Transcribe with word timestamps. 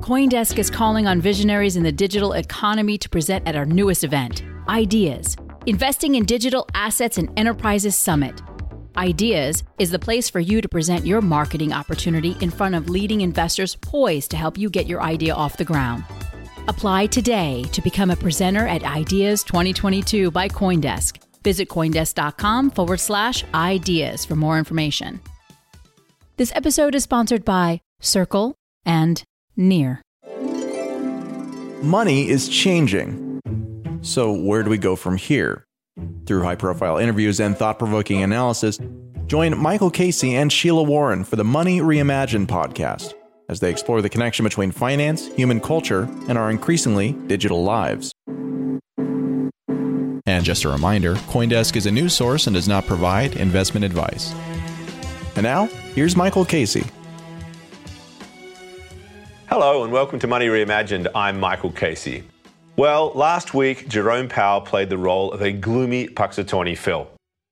Coindesk 0.00 0.58
is 0.58 0.70
calling 0.70 1.06
on 1.06 1.20
visionaries 1.20 1.76
in 1.76 1.82
the 1.82 1.92
digital 1.92 2.32
economy 2.32 2.96
to 2.96 3.08
present 3.10 3.46
at 3.46 3.54
our 3.54 3.66
newest 3.66 4.02
event, 4.02 4.42
Ideas 4.66 5.36
Investing 5.66 6.14
in 6.14 6.24
Digital 6.24 6.66
Assets 6.74 7.18
and 7.18 7.28
Enterprises 7.38 7.96
Summit. 7.96 8.40
Ideas 8.96 9.62
is 9.78 9.90
the 9.90 9.98
place 9.98 10.30
for 10.30 10.40
you 10.40 10.62
to 10.62 10.68
present 10.70 11.04
your 11.04 11.20
marketing 11.20 11.74
opportunity 11.74 12.34
in 12.40 12.50
front 12.50 12.74
of 12.74 12.88
leading 12.88 13.20
investors 13.20 13.76
poised 13.76 14.30
to 14.30 14.38
help 14.38 14.56
you 14.56 14.70
get 14.70 14.86
your 14.86 15.02
idea 15.02 15.34
off 15.34 15.58
the 15.58 15.66
ground. 15.66 16.02
Apply 16.66 17.04
today 17.04 17.64
to 17.72 17.82
become 17.82 18.10
a 18.10 18.16
presenter 18.16 18.66
at 18.66 18.82
Ideas 18.82 19.44
2022 19.44 20.30
by 20.30 20.48
Coindesk. 20.48 21.22
Visit 21.44 21.68
Coindesk.com 21.68 22.70
forward 22.70 23.00
slash 23.00 23.44
ideas 23.52 24.24
for 24.24 24.34
more 24.34 24.58
information. 24.58 25.20
This 26.38 26.52
episode 26.54 26.94
is 26.94 27.02
sponsored 27.02 27.44
by 27.44 27.82
Circle 28.00 28.54
and 28.86 29.22
Near. 29.56 30.02
Money 31.82 32.28
is 32.28 32.48
changing. 32.48 33.40
So, 34.02 34.32
where 34.32 34.62
do 34.62 34.70
we 34.70 34.78
go 34.78 34.96
from 34.96 35.16
here? 35.16 35.64
Through 36.26 36.42
high 36.42 36.54
profile 36.54 36.98
interviews 36.98 37.40
and 37.40 37.56
thought 37.56 37.78
provoking 37.78 38.22
analysis, 38.22 38.78
join 39.26 39.58
Michael 39.58 39.90
Casey 39.90 40.34
and 40.34 40.52
Sheila 40.52 40.82
Warren 40.82 41.24
for 41.24 41.36
the 41.36 41.44
Money 41.44 41.80
Reimagined 41.80 42.46
podcast 42.46 43.14
as 43.48 43.60
they 43.60 43.70
explore 43.70 44.00
the 44.00 44.08
connection 44.08 44.44
between 44.44 44.70
finance, 44.70 45.26
human 45.34 45.60
culture, 45.60 46.08
and 46.28 46.38
our 46.38 46.50
increasingly 46.50 47.12
digital 47.26 47.64
lives. 47.64 48.12
And 50.26 50.44
just 50.44 50.64
a 50.64 50.68
reminder 50.68 51.14
Coindesk 51.14 51.74
is 51.74 51.86
a 51.86 51.90
news 51.90 52.14
source 52.14 52.46
and 52.46 52.54
does 52.54 52.68
not 52.68 52.86
provide 52.86 53.34
investment 53.36 53.84
advice. 53.84 54.32
And 55.34 55.42
now, 55.42 55.66
here's 55.94 56.14
Michael 56.14 56.44
Casey. 56.44 56.84
Hello, 59.50 59.82
and 59.82 59.92
welcome 59.92 60.20
to 60.20 60.28
Money 60.28 60.46
Reimagined. 60.46 61.08
I'm 61.12 61.40
Michael 61.40 61.72
Casey. 61.72 62.22
Well, 62.76 63.10
last 63.16 63.52
week, 63.52 63.88
Jerome 63.88 64.28
Powell 64.28 64.60
played 64.60 64.90
the 64.90 64.96
role 64.96 65.32
of 65.32 65.42
a 65.42 65.50
gloomy 65.50 66.06
Punxsutawney 66.06 66.78
Phil. 66.78 67.10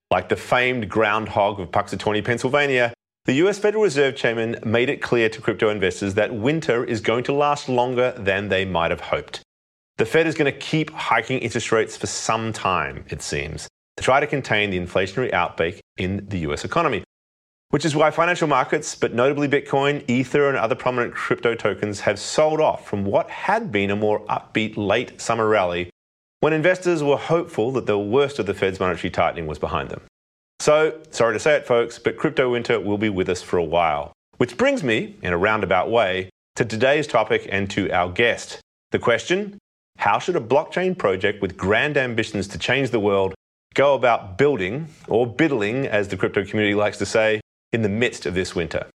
Like 0.08 0.28
the 0.28 0.36
famed 0.36 0.88
groundhog 0.88 1.58
of 1.58 1.72
Punxsutawney, 1.72 2.24
Pennsylvania, 2.24 2.92
the 3.24 3.32
US 3.44 3.58
Federal 3.58 3.82
Reserve 3.82 4.14
Chairman 4.14 4.60
made 4.64 4.88
it 4.88 5.02
clear 5.02 5.28
to 5.28 5.40
crypto 5.40 5.70
investors 5.70 6.14
that 6.14 6.32
winter 6.32 6.84
is 6.84 7.00
going 7.00 7.24
to 7.24 7.32
last 7.32 7.68
longer 7.68 8.14
than 8.16 8.48
they 8.48 8.64
might 8.64 8.92
have 8.92 9.00
hoped. 9.00 9.42
The 9.96 10.06
Fed 10.06 10.28
is 10.28 10.36
going 10.36 10.52
to 10.52 10.56
keep 10.56 10.90
hiking 10.90 11.40
interest 11.40 11.72
rates 11.72 11.96
for 11.96 12.06
some 12.06 12.52
time, 12.52 13.06
it 13.08 13.22
seems, 13.22 13.66
to 13.96 14.04
try 14.04 14.20
to 14.20 14.26
contain 14.28 14.70
the 14.70 14.78
inflationary 14.78 15.32
outbreak 15.32 15.80
in 15.96 16.28
the 16.28 16.38
US 16.50 16.64
economy. 16.64 17.02
Which 17.70 17.84
is 17.84 17.94
why 17.94 18.10
financial 18.10 18.48
markets, 18.48 18.94
but 18.94 19.12
notably 19.12 19.46
Bitcoin, 19.46 20.02
Ether, 20.08 20.48
and 20.48 20.56
other 20.56 20.74
prominent 20.74 21.14
crypto 21.14 21.54
tokens, 21.54 22.00
have 22.00 22.18
sold 22.18 22.62
off 22.62 22.88
from 22.88 23.04
what 23.04 23.28
had 23.28 23.70
been 23.70 23.90
a 23.90 23.96
more 23.96 24.20
upbeat 24.26 24.78
late 24.78 25.20
summer 25.20 25.46
rally 25.46 25.90
when 26.40 26.54
investors 26.54 27.02
were 27.02 27.18
hopeful 27.18 27.70
that 27.72 27.84
the 27.84 27.98
worst 27.98 28.38
of 28.38 28.46
the 28.46 28.54
Fed's 28.54 28.80
monetary 28.80 29.10
tightening 29.10 29.46
was 29.46 29.58
behind 29.58 29.90
them. 29.90 30.00
So, 30.60 30.98
sorry 31.10 31.34
to 31.34 31.40
say 31.40 31.56
it, 31.56 31.66
folks, 31.66 31.98
but 31.98 32.16
crypto 32.16 32.50
winter 32.50 32.80
will 32.80 32.96
be 32.96 33.10
with 33.10 33.28
us 33.28 33.42
for 33.42 33.58
a 33.58 33.64
while. 33.64 34.12
Which 34.38 34.56
brings 34.56 34.82
me, 34.82 35.16
in 35.22 35.34
a 35.34 35.38
roundabout 35.38 35.90
way, 35.90 36.30
to 36.56 36.64
today's 36.64 37.06
topic 37.06 37.48
and 37.52 37.68
to 37.70 37.90
our 37.90 38.08
guest. 38.08 38.60
The 38.92 38.98
question 38.98 39.58
How 39.98 40.18
should 40.18 40.36
a 40.36 40.40
blockchain 40.40 40.96
project 40.96 41.42
with 41.42 41.58
grand 41.58 41.98
ambitions 41.98 42.48
to 42.48 42.58
change 42.58 42.90
the 42.90 43.00
world 43.00 43.34
go 43.74 43.94
about 43.94 44.38
building, 44.38 44.88
or 45.06 45.26
BUIDLing, 45.26 45.86
as 45.86 46.08
the 46.08 46.16
crypto 46.16 46.44
community 46.44 46.74
likes 46.74 46.98
to 46.98 47.06
say, 47.06 47.40
in 47.72 47.82
the 47.82 47.88
midst 47.88 48.26
of 48.26 48.34
this 48.34 48.54
winter? 48.54 48.86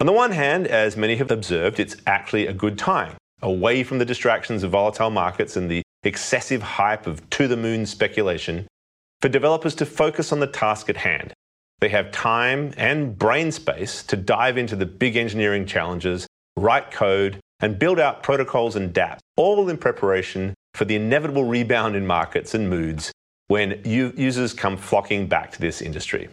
On 0.00 0.06
the 0.06 0.12
one 0.12 0.30
hand, 0.30 0.66
as 0.66 0.96
many 0.96 1.16
have 1.16 1.30
observed, 1.30 1.80
it's 1.80 1.96
actually 2.06 2.46
a 2.46 2.52
good 2.52 2.78
time, 2.78 3.16
away 3.42 3.82
from 3.82 3.98
the 3.98 4.04
distractions 4.04 4.62
of 4.62 4.70
volatile 4.70 5.10
markets 5.10 5.56
and 5.56 5.70
the 5.70 5.82
excessive 6.04 6.62
hype 6.62 7.06
of 7.06 7.28
to 7.30 7.48
the 7.48 7.56
moon 7.56 7.84
speculation 7.84 8.66
for 9.20 9.28
developers 9.28 9.74
to 9.74 9.84
focus 9.84 10.32
on 10.32 10.40
the 10.40 10.46
task 10.46 10.88
at 10.88 10.98
hand. 10.98 11.32
They 11.80 11.88
have 11.88 12.12
time 12.12 12.72
and 12.76 13.18
brain 13.18 13.52
space 13.52 14.02
to 14.04 14.16
dive 14.16 14.58
into 14.58 14.76
the 14.76 14.86
big 14.86 15.16
engineering 15.16 15.66
challenges, 15.66 16.26
write 16.56 16.90
code, 16.90 17.40
and 17.60 17.78
build 17.78 17.98
out 17.98 18.22
protocols 18.22 18.76
and 18.76 18.94
dApps, 18.94 19.18
all 19.36 19.68
in 19.68 19.76
preparation 19.76 20.54
for 20.74 20.84
the 20.84 20.96
inevitable 20.96 21.44
rebound 21.44 21.96
in 21.96 22.06
markets 22.06 22.54
and 22.54 22.70
moods 22.70 23.12
when 23.48 23.80
users 23.84 24.52
come 24.52 24.76
flocking 24.76 25.26
back 25.26 25.50
to 25.52 25.60
this 25.60 25.80
industry. 25.82 26.28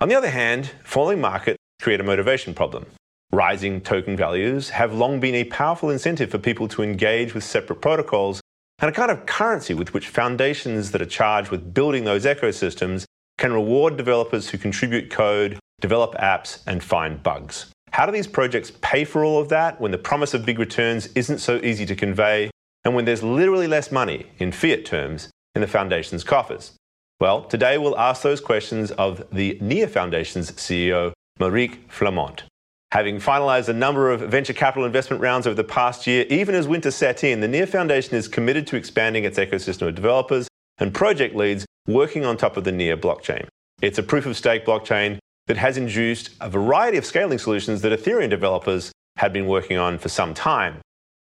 On 0.00 0.08
the 0.08 0.14
other 0.14 0.30
hand, 0.30 0.70
falling 0.84 1.20
markets 1.20 1.58
create 1.82 1.98
a 1.98 2.04
motivation 2.04 2.54
problem. 2.54 2.86
Rising 3.32 3.80
token 3.80 4.16
values 4.16 4.70
have 4.70 4.94
long 4.94 5.18
been 5.18 5.34
a 5.34 5.44
powerful 5.44 5.90
incentive 5.90 6.30
for 6.30 6.38
people 6.38 6.68
to 6.68 6.84
engage 6.84 7.34
with 7.34 7.42
separate 7.42 7.80
protocols 7.80 8.40
and 8.78 8.88
a 8.88 8.94
kind 8.94 9.10
of 9.10 9.26
currency 9.26 9.74
with 9.74 9.92
which 9.92 10.06
foundations 10.06 10.92
that 10.92 11.02
are 11.02 11.06
charged 11.06 11.50
with 11.50 11.74
building 11.74 12.04
those 12.04 12.26
ecosystems 12.26 13.06
can 13.38 13.52
reward 13.52 13.96
developers 13.96 14.48
who 14.48 14.56
contribute 14.56 15.10
code, 15.10 15.58
develop 15.80 16.14
apps, 16.14 16.62
and 16.68 16.84
find 16.84 17.20
bugs. 17.24 17.66
How 17.90 18.06
do 18.06 18.12
these 18.12 18.28
projects 18.28 18.70
pay 18.80 19.04
for 19.04 19.24
all 19.24 19.40
of 19.40 19.48
that 19.48 19.80
when 19.80 19.90
the 19.90 19.98
promise 19.98 20.32
of 20.32 20.46
big 20.46 20.60
returns 20.60 21.08
isn't 21.16 21.38
so 21.38 21.56
easy 21.64 21.84
to 21.86 21.96
convey 21.96 22.52
and 22.84 22.94
when 22.94 23.04
there's 23.04 23.24
literally 23.24 23.66
less 23.66 23.90
money, 23.90 24.26
in 24.38 24.52
fiat 24.52 24.84
terms, 24.84 25.28
in 25.56 25.60
the 25.60 25.66
foundation's 25.66 26.22
coffers? 26.22 26.72
Well, 27.20 27.42
today 27.42 27.78
we'll 27.78 27.98
ask 27.98 28.22
those 28.22 28.40
questions 28.40 28.92
of 28.92 29.26
the 29.32 29.58
NEAR 29.60 29.88
Foundation's 29.88 30.52
CEO, 30.52 31.12
Marieke 31.40 31.78
Flament. 31.88 32.44
Having 32.92 33.18
finalized 33.18 33.68
a 33.68 33.72
number 33.72 34.12
of 34.12 34.20
venture 34.20 34.52
capital 34.52 34.86
investment 34.86 35.20
rounds 35.20 35.44
over 35.44 35.56
the 35.56 35.64
past 35.64 36.06
year, 36.06 36.26
even 36.30 36.54
as 36.54 36.68
winter 36.68 36.92
set 36.92 37.24
in, 37.24 37.40
the 37.40 37.48
NEAR 37.48 37.66
Foundation 37.66 38.14
is 38.14 38.28
committed 38.28 38.68
to 38.68 38.76
expanding 38.76 39.24
its 39.24 39.36
ecosystem 39.36 39.88
of 39.88 39.96
developers 39.96 40.46
and 40.78 40.94
project 40.94 41.34
leads 41.34 41.66
working 41.88 42.24
on 42.24 42.36
top 42.36 42.56
of 42.56 42.62
the 42.62 42.70
NEAR 42.70 42.96
blockchain. 42.96 43.48
It's 43.82 43.98
a 43.98 44.02
proof 44.04 44.24
of 44.24 44.36
stake 44.36 44.64
blockchain 44.64 45.18
that 45.48 45.56
has 45.56 45.76
induced 45.76 46.30
a 46.40 46.48
variety 46.48 46.98
of 46.98 47.04
scaling 47.04 47.40
solutions 47.40 47.82
that 47.82 47.90
Ethereum 47.98 48.30
developers 48.30 48.92
had 49.16 49.32
been 49.32 49.48
working 49.48 49.76
on 49.76 49.98
for 49.98 50.08
some 50.08 50.34
time. 50.34 50.78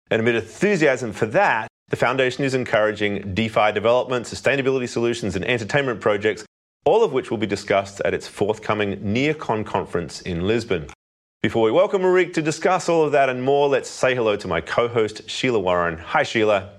And 0.10 0.22
amid 0.22 0.36
enthusiasm 0.36 1.12
for 1.12 1.26
that, 1.26 1.68
the 1.92 1.98
foundation 1.98 2.46
is 2.46 2.54
encouraging 2.54 3.34
DeFi 3.36 3.74
development, 3.74 4.26
sustainability 4.26 4.88
solutions, 4.88 5.36
and 5.36 5.44
entertainment 5.44 6.00
projects, 6.00 6.46
all 6.86 7.04
of 7.04 7.12
which 7.12 7.30
will 7.30 7.38
be 7.38 7.46
discussed 7.46 8.02
at 8.06 8.14
its 8.14 8.28
forthcoming 8.28 8.96
NearCon 9.00 9.66
conference 9.66 10.22
in 10.22 10.48
Lisbon. 10.48 10.88
Before 11.44 11.64
we 11.64 11.72
welcome 11.72 12.02
Marieke 12.02 12.34
to 12.36 12.42
discuss 12.42 12.88
all 12.88 13.04
of 13.04 13.12
that 13.12 13.28
and 13.28 13.44
more, 13.44 13.68
let's 13.68 13.90
say 13.90 14.16
hello 14.16 14.38
to 14.38 14.48
my 14.48 14.62
co 14.62 14.88
host, 14.88 15.30
Sheila 15.30 15.60
Warren. 15.60 15.98
Hi, 15.98 16.24
Sheila. 16.24 16.70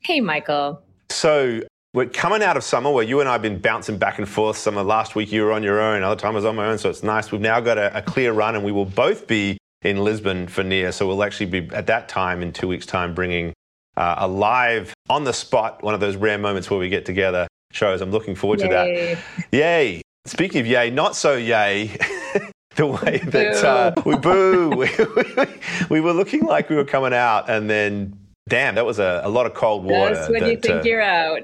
Hey, 0.00 0.20
Michael. 0.20 0.80
So, 1.10 1.60
we're 1.92 2.06
coming 2.06 2.42
out 2.42 2.56
of 2.56 2.64
summer 2.64 2.90
where 2.90 3.04
you 3.04 3.20
and 3.20 3.28
I 3.28 3.32
have 3.32 3.42
been 3.42 3.58
bouncing 3.58 3.98
back 3.98 4.18
and 4.18 4.28
forth. 4.28 4.56
Summer 4.56 4.82
last 4.82 5.16
week 5.16 5.32
you 5.32 5.42
were 5.42 5.52
on 5.52 5.62
your 5.62 5.80
own, 5.80 6.02
other 6.02 6.18
time 6.18 6.32
I 6.32 6.36
was 6.36 6.44
on 6.46 6.56
my 6.56 6.66
own, 6.66 6.78
so 6.78 6.88
it's 6.88 7.02
nice. 7.02 7.30
We've 7.30 7.42
now 7.42 7.60
got 7.60 7.76
a, 7.76 7.98
a 7.98 8.00
clear 8.00 8.32
run 8.32 8.54
and 8.54 8.64
we 8.64 8.72
will 8.72 8.86
both 8.86 9.26
be 9.26 9.58
in 9.82 9.98
Lisbon 9.98 10.48
for 10.48 10.62
NEAR. 10.62 10.92
So, 10.92 11.06
we'll 11.06 11.22
actually 11.22 11.46
be 11.46 11.68
at 11.74 11.86
that 11.88 12.08
time 12.08 12.42
in 12.42 12.54
two 12.54 12.68
weeks' 12.68 12.86
time 12.86 13.12
bringing 13.12 13.52
uh, 13.98 14.14
a 14.18 14.28
live, 14.28 14.94
on 15.10 15.24
the 15.24 15.32
spot, 15.32 15.82
one 15.82 15.92
of 15.92 16.00
those 16.00 16.14
rare 16.14 16.38
moments 16.38 16.70
where 16.70 16.78
we 16.78 16.88
get 16.88 17.04
together 17.04 17.48
shows. 17.72 18.00
I'm 18.00 18.12
looking 18.12 18.36
forward 18.36 18.60
yay. 18.60 18.68
to 18.68 18.72
that. 18.72 19.18
Yay. 19.52 20.02
Speaking 20.24 20.60
of 20.60 20.66
yay, 20.66 20.90
not 20.90 21.16
so 21.16 21.34
yay. 21.34 21.86
the 22.76 22.86
way 22.86 23.18
that 23.18 23.64
uh, 23.64 23.92
we 24.06 24.16
boo. 24.16 24.68
we, 24.76 24.88
we, 25.16 25.46
we, 25.90 26.00
were 26.00 26.12
looking 26.12 26.44
like 26.46 26.70
we 26.70 26.76
were 26.76 26.84
coming 26.84 27.12
out, 27.12 27.50
and 27.50 27.68
then 27.68 28.16
damn, 28.48 28.76
that 28.76 28.86
was 28.86 29.00
a, 29.00 29.20
a 29.24 29.28
lot 29.28 29.46
of 29.46 29.54
cold 29.54 29.84
water. 29.84 30.14
Just 30.14 30.30
when 30.30 30.42
that, 30.42 30.50
you 30.50 30.56
think 30.58 30.76
uh, 30.76 30.82
you're 30.84 31.02
out, 31.02 31.42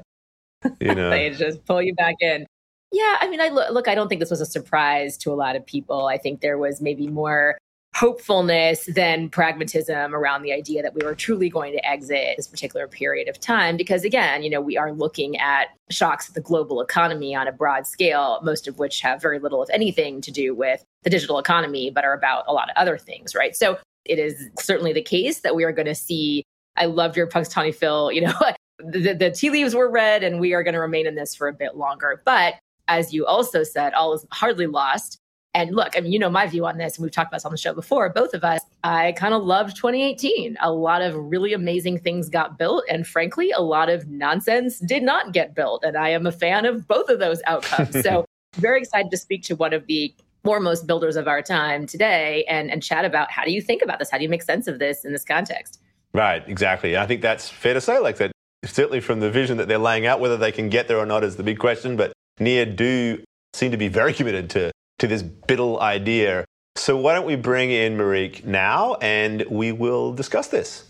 you 0.80 0.94
know, 0.94 1.10
they 1.10 1.30
just 1.30 1.64
pull 1.64 1.82
you 1.82 1.94
back 1.94 2.14
in. 2.20 2.46
Yeah, 2.92 3.16
I 3.20 3.28
mean, 3.28 3.40
I 3.40 3.48
look, 3.48 3.72
look. 3.72 3.88
I 3.88 3.96
don't 3.96 4.08
think 4.08 4.20
this 4.20 4.30
was 4.30 4.40
a 4.40 4.46
surprise 4.46 5.16
to 5.18 5.32
a 5.32 5.34
lot 5.34 5.56
of 5.56 5.66
people. 5.66 6.06
I 6.06 6.18
think 6.18 6.40
there 6.40 6.56
was 6.56 6.80
maybe 6.80 7.08
more 7.08 7.58
hopefulness 7.94 8.86
than 8.86 9.28
pragmatism 9.28 10.14
around 10.14 10.42
the 10.42 10.52
idea 10.52 10.82
that 10.82 10.94
we 10.94 11.04
were 11.04 11.14
truly 11.14 11.48
going 11.48 11.72
to 11.72 11.86
exit 11.88 12.34
this 12.36 12.48
particular 12.48 12.88
period 12.88 13.28
of 13.28 13.38
time. 13.40 13.76
Because 13.76 14.04
again 14.04 14.42
you 14.42 14.50
know 14.50 14.60
we 14.60 14.76
are 14.76 14.92
looking 14.92 15.36
at 15.38 15.68
shocks 15.90 16.28
of 16.28 16.34
the 16.34 16.40
global 16.40 16.80
economy 16.80 17.34
on 17.34 17.46
a 17.46 17.52
broad 17.52 17.86
scale 17.86 18.40
most 18.42 18.66
of 18.66 18.78
which 18.78 19.00
have 19.00 19.20
very 19.20 19.38
little 19.38 19.62
if 19.62 19.70
anything 19.70 20.20
to 20.20 20.30
do 20.30 20.54
with 20.54 20.84
the 21.02 21.10
digital 21.10 21.38
economy 21.38 21.90
but 21.90 22.04
are 22.04 22.14
about 22.14 22.44
a 22.46 22.52
lot 22.52 22.68
of 22.70 22.76
other 22.76 22.98
things 22.98 23.34
right? 23.34 23.54
So 23.54 23.78
it 24.04 24.18
is 24.18 24.48
certainly 24.58 24.92
the 24.92 25.02
case 25.02 25.40
that 25.40 25.54
we 25.54 25.64
are 25.64 25.72
going 25.72 25.86
to 25.86 25.94
see 25.94 26.44
i 26.76 26.84
loved 26.84 27.16
your 27.16 27.26
punxsutawney 27.26 27.74
phil 27.74 28.12
you 28.12 28.20
know 28.20 28.34
the, 28.78 29.14
the 29.14 29.30
tea 29.30 29.50
leaves 29.50 29.74
were 29.74 29.90
red 29.90 30.22
and 30.22 30.40
we 30.40 30.52
are 30.52 30.62
going 30.62 30.74
to 30.74 30.80
remain 30.80 31.06
in 31.06 31.14
this 31.14 31.34
for 31.34 31.48
a 31.48 31.52
bit 31.52 31.76
longer. 31.76 32.22
But 32.24 32.54
as 32.88 33.14
you 33.14 33.26
also 33.26 33.62
said 33.62 33.94
all 33.94 34.12
is 34.12 34.26
hardly 34.30 34.66
lost 34.66 35.18
and 35.54 35.74
look, 35.74 35.96
I 35.96 36.00
mean, 36.00 36.12
you 36.12 36.18
know 36.18 36.28
my 36.28 36.46
view 36.46 36.66
on 36.66 36.78
this, 36.78 36.96
and 36.96 37.02
we've 37.02 37.12
talked 37.12 37.30
about 37.30 37.36
this 37.36 37.44
on 37.44 37.52
the 37.52 37.58
show 37.58 37.72
before, 37.72 38.08
both 38.08 38.34
of 38.34 38.42
us. 38.42 38.60
I 38.82 39.12
kind 39.12 39.34
of 39.34 39.44
loved 39.44 39.76
2018. 39.76 40.56
A 40.60 40.72
lot 40.72 41.00
of 41.00 41.14
really 41.14 41.52
amazing 41.52 41.98
things 41.98 42.28
got 42.28 42.58
built, 42.58 42.84
and 42.90 43.06
frankly, 43.06 43.52
a 43.52 43.60
lot 43.60 43.88
of 43.88 44.08
nonsense 44.08 44.80
did 44.80 45.02
not 45.02 45.32
get 45.32 45.54
built. 45.54 45.84
And 45.84 45.96
I 45.96 46.08
am 46.10 46.26
a 46.26 46.32
fan 46.32 46.66
of 46.66 46.88
both 46.88 47.08
of 47.08 47.20
those 47.20 47.40
outcomes. 47.46 48.02
so, 48.02 48.24
very 48.56 48.80
excited 48.80 49.10
to 49.10 49.16
speak 49.16 49.42
to 49.44 49.56
one 49.56 49.72
of 49.72 49.86
the 49.86 50.14
foremost 50.44 50.86
builders 50.86 51.16
of 51.16 51.26
our 51.26 51.40
time 51.40 51.86
today 51.86 52.44
and, 52.48 52.70
and 52.70 52.82
chat 52.82 53.04
about 53.04 53.30
how 53.30 53.44
do 53.44 53.52
you 53.52 53.62
think 53.62 53.82
about 53.82 53.98
this? 53.98 54.10
How 54.10 54.18
do 54.18 54.22
you 54.22 54.28
make 54.28 54.42
sense 54.42 54.66
of 54.66 54.78
this 54.78 55.04
in 55.04 55.12
this 55.12 55.24
context? 55.24 55.80
Right, 56.12 56.46
exactly. 56.48 56.96
I 56.96 57.06
think 57.06 57.22
that's 57.22 57.48
fair 57.48 57.74
to 57.74 57.80
say, 57.80 57.98
like 57.98 58.18
that 58.18 58.32
certainly 58.64 59.00
from 59.00 59.20
the 59.20 59.30
vision 59.30 59.56
that 59.58 59.68
they're 59.68 59.78
laying 59.78 60.06
out, 60.06 60.20
whether 60.20 60.36
they 60.36 60.52
can 60.52 60.68
get 60.68 60.88
there 60.88 60.98
or 60.98 61.06
not 61.06 61.24
is 61.24 61.36
the 61.36 61.42
big 61.42 61.58
question. 61.58 61.96
But 61.96 62.12
Near 62.38 62.66
do 62.66 63.22
seem 63.52 63.70
to 63.70 63.76
be 63.76 63.88
very 63.88 64.12
committed 64.12 64.50
to, 64.50 64.70
to 64.98 65.06
this 65.06 65.22
BUIDL 65.22 65.80
idea. 65.80 66.44
So 66.76 66.96
why 66.96 67.14
don't 67.14 67.26
we 67.26 67.36
bring 67.36 67.70
in 67.70 67.96
Marieke 67.96 68.44
now 68.44 68.94
and 68.96 69.44
we 69.50 69.72
will 69.72 70.12
discuss 70.12 70.48
this. 70.48 70.84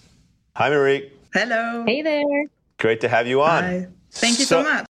Hi, 0.56 0.70
Marieke. 0.70 1.10
Hello. 1.32 1.84
Hey 1.86 2.02
there. 2.02 2.22
Great 2.78 3.00
to 3.00 3.08
have 3.08 3.26
you 3.26 3.42
on. 3.42 3.62
Hi. 3.62 3.88
Thank 4.10 4.38
you 4.38 4.44
so, 4.44 4.62
so 4.62 4.70
much. 4.70 4.86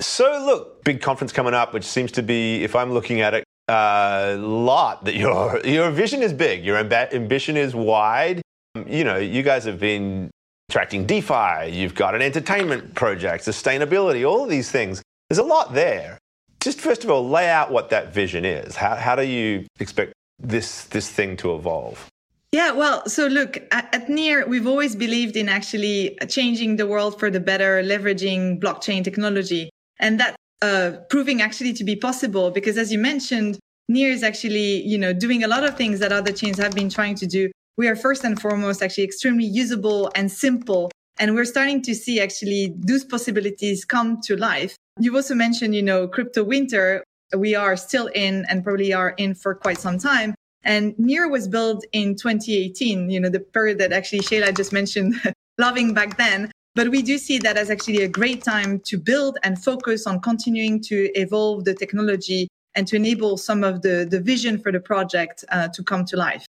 So, 0.00 0.44
look, 0.44 0.84
big 0.84 1.00
conference 1.00 1.32
coming 1.32 1.54
up, 1.54 1.74
which 1.74 1.84
seems 1.84 2.12
to 2.12 2.22
be, 2.22 2.62
if 2.62 2.76
I'm 2.76 2.92
looking 2.92 3.20
at 3.20 3.34
it, 3.34 3.44
a 3.68 4.36
lot 4.38 5.04
that 5.04 5.16
your 5.16 5.60
your 5.64 5.90
vision 5.90 6.22
is 6.22 6.32
big, 6.32 6.64
your 6.64 6.82
amb- 6.82 7.12
ambition 7.12 7.56
is 7.56 7.74
wide. 7.74 8.40
Um, 8.76 8.86
you 8.88 9.04
know, 9.04 9.16
you 9.16 9.42
guys 9.42 9.64
have 9.64 9.80
been 9.80 10.30
attracting 10.68 11.06
DeFi, 11.06 11.70
you've 11.70 11.94
got 11.94 12.14
an 12.14 12.22
entertainment 12.22 12.94
project, 12.94 13.44
sustainability, 13.44 14.28
all 14.28 14.44
of 14.44 14.50
these 14.50 14.70
things. 14.70 15.02
There's 15.28 15.38
a 15.38 15.42
lot 15.42 15.74
there. 15.74 16.18
Just 16.60 16.80
first 16.80 17.04
of 17.04 17.10
all, 17.10 17.28
lay 17.28 17.48
out 17.48 17.70
what 17.70 17.90
that 17.90 18.12
vision 18.12 18.44
is. 18.44 18.76
How, 18.76 18.96
how 18.96 19.14
do 19.14 19.24
you 19.24 19.66
expect 19.78 20.12
this 20.38 20.84
this 20.84 21.08
thing 21.08 21.36
to 21.38 21.54
evolve? 21.54 22.08
Yeah, 22.50 22.70
well, 22.72 23.06
so 23.06 23.26
look, 23.26 23.58
at, 23.72 24.08
Near, 24.08 24.46
we've 24.46 24.66
always 24.66 24.96
believed 24.96 25.36
in 25.36 25.50
actually 25.50 26.16
changing 26.28 26.76
the 26.76 26.86
world 26.86 27.18
for 27.18 27.30
the 27.30 27.40
better, 27.40 27.82
leveraging 27.82 28.58
blockchain 28.58 29.04
technology. 29.04 29.68
And 30.00 30.18
that's 30.18 30.36
uh, 30.62 30.92
proving 31.10 31.42
actually 31.42 31.74
to 31.74 31.84
be 31.84 31.94
possible 31.94 32.50
because 32.50 32.78
as 32.78 32.90
you 32.90 32.98
mentioned, 32.98 33.58
Near 33.90 34.10
is 34.10 34.22
actually, 34.22 34.82
you 34.82 34.96
know, 34.96 35.12
doing 35.12 35.44
a 35.44 35.48
lot 35.48 35.62
of 35.62 35.76
things 35.76 36.00
that 36.00 36.10
other 36.10 36.32
chains 36.32 36.58
have 36.58 36.74
been 36.74 36.88
trying 36.88 37.16
to 37.16 37.26
do. 37.26 37.50
We 37.76 37.86
are 37.86 37.96
first 37.96 38.24
and 38.24 38.40
foremost 38.40 38.82
actually 38.82 39.04
extremely 39.04 39.44
usable 39.44 40.10
and 40.14 40.32
simple. 40.32 40.90
And 41.18 41.34
we're 41.34 41.44
starting 41.44 41.82
to 41.82 41.94
see 41.94 42.20
actually 42.20 42.74
those 42.76 43.04
possibilities 43.04 43.84
come 43.84 44.20
to 44.22 44.36
life. 44.36 44.76
You've 45.00 45.14
also 45.14 45.34
mentioned, 45.34 45.74
you 45.74 45.82
know, 45.82 46.06
crypto 46.06 46.44
winter. 46.44 47.04
We 47.36 47.54
are 47.54 47.76
still 47.76 48.06
in 48.14 48.46
and 48.48 48.62
probably 48.62 48.92
are 48.92 49.10
in 49.10 49.34
for 49.34 49.54
quite 49.54 49.78
some 49.78 49.98
time. 49.98 50.34
And 50.64 50.98
Near 50.98 51.28
was 51.28 51.48
built 51.48 51.84
in 51.92 52.16
2018, 52.16 53.10
you 53.10 53.20
know, 53.20 53.28
the 53.28 53.40
period 53.40 53.78
that 53.78 53.92
actually 53.92 54.20
Shayla 54.20 54.56
just 54.56 54.72
mentioned, 54.72 55.14
loving 55.58 55.94
back 55.94 56.16
then. 56.16 56.50
But 56.74 56.90
we 56.90 57.02
do 57.02 57.18
see 57.18 57.38
that 57.38 57.56
as 57.56 57.70
actually 57.70 58.02
a 58.02 58.08
great 58.08 58.44
time 58.44 58.80
to 58.86 58.98
build 58.98 59.38
and 59.42 59.62
focus 59.62 60.06
on 60.06 60.20
continuing 60.20 60.80
to 60.82 61.10
evolve 61.18 61.64
the 61.64 61.74
technology 61.74 62.48
and 62.74 62.86
to 62.86 62.96
enable 62.96 63.36
some 63.36 63.64
of 63.64 63.82
the, 63.82 64.06
the 64.08 64.20
vision 64.20 64.58
for 64.58 64.70
the 64.70 64.78
project 64.78 65.44
uh, 65.48 65.68
to 65.74 65.82
come 65.82 66.04
to 66.04 66.16
life. 66.16 66.46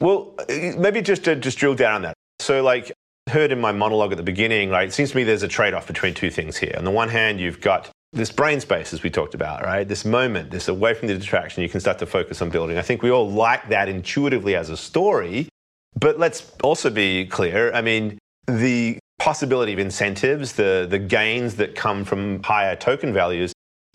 Well, 0.00 0.36
maybe 0.48 1.02
just 1.02 1.24
to 1.24 1.34
just 1.34 1.58
drill 1.58 1.74
down 1.74 1.96
on 1.96 2.02
that. 2.02 2.14
So, 2.38 2.62
like, 2.62 2.92
heard 3.28 3.52
in 3.52 3.60
my 3.60 3.72
monologue 3.72 4.12
at 4.12 4.16
the 4.16 4.22
beginning, 4.22 4.70
right? 4.70 4.88
It 4.88 4.92
seems 4.92 5.10
to 5.10 5.16
me 5.16 5.24
there's 5.24 5.42
a 5.42 5.48
trade 5.48 5.74
off 5.74 5.86
between 5.86 6.14
two 6.14 6.30
things 6.30 6.56
here. 6.56 6.74
On 6.76 6.84
the 6.84 6.90
one 6.90 7.08
hand, 7.08 7.40
you've 7.40 7.60
got 7.60 7.90
this 8.12 8.32
brain 8.32 8.60
space, 8.60 8.92
as 8.92 9.02
we 9.02 9.10
talked 9.10 9.34
about, 9.34 9.62
right? 9.62 9.86
This 9.86 10.04
moment, 10.04 10.50
this 10.50 10.68
away 10.68 10.94
from 10.94 11.08
the 11.08 11.14
distraction, 11.14 11.62
you 11.62 11.68
can 11.68 11.80
start 11.80 11.98
to 11.98 12.06
focus 12.06 12.40
on 12.40 12.50
building. 12.50 12.78
I 12.78 12.82
think 12.82 13.02
we 13.02 13.10
all 13.10 13.30
like 13.30 13.68
that 13.68 13.88
intuitively 13.88 14.56
as 14.56 14.70
a 14.70 14.76
story. 14.76 15.48
But 15.98 16.18
let's 16.18 16.52
also 16.62 16.90
be 16.90 17.26
clear. 17.26 17.72
I 17.72 17.82
mean, 17.82 18.18
the 18.46 18.98
possibility 19.18 19.72
of 19.72 19.78
incentives, 19.78 20.52
the, 20.52 20.86
the 20.88 20.98
gains 20.98 21.56
that 21.56 21.74
come 21.74 22.04
from 22.04 22.42
higher 22.42 22.76
token 22.76 23.12
values 23.12 23.52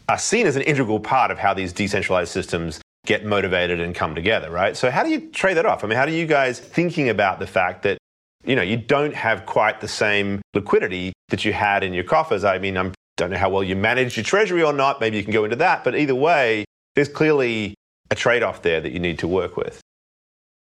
are 0.10 0.18
seen 0.18 0.46
as 0.46 0.56
an 0.56 0.64
integral 0.64 1.00
part 1.00 1.32
of 1.32 1.40
how 1.40 1.54
these 1.54 1.72
decentralized 1.72 2.32
systems 2.32 2.82
get 3.06 3.26
motivated 3.26 3.80
and 3.80 3.96
come 3.96 4.16
together, 4.16 4.50
right? 4.52 4.78
So 4.78 4.92
how 4.92 5.04
do 5.04 5.10
you 5.10 5.30
trade 5.32 5.56
that 5.56 5.66
off? 5.66 5.84
I 5.84 5.88
mean, 5.88 5.98
how 5.98 6.06
do 6.06 6.12
you 6.12 6.26
guys 6.26 6.60
thinking 6.60 7.10
about 7.10 7.40
the 7.40 7.48
fact 7.48 7.84
that 7.84 7.98
you 8.46 8.56
know 8.56 8.62
you 8.62 8.78
don't 8.78 9.14
have 9.14 9.46
quite 9.46 9.82
the 9.82 9.88
same 9.88 10.42
liquidity 10.54 11.14
that 11.30 11.46
you 11.46 11.54
had 11.54 11.84
in 11.84 11.94
your 11.94 12.04
coffers? 12.04 12.44
I 12.44 12.58
mean, 12.60 12.78
I 12.78 12.92
don't 13.18 13.32
know 13.32 13.38
how 13.38 13.50
well 13.50 13.64
you 13.64 13.76
manage 13.76 14.18
your 14.18 14.24
treasury 14.24 14.64
or 14.64 14.74
not. 14.74 15.00
Maybe 15.00 15.18
you 15.18 15.24
can 15.24 15.34
go 15.34 15.44
into 15.44 15.56
that, 15.58 15.84
but 15.84 15.96
either 15.96 16.16
way, 16.16 16.66
there's 16.96 17.10
clearly 17.10 17.76
a 18.12 18.16
trade-off 18.16 18.62
there 18.62 18.82
that 18.82 18.92
you 18.92 19.00
need 19.00 19.20
to 19.20 19.28
work 19.28 19.58
with. 19.58 19.82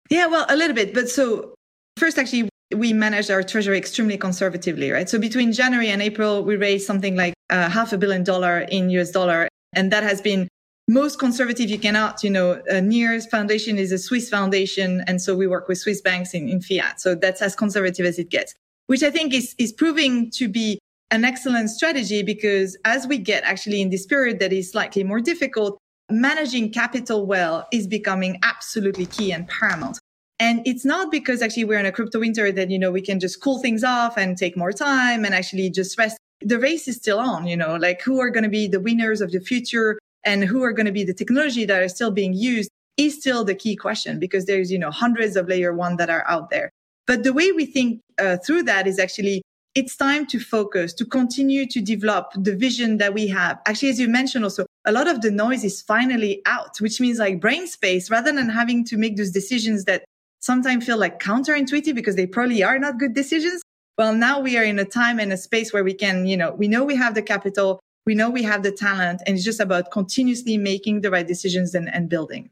Yeah, 0.09 0.27
well, 0.27 0.45
a 0.49 0.55
little 0.55 0.75
bit. 0.75 0.93
But 0.93 1.09
so 1.09 1.53
first, 1.97 2.17
actually, 2.17 2.49
we 2.75 2.93
managed 2.93 3.31
our 3.31 3.43
treasury 3.43 3.77
extremely 3.77 4.17
conservatively, 4.17 4.91
right? 4.91 5.09
So 5.09 5.19
between 5.19 5.51
January 5.51 5.89
and 5.89 6.01
April, 6.01 6.43
we 6.43 6.55
raised 6.55 6.85
something 6.85 7.15
like 7.15 7.33
uh, 7.49 7.69
half 7.69 7.93
a 7.93 7.97
billion 7.97 8.23
dollar 8.23 8.59
in 8.59 8.89
US 8.91 9.11
dollar. 9.11 9.47
And 9.73 9.91
that 9.91 10.03
has 10.03 10.21
been 10.21 10.47
most 10.91 11.19
conservative 11.19 11.69
you 11.69 11.79
cannot, 11.79 12.21
you 12.21 12.29
know, 12.29 12.61
uh, 12.69 12.81
Near's 12.81 13.25
foundation 13.25 13.77
is 13.77 13.93
a 13.93 13.97
Swiss 13.97 14.29
foundation. 14.29 15.03
And 15.07 15.21
so 15.21 15.33
we 15.33 15.47
work 15.47 15.69
with 15.69 15.77
Swiss 15.77 16.01
banks 16.01 16.33
in, 16.33 16.49
in 16.49 16.61
fiat. 16.61 16.99
So 16.99 17.15
that's 17.15 17.41
as 17.41 17.55
conservative 17.55 18.05
as 18.05 18.19
it 18.19 18.29
gets, 18.29 18.53
which 18.87 19.01
I 19.01 19.09
think 19.09 19.33
is, 19.33 19.55
is 19.57 19.71
proving 19.71 20.29
to 20.31 20.49
be 20.49 20.79
an 21.09 21.23
excellent 21.23 21.69
strategy 21.69 22.23
because 22.23 22.77
as 22.83 23.07
we 23.07 23.17
get 23.17 23.43
actually 23.45 23.81
in 23.81 23.89
this 23.89 24.05
period 24.05 24.39
that 24.39 24.51
is 24.51 24.69
slightly 24.69 25.03
more 25.05 25.21
difficult, 25.21 25.77
managing 26.09 26.73
capital 26.73 27.25
well 27.25 27.67
is 27.71 27.87
becoming 27.87 28.37
absolutely 28.43 29.05
key 29.05 29.31
and 29.31 29.47
paramount. 29.47 29.97
And 30.39 30.61
it's 30.65 30.83
not 30.83 31.09
because 31.09 31.41
actually 31.41 31.65
we're 31.65 31.79
in 31.79 31.85
a 31.85 31.91
crypto 31.93 32.19
winter 32.19 32.51
that, 32.51 32.69
you 32.69 32.79
know, 32.79 32.91
we 32.91 33.01
can 33.01 33.21
just 33.21 33.41
cool 33.41 33.59
things 33.59 33.85
off 33.85 34.17
and 34.17 34.37
take 34.37 34.57
more 34.57 34.73
time 34.73 35.23
and 35.23 35.33
actually 35.33 35.69
just 35.69 35.97
rest. 35.97 36.17
The 36.41 36.59
race 36.59 36.89
is 36.89 36.97
still 36.97 37.19
on, 37.19 37.47
you 37.47 37.55
know, 37.55 37.77
like 37.77 38.01
who 38.01 38.19
are 38.19 38.29
going 38.29 38.43
to 38.43 38.49
be 38.49 38.67
the 38.67 38.79
winners 38.81 39.21
of 39.21 39.31
the 39.31 39.39
future 39.39 39.97
and 40.23 40.43
who 40.43 40.63
are 40.63 40.73
going 40.73 40.85
to 40.85 40.91
be 40.91 41.03
the 41.03 41.13
technology 41.13 41.65
that 41.65 41.81
are 41.81 41.89
still 41.89 42.11
being 42.11 42.33
used 42.33 42.69
is 42.97 43.19
still 43.19 43.43
the 43.43 43.55
key 43.55 43.75
question 43.75 44.19
because 44.19 44.45
there's, 44.45 44.71
you 44.71 44.77
know, 44.77 44.91
hundreds 44.91 45.35
of 45.35 45.47
layer 45.47 45.73
one 45.73 45.97
that 45.97 46.09
are 46.09 46.25
out 46.27 46.49
there. 46.49 46.69
But 47.07 47.23
the 47.23 47.33
way 47.33 47.51
we 47.51 47.65
think 47.65 48.01
uh, 48.19 48.37
through 48.37 48.63
that 48.63 48.87
is 48.87 48.99
actually 48.99 49.41
it's 49.73 49.95
time 49.95 50.25
to 50.27 50.39
focus, 50.39 50.93
to 50.93 51.05
continue 51.05 51.65
to 51.65 51.81
develop 51.81 52.31
the 52.35 52.55
vision 52.55 52.97
that 52.97 53.13
we 53.13 53.27
have. 53.27 53.59
Actually, 53.65 53.89
as 53.89 53.99
you 53.99 54.09
mentioned 54.09 54.43
also, 54.43 54.65
a 54.85 54.91
lot 54.91 55.07
of 55.07 55.21
the 55.21 55.31
noise 55.31 55.63
is 55.63 55.81
finally 55.81 56.41
out, 56.45 56.79
which 56.81 56.99
means 56.99 57.19
like 57.19 57.39
brain 57.39 57.67
space 57.67 58.11
rather 58.11 58.33
than 58.33 58.49
having 58.49 58.83
to 58.85 58.97
make 58.97 59.15
those 59.15 59.31
decisions 59.31 59.85
that 59.85 60.03
sometimes 60.41 60.85
feel 60.85 60.97
like 60.97 61.21
counterintuitive 61.21 61.95
because 61.95 62.15
they 62.15 62.27
probably 62.27 62.63
are 62.63 62.79
not 62.79 62.99
good 62.99 63.13
decisions. 63.13 63.61
Well, 63.97 64.13
now 64.13 64.39
we 64.39 64.57
are 64.57 64.63
in 64.63 64.79
a 64.79 64.85
time 64.85 65.19
and 65.19 65.31
a 65.31 65.37
space 65.37 65.71
where 65.71 65.83
we 65.83 65.93
can, 65.93 66.25
you 66.25 66.35
know, 66.35 66.51
we 66.51 66.67
know 66.67 66.83
we 66.83 66.95
have 66.95 67.15
the 67.15 67.21
capital, 67.21 67.79
we 68.05 68.15
know 68.15 68.29
we 68.29 68.43
have 68.43 68.63
the 68.63 68.71
talent, 68.71 69.21
and 69.25 69.35
it's 69.35 69.45
just 69.45 69.59
about 69.59 69.91
continuously 69.91 70.57
making 70.57 71.01
the 71.01 71.11
right 71.11 71.27
decisions 71.27 71.75
and, 71.75 71.93
and 71.93 72.09
building. 72.09 72.49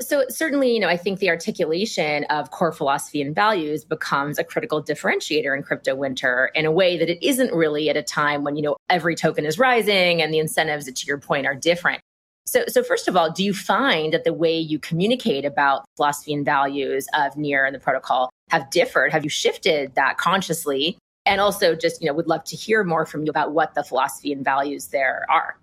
So 0.00 0.24
certainly, 0.28 0.74
you 0.74 0.80
know, 0.80 0.88
I 0.88 0.96
think 0.96 1.20
the 1.20 1.30
articulation 1.30 2.24
of 2.24 2.50
core 2.50 2.72
philosophy 2.72 3.22
and 3.22 3.34
values 3.34 3.84
becomes 3.84 4.38
a 4.38 4.44
critical 4.44 4.82
differentiator 4.82 5.56
in 5.56 5.62
crypto 5.62 5.94
winter 5.94 6.50
in 6.54 6.66
a 6.66 6.72
way 6.72 6.98
that 6.98 7.08
it 7.08 7.24
isn't 7.24 7.52
really 7.52 7.88
at 7.88 7.96
a 7.96 8.02
time 8.02 8.42
when, 8.42 8.56
you 8.56 8.62
know, 8.62 8.76
every 8.90 9.14
token 9.14 9.46
is 9.46 9.58
rising 9.58 10.20
and 10.20 10.34
the 10.34 10.38
incentives 10.38 10.90
to 10.90 11.06
your 11.06 11.18
point 11.18 11.46
are 11.46 11.54
different. 11.54 12.00
So, 12.46 12.64
so 12.66 12.82
first 12.82 13.06
of 13.06 13.16
all, 13.16 13.30
do 13.30 13.44
you 13.44 13.54
find 13.54 14.12
that 14.12 14.24
the 14.24 14.32
way 14.32 14.58
you 14.58 14.78
communicate 14.80 15.44
about 15.44 15.84
philosophy 15.96 16.34
and 16.34 16.44
values 16.44 17.06
of 17.14 17.36
Near 17.36 17.64
and 17.64 17.74
the 17.74 17.78
protocol 17.78 18.30
have 18.50 18.68
differed? 18.70 19.12
Have 19.12 19.22
you 19.22 19.30
shifted 19.30 19.94
that 19.94 20.18
consciously? 20.18 20.98
And 21.24 21.40
also, 21.40 21.74
just 21.74 22.00
you 22.00 22.08
know, 22.08 22.14
would 22.14 22.26
love 22.26 22.44
to 22.44 22.56
hear 22.56 22.84
more 22.84 23.06
from 23.06 23.24
you 23.24 23.30
about 23.30 23.52
what 23.52 23.74
the 23.74 23.84
philosophy 23.84 24.32
and 24.32 24.44
values 24.44 24.88
there 24.88 25.24
are. 25.30 25.56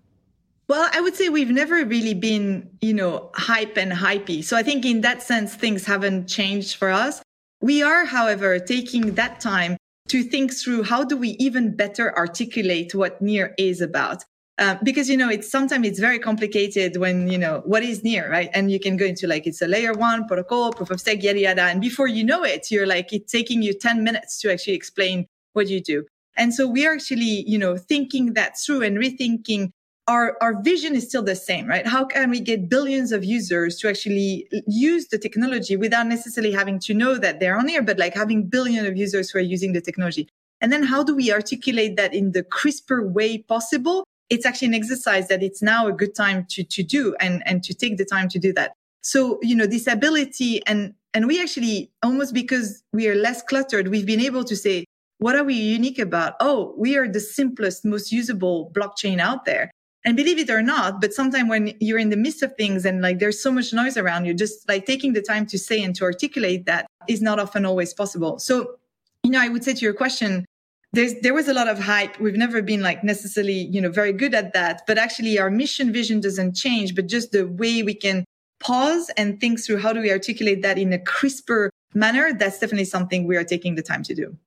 Well, 0.70 0.90
I 0.94 1.02
would 1.02 1.16
say 1.16 1.30
we've 1.30 1.50
never 1.50 1.84
really 1.84 2.14
been, 2.14 2.70
you 2.80 2.94
know, 2.94 3.32
hype 3.34 3.76
and 3.76 3.92
hypey. 3.92 4.44
So 4.44 4.56
I 4.56 4.62
think 4.62 4.86
in 4.86 5.02
that 5.02 5.24
sense, 5.24 5.56
things 5.56 5.84
haven't 5.86 6.28
changed 6.28 6.76
for 6.76 6.92
us. 6.92 7.24
We 7.60 7.82
are, 7.82 8.06
however, 8.06 8.60
taking 8.60 9.16
that 9.16 9.40
time 9.40 9.78
to 10.10 10.24
think 10.24 10.54
through 10.54 10.84
how 10.84 11.04
do 11.04 11.18
we 11.18 11.30
even 11.40 11.76
better 11.76 12.16
articulate 12.16 12.94
what 12.94 13.22
Near 13.22 13.54
is 13.58 13.82
about. 13.82 14.24
Uh, 14.60 14.76
because 14.84 15.10
you 15.10 15.16
know 15.16 15.30
it's 15.30 15.50
sometimes 15.50 15.88
it's 15.88 16.00
very 16.02 16.20
complicated 16.20 16.98
when 16.98 17.30
you 17.30 17.38
know 17.38 17.62
what 17.64 17.82
is 17.82 18.04
near 18.04 18.30
right 18.30 18.50
and 18.54 18.70
you 18.70 18.78
can 18.78 18.98
go 18.98 19.06
into 19.06 19.26
like 19.26 19.48
it's 19.48 19.62
a 19.62 19.68
layer 19.68 19.94
one 19.94 20.28
protocol 20.28 20.74
proof 20.74 20.92
of 20.92 21.00
stake 21.00 21.24
yada 21.24 21.40
yada 21.40 21.62
and 21.62 21.80
before 21.80 22.08
you 22.08 22.26
know 22.26 22.44
it 22.44 22.70
you're 22.70 22.86
like 22.86 23.14
it's 23.14 23.32
taking 23.32 23.62
you 23.62 23.74
10 23.74 24.04
minutes 24.04 24.38
to 24.42 24.52
actually 24.52 24.74
explain 24.74 25.26
what 25.54 25.68
do 25.68 25.74
you 25.74 25.82
do 25.82 26.06
and 26.38 26.54
so 26.54 26.68
we're 26.68 26.94
actually 26.94 27.44
you 27.48 27.58
know 27.58 27.78
thinking 27.78 28.34
that 28.34 28.54
through 28.60 28.82
and 28.82 28.98
rethinking 28.98 29.72
our, 30.08 30.38
our 30.42 30.60
vision 30.64 30.96
is 30.96 31.04
still 31.04 31.22
the 31.22 31.36
same, 31.36 31.68
right? 31.68 31.86
How 31.86 32.04
can 32.04 32.32
we 32.32 32.40
get 32.40 32.68
billions 32.68 33.12
of 33.12 33.24
users 33.24 33.78
to 33.78 33.88
actually 33.88 34.50
use 34.66 35.08
the 35.10 35.20
technology 35.20 35.76
without 35.76 36.08
necessarily 36.08 36.52
having 36.52 36.80
to 36.80 36.96
know 36.96 37.20
that 37.20 37.40
they're 37.40 37.56
on 37.56 37.68
Near, 37.68 37.84
but 37.84 38.00
like 38.00 38.16
having 38.16 38.48
billion 38.48 38.88
of 38.88 38.98
users 38.98 39.30
who 39.30 39.38
are 39.38 39.44
using 39.44 39.74
the 39.74 39.82
technology? 39.82 40.28
And 40.62 40.74
then 40.74 40.82
how 40.82 41.04
do 41.04 41.16
we 41.16 41.32
articulate 41.32 41.96
that 41.98 42.12
in 42.16 42.32
the 42.32 42.42
crisper 42.42 43.08
way 43.08 43.38
possible 43.38 44.04
it's 44.30 44.46
actually 44.46 44.68
an 44.68 44.74
exercise 44.76 45.28
that 45.28 45.42
it's 45.42 45.62
now 45.62 45.88
a 45.88 45.92
good 45.92 46.16
time 46.16 46.46
to, 46.50 46.64
to 46.64 46.84
do 46.84 47.16
and, 47.20 47.42
and 47.48 47.64
to 47.64 47.74
take 47.74 47.98
the 47.98 48.06
time 48.06 48.30
to 48.30 48.40
do 48.40 48.54
that. 48.54 48.74
So, 49.02 49.40
you 49.42 49.56
know, 49.56 49.66
this 49.66 49.88
ability 49.88 50.66
and, 50.68 50.94
and 51.14 51.28
we 51.28 51.42
actually 51.42 51.90
almost 52.04 52.34
because 52.34 52.84
we 52.94 53.08
are 53.08 53.16
less 53.16 53.42
cluttered, 53.42 53.88
we've 53.88 54.06
been 54.06 54.22
able 54.22 54.44
to 54.44 54.56
say, 54.56 54.86
what 55.20 55.36
are 55.36 55.44
we 55.44 55.54
unique 55.54 56.00
about? 56.00 56.34
Oh, 56.40 56.74
we 56.78 56.98
are 56.98 57.08
the 57.08 57.20
simplest, 57.20 57.86
most 57.86 58.12
usable 58.12 58.72
blockchain 58.74 59.20
out 59.20 59.46
there. 59.46 59.70
And 60.06 60.16
believe 60.16 60.40
it 60.40 60.50
or 60.50 60.62
not, 60.62 61.02
but 61.02 61.14
sometimes 61.14 61.50
when 61.50 61.74
you're 61.82 62.00
in 62.00 62.10
the 62.10 62.18
midst 62.18 62.42
of 62.42 62.56
things 62.56 62.86
and 62.86 63.02
like 63.02 63.20
there's 63.20 63.44
so 63.44 63.52
much 63.52 63.74
noise 63.74 63.98
around 63.98 64.26
you, 64.26 64.34
just 64.34 64.68
like 64.70 64.86
taking 64.86 65.12
the 65.12 65.22
time 65.22 65.46
to 65.48 65.60
say 65.60 65.84
and 65.84 65.94
to 65.98 66.06
articulate 66.06 66.66
that 66.66 66.88
is 67.10 67.22
not 67.22 67.38
often 67.38 67.66
always 67.66 67.94
possible. 67.94 68.40
So, 68.40 68.76
you 69.24 69.32
know, 69.32 69.42
I 69.42 69.50
would 69.50 69.66
say 69.66 69.74
to 69.74 69.82
your 69.82 69.94
question, 69.94 70.46
there's, 70.94 71.16
there 71.20 71.34
was 71.34 71.50
a 71.50 71.54
lot 71.54 71.68
of 71.68 71.80
hype. 71.80 72.18
We've 72.18 72.38
never 72.38 72.62
been 72.62 72.82
like 72.82 73.04
necessarily, 73.04 73.68
you 73.74 73.82
know, 73.82 73.92
very 73.92 74.14
good 74.14 74.34
at 74.34 74.54
that, 74.54 74.84
but 74.88 74.98
actually 74.98 75.38
our 75.38 75.52
mission 75.52 75.92
vision 75.92 76.22
doesn't 76.22 76.56
change, 76.56 76.96
but 76.96 77.08
just 77.08 77.34
the 77.34 77.46
way 77.46 77.84
we 77.84 77.94
can 77.94 78.24
pause 78.62 79.12
and 79.18 79.40
think 79.42 79.60
through 79.60 79.80
how 79.80 79.92
do 79.92 80.00
we 80.00 80.12
articulate 80.12 80.62
that 80.62 80.78
in 80.78 80.94
a 80.94 81.00
crisper 81.00 81.70
manner. 81.94 82.32
That's 82.32 82.58
definitely 82.58 82.86
something 82.86 83.28
we 83.28 83.36
are 83.36 83.44
taking 83.44 83.76
the 83.76 83.84
time 83.84 84.04
to 84.04 84.16
do 84.16 84.38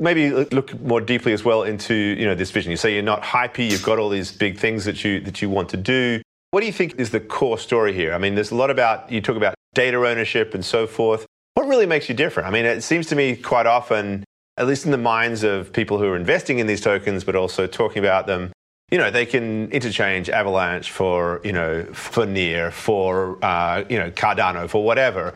maybe 0.00 0.30
look 0.30 0.78
more 0.80 1.00
deeply 1.00 1.32
as 1.32 1.44
well 1.44 1.62
into 1.62 1.94
you 1.94 2.26
know 2.26 2.34
this 2.34 2.50
vision. 2.50 2.70
You 2.70 2.76
say 2.76 2.94
you're 2.94 3.02
not 3.02 3.22
hypey. 3.22 3.70
You've 3.70 3.82
got 3.82 3.98
all 3.98 4.08
these 4.08 4.32
big 4.32 4.58
things 4.58 4.84
that 4.86 5.04
you 5.04 5.20
that 5.20 5.40
you 5.42 5.50
want 5.50 5.68
to 5.70 5.76
do. 5.76 6.22
What 6.50 6.60
do 6.60 6.66
you 6.66 6.72
think 6.72 6.98
is 6.98 7.10
the 7.10 7.20
core 7.20 7.58
story 7.58 7.92
here? 7.92 8.12
I 8.12 8.18
mean, 8.18 8.34
there's 8.34 8.50
a 8.50 8.56
lot 8.56 8.70
about 8.70 9.10
you 9.12 9.20
talk 9.20 9.36
about 9.36 9.54
data 9.74 9.96
ownership 9.98 10.54
and 10.54 10.64
so 10.64 10.86
forth. 10.86 11.26
What 11.54 11.68
really 11.68 11.86
makes 11.86 12.08
you 12.08 12.14
different? 12.14 12.48
I 12.48 12.50
mean, 12.50 12.64
it 12.64 12.82
seems 12.82 13.06
to 13.08 13.16
me 13.16 13.36
quite 13.36 13.66
often, 13.66 14.24
at 14.56 14.66
least 14.66 14.84
in 14.84 14.90
the 14.90 14.98
minds 14.98 15.44
of 15.44 15.72
people 15.72 15.98
who 15.98 16.06
are 16.06 16.16
investing 16.16 16.58
in 16.58 16.66
these 16.66 16.80
tokens, 16.80 17.22
but 17.22 17.36
also 17.36 17.66
talking 17.66 17.98
about 17.98 18.26
them, 18.26 18.52
you 18.90 18.98
know, 18.98 19.10
they 19.10 19.26
can 19.26 19.70
interchange 19.70 20.28
Avalanche 20.28 20.90
for 20.90 21.40
you 21.44 21.52
know 21.52 21.84
for 21.92 22.26
Near, 22.26 22.70
for 22.70 23.38
uh, 23.44 23.84
you 23.88 23.98
know 23.98 24.10
Cardano, 24.10 24.68
for 24.68 24.82
whatever. 24.82 25.34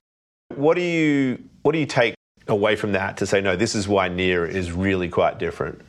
What 0.57 0.75
do 0.75 0.83
you 0.83 1.39
what 1.63 1.73
do 1.73 1.79
you 1.79 1.87
take 1.87 2.15
away 2.49 2.77
from 2.77 2.93
that 2.93 3.17
to 3.19 3.27
say, 3.27 3.41
no, 3.41 3.57
this 3.57 3.75
is 3.75 3.89
why 3.89 4.09
Near 4.09 4.45
is 4.45 4.73
really 4.73 5.09
quite 5.09 5.39
different? 5.39 5.81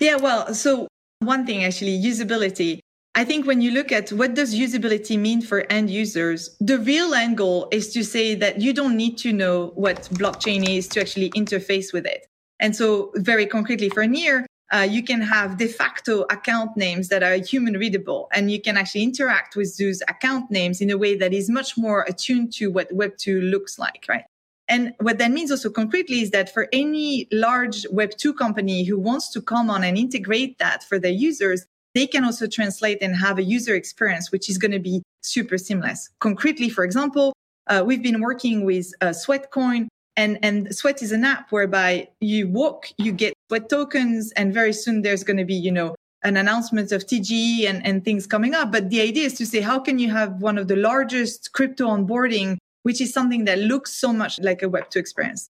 Yeah, 0.00 0.16
well, 0.16 0.54
so 0.54 0.88
one 1.20 1.46
thing 1.46 1.64
actually, 1.64 1.98
usability. 1.98 2.80
I 3.14 3.24
think 3.24 3.46
when 3.46 3.60
you 3.60 3.70
look 3.70 3.92
at 3.92 4.10
what 4.10 4.34
does 4.34 4.54
usability 4.54 5.16
mean 5.18 5.40
for 5.40 5.60
end 5.70 5.88
users, 5.88 6.56
the 6.60 6.78
real 6.78 7.14
end 7.14 7.36
goal 7.36 7.68
is 7.70 7.92
to 7.92 8.02
say 8.02 8.34
that 8.34 8.60
you 8.60 8.72
don't 8.72 8.96
need 8.96 9.16
to 9.18 9.32
know 9.32 9.72
what 9.76 10.02
blockchain 10.14 10.68
is 10.68 10.88
to 10.88 11.00
actually 11.00 11.30
interface 11.30 11.92
with 11.92 12.06
it. 12.06 12.26
And 12.58 12.74
so 12.74 13.12
very 13.16 13.46
concretely 13.46 13.88
for 13.88 14.06
Near, 14.06 14.46
uh, 14.72 14.78
you 14.78 15.02
can 15.02 15.20
have 15.20 15.58
de 15.58 15.68
facto 15.68 16.22
account 16.30 16.76
names 16.76 17.08
that 17.08 17.22
are 17.22 17.34
human 17.34 17.74
readable 17.74 18.28
and 18.32 18.50
you 18.50 18.60
can 18.60 18.76
actually 18.76 19.04
interact 19.04 19.54
with 19.54 19.76
those 19.76 20.02
account 20.08 20.50
names 20.50 20.80
in 20.80 20.90
a 20.90 20.98
way 20.98 21.14
that 21.16 21.32
is 21.32 21.48
much 21.48 21.76
more 21.76 22.04
attuned 22.08 22.52
to 22.54 22.68
what 22.68 22.90
web2 22.90 23.50
looks 23.50 23.78
like 23.78 24.04
right 24.08 24.24
and 24.68 24.94
what 25.00 25.18
that 25.18 25.30
means 25.30 25.50
also 25.50 25.70
concretely 25.70 26.22
is 26.22 26.30
that 26.30 26.52
for 26.52 26.68
any 26.72 27.28
large 27.30 27.82
Web2 27.84 28.36
company 28.36 28.84
who 28.84 28.98
wants 28.98 29.30
to 29.32 29.42
come 29.42 29.68
on 29.68 29.84
and 29.84 29.98
integrate 29.98 30.58
that 30.58 30.82
for 30.84 30.98
their 30.98 31.12
users, 31.12 31.66
they 31.94 32.06
can 32.06 32.24
also 32.24 32.46
translate 32.46 32.98
and 33.02 33.14
have 33.16 33.38
a 33.38 33.42
user 33.42 33.74
experience, 33.74 34.32
which 34.32 34.48
is 34.48 34.58
going 34.58 34.72
to 34.72 34.78
be 34.78 35.02
super 35.20 35.58
seamless. 35.58 36.10
Concretely, 36.18 36.68
for 36.68 36.84
example, 36.84 37.32
uh, 37.66 37.82
we've 37.86 38.02
been 38.02 38.20
working 38.20 38.64
with 38.64 38.92
uh, 39.00 39.06
Sweatcoin 39.06 39.88
and, 40.16 40.38
and 40.42 40.74
Sweat 40.74 41.02
is 41.02 41.12
an 41.12 41.24
app 41.24 41.50
whereby 41.50 42.08
you 42.20 42.48
walk, 42.48 42.88
you 42.98 43.12
get 43.12 43.34
Sweat 43.48 43.68
tokens, 43.68 44.32
and 44.32 44.54
very 44.54 44.72
soon 44.72 45.02
there's 45.02 45.24
going 45.24 45.36
to 45.36 45.44
be, 45.44 45.54
you 45.54 45.72
know, 45.72 45.94
an 46.22 46.36
announcement 46.36 46.92
of 46.92 47.04
TGE 47.04 47.68
and, 47.68 47.84
and 47.84 48.04
things 48.04 48.26
coming 48.26 48.54
up. 48.54 48.72
But 48.72 48.90
the 48.90 49.00
idea 49.00 49.26
is 49.26 49.34
to 49.34 49.46
say, 49.46 49.60
how 49.60 49.78
can 49.78 49.98
you 49.98 50.10
have 50.10 50.40
one 50.40 50.56
of 50.56 50.68
the 50.68 50.76
largest 50.76 51.52
crypto 51.52 51.86
onboarding 51.88 52.56
which 52.84 53.00
is 53.00 53.12
something 53.12 53.44
that 53.44 53.58
looks 53.58 53.92
so 53.92 54.12
much 54.12 54.38
like 54.40 54.62
a 54.62 54.68
Web2 54.68 54.96
experience. 54.96 55.50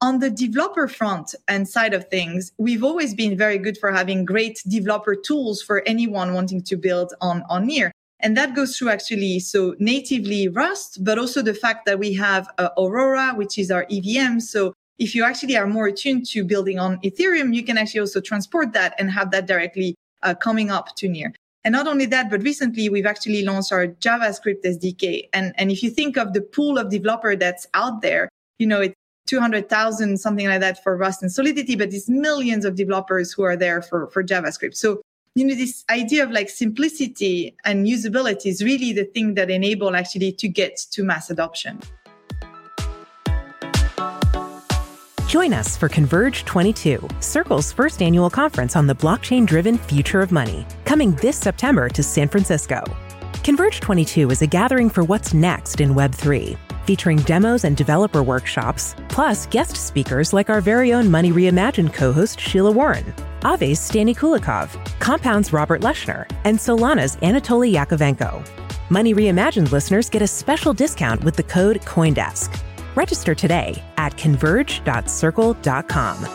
On 0.00 0.18
the 0.18 0.30
developer 0.30 0.86
front 0.86 1.34
and 1.48 1.66
side 1.66 1.94
of 1.94 2.08
things, 2.08 2.52
we've 2.58 2.84
always 2.84 3.14
been 3.14 3.36
very 3.36 3.58
good 3.58 3.78
for 3.78 3.90
having 3.90 4.24
great 4.24 4.62
developer 4.68 5.14
tools 5.14 5.62
for 5.62 5.82
anyone 5.86 6.34
wanting 6.34 6.62
to 6.62 6.76
build 6.76 7.14
on, 7.20 7.42
on 7.48 7.66
Near. 7.66 7.90
And 8.20 8.36
that 8.36 8.54
goes 8.54 8.76
through 8.76 8.90
actually 8.90 9.40
so 9.40 9.74
natively 9.78 10.48
Rust, 10.48 11.02
but 11.02 11.18
also 11.18 11.42
the 11.42 11.54
fact 11.54 11.86
that 11.86 11.98
we 11.98 12.12
have 12.14 12.48
uh, 12.58 12.68
Aurora, 12.78 13.32
which 13.34 13.58
is 13.58 13.70
our 13.70 13.86
EVM. 13.90 14.40
So 14.40 14.74
if 14.98 15.14
you 15.14 15.24
actually 15.24 15.56
are 15.56 15.66
more 15.66 15.86
attuned 15.86 16.26
to 16.26 16.44
building 16.44 16.78
on 16.78 16.98
Ethereum, 17.00 17.54
you 17.54 17.64
can 17.64 17.78
actually 17.78 18.00
also 18.00 18.20
transport 18.20 18.72
that 18.74 18.94
and 18.98 19.10
have 19.10 19.30
that 19.30 19.46
directly 19.46 19.94
uh, 20.22 20.34
coming 20.34 20.70
up 20.70 20.94
to 20.96 21.08
Near. 21.08 21.32
And 21.64 21.72
not 21.72 21.86
only 21.86 22.06
that, 22.06 22.30
but 22.30 22.42
recently 22.42 22.88
we've 22.88 23.06
actually 23.06 23.42
launched 23.42 23.72
our 23.72 23.86
JavaScript 23.86 24.64
SDK. 24.64 25.28
And, 25.32 25.54
and 25.56 25.70
if 25.70 25.82
you 25.82 25.90
think 25.90 26.18
of 26.18 26.34
the 26.34 26.42
pool 26.42 26.78
of 26.78 26.90
developer 26.90 27.36
that's 27.36 27.66
out 27.72 28.02
there, 28.02 28.28
you 28.58 28.66
know, 28.66 28.82
it's 28.82 28.94
200,000, 29.26 30.18
something 30.18 30.46
like 30.46 30.60
that 30.60 30.82
for 30.82 30.96
Rust 30.96 31.22
and 31.22 31.32
Solidity, 31.32 31.76
but 31.76 31.92
it's 31.94 32.08
millions 32.08 32.66
of 32.66 32.74
developers 32.74 33.32
who 33.32 33.42
are 33.42 33.56
there 33.56 33.80
for, 33.80 34.08
for 34.08 34.22
JavaScript. 34.22 34.76
So, 34.76 35.00
you 35.34 35.46
know, 35.46 35.54
this 35.54 35.84
idea 35.90 36.22
of 36.22 36.30
like 36.30 36.50
simplicity 36.50 37.56
and 37.64 37.86
usability 37.86 38.46
is 38.46 38.62
really 38.62 38.92
the 38.92 39.04
thing 39.04 39.34
that 39.34 39.50
enable 39.50 39.96
actually 39.96 40.32
to 40.32 40.48
get 40.48 40.76
to 40.92 41.02
mass 41.02 41.30
adoption. 41.30 41.80
Join 45.34 45.52
us 45.52 45.76
for 45.76 45.88
Converge 45.88 46.44
22, 46.44 47.08
Circle's 47.18 47.72
first 47.72 48.02
annual 48.02 48.30
conference 48.30 48.76
on 48.76 48.86
the 48.86 48.94
blockchain 48.94 49.44
driven 49.44 49.76
future 49.76 50.20
of 50.20 50.30
money, 50.30 50.64
coming 50.84 51.10
this 51.16 51.36
September 51.36 51.88
to 51.88 52.04
San 52.04 52.28
Francisco. 52.28 52.84
Converge 53.42 53.80
22 53.80 54.30
is 54.30 54.42
a 54.42 54.46
gathering 54.46 54.88
for 54.88 55.02
what's 55.02 55.34
next 55.34 55.80
in 55.80 55.92
Web3, 55.92 56.56
featuring 56.86 57.16
demos 57.16 57.64
and 57.64 57.76
developer 57.76 58.22
workshops, 58.22 58.94
plus 59.08 59.46
guest 59.46 59.76
speakers 59.76 60.32
like 60.32 60.50
our 60.50 60.60
very 60.60 60.92
own 60.92 61.10
Money 61.10 61.32
Reimagined 61.32 61.92
co 61.92 62.12
host 62.12 62.38
Sheila 62.38 62.70
Warren, 62.70 63.12
Aave's 63.40 63.80
Stani 63.80 64.14
Kulechov, 64.16 64.70
Compound's 65.00 65.52
Robert 65.52 65.80
Leshner, 65.80 66.30
and 66.44 66.56
Solana's 66.56 67.16
Anatoly 67.16 67.74
Yakovenko. 67.74 68.48
Money 68.88 69.12
Reimagined 69.12 69.72
listeners 69.72 70.08
get 70.08 70.22
a 70.22 70.28
special 70.28 70.72
discount 70.72 71.24
with 71.24 71.34
the 71.34 71.42
code 71.42 71.80
COINDESK. 71.80 72.63
Register 72.94 73.34
today 73.34 73.82
at 73.96 74.16
converge.circle.com. 74.16 76.28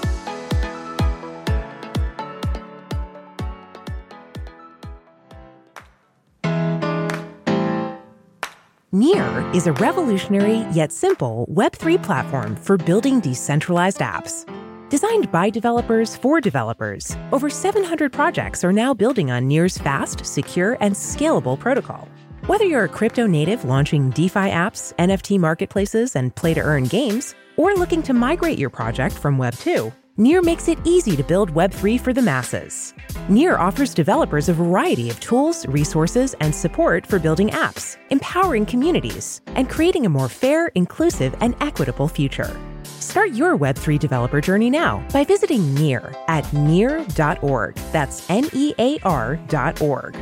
Near 8.91 9.51
is 9.53 9.67
a 9.67 9.73
revolutionary 9.73 10.65
yet 10.73 10.91
simple 10.91 11.45
Web3 11.53 12.03
platform 12.03 12.55
for 12.55 12.75
building 12.75 13.19
decentralized 13.19 13.99
apps. 13.99 14.49
Designed 14.89 15.31
by 15.31 15.51
developers 15.51 16.15
for 16.15 16.41
developers, 16.41 17.15
over 17.31 17.51
700 17.51 18.11
projects 18.11 18.63
are 18.63 18.73
now 18.73 18.95
building 18.95 19.29
on 19.29 19.47
Near's 19.47 19.77
fast, 19.77 20.25
secure, 20.25 20.75
and 20.81 20.95
scalable 20.95 21.57
protocol. 21.57 22.07
Whether 22.46 22.65
you're 22.65 22.86
a 22.86 22.89
crypto 22.89 23.27
native 23.27 23.65
launching 23.65 24.10
DeFi 24.12 24.50
apps, 24.50 24.93
NFT 24.96 25.39
marketplaces, 25.39 26.15
and 26.15 26.34
play 26.36 26.53
to 26.53 26.62
earn 26.62 26.86
games, 26.86 27.36
or 27.58 27.74
looking 27.75 28.01
to 28.03 28.13
migrate 28.13 28.58
your 28.58 28.69
project 28.69 29.15
from 29.15 29.38
Web 29.38 29.53
2, 29.55 29.91
Near 30.17 30.41
makes 30.41 30.67
it 30.67 30.77
easy 30.84 31.15
to 31.15 31.24
build 31.24 31.53
Web3 31.53 32.00
for 32.00 32.12
the 32.12 32.22
masses. 32.22 32.93
Near 33.29 33.58
offers 33.58 33.93
developers 33.93 34.50
a 34.50 34.53
variety 34.53 35.10
of 35.10 35.19
tools, 35.19 35.65
resources, 35.67 36.34
and 36.41 36.53
support 36.53 37.05
for 37.05 37.19
building 37.19 37.50
apps, 37.50 37.98
empowering 38.10 38.65
communities, 38.65 39.41
and 39.48 39.69
creating 39.69 40.05
a 40.05 40.10
more 40.10 40.27
fair, 40.27 40.67
inclusive, 40.75 41.36
and 41.39 41.55
equitable 41.62 42.08
future. 42.08 42.60
Start 42.84 43.31
your 43.31 43.58
Web3 43.58 43.98
developer 43.98 44.41
journey 44.41 44.69
now 44.69 45.05
by 45.13 45.24
visiting 45.24 45.74
Near 45.75 46.13
at 46.27 46.51
near.org. 46.51 47.75
That's 47.91 48.29
N 48.29 48.50
E 48.53 48.74
A 48.77 49.00
R.org. 49.00 50.17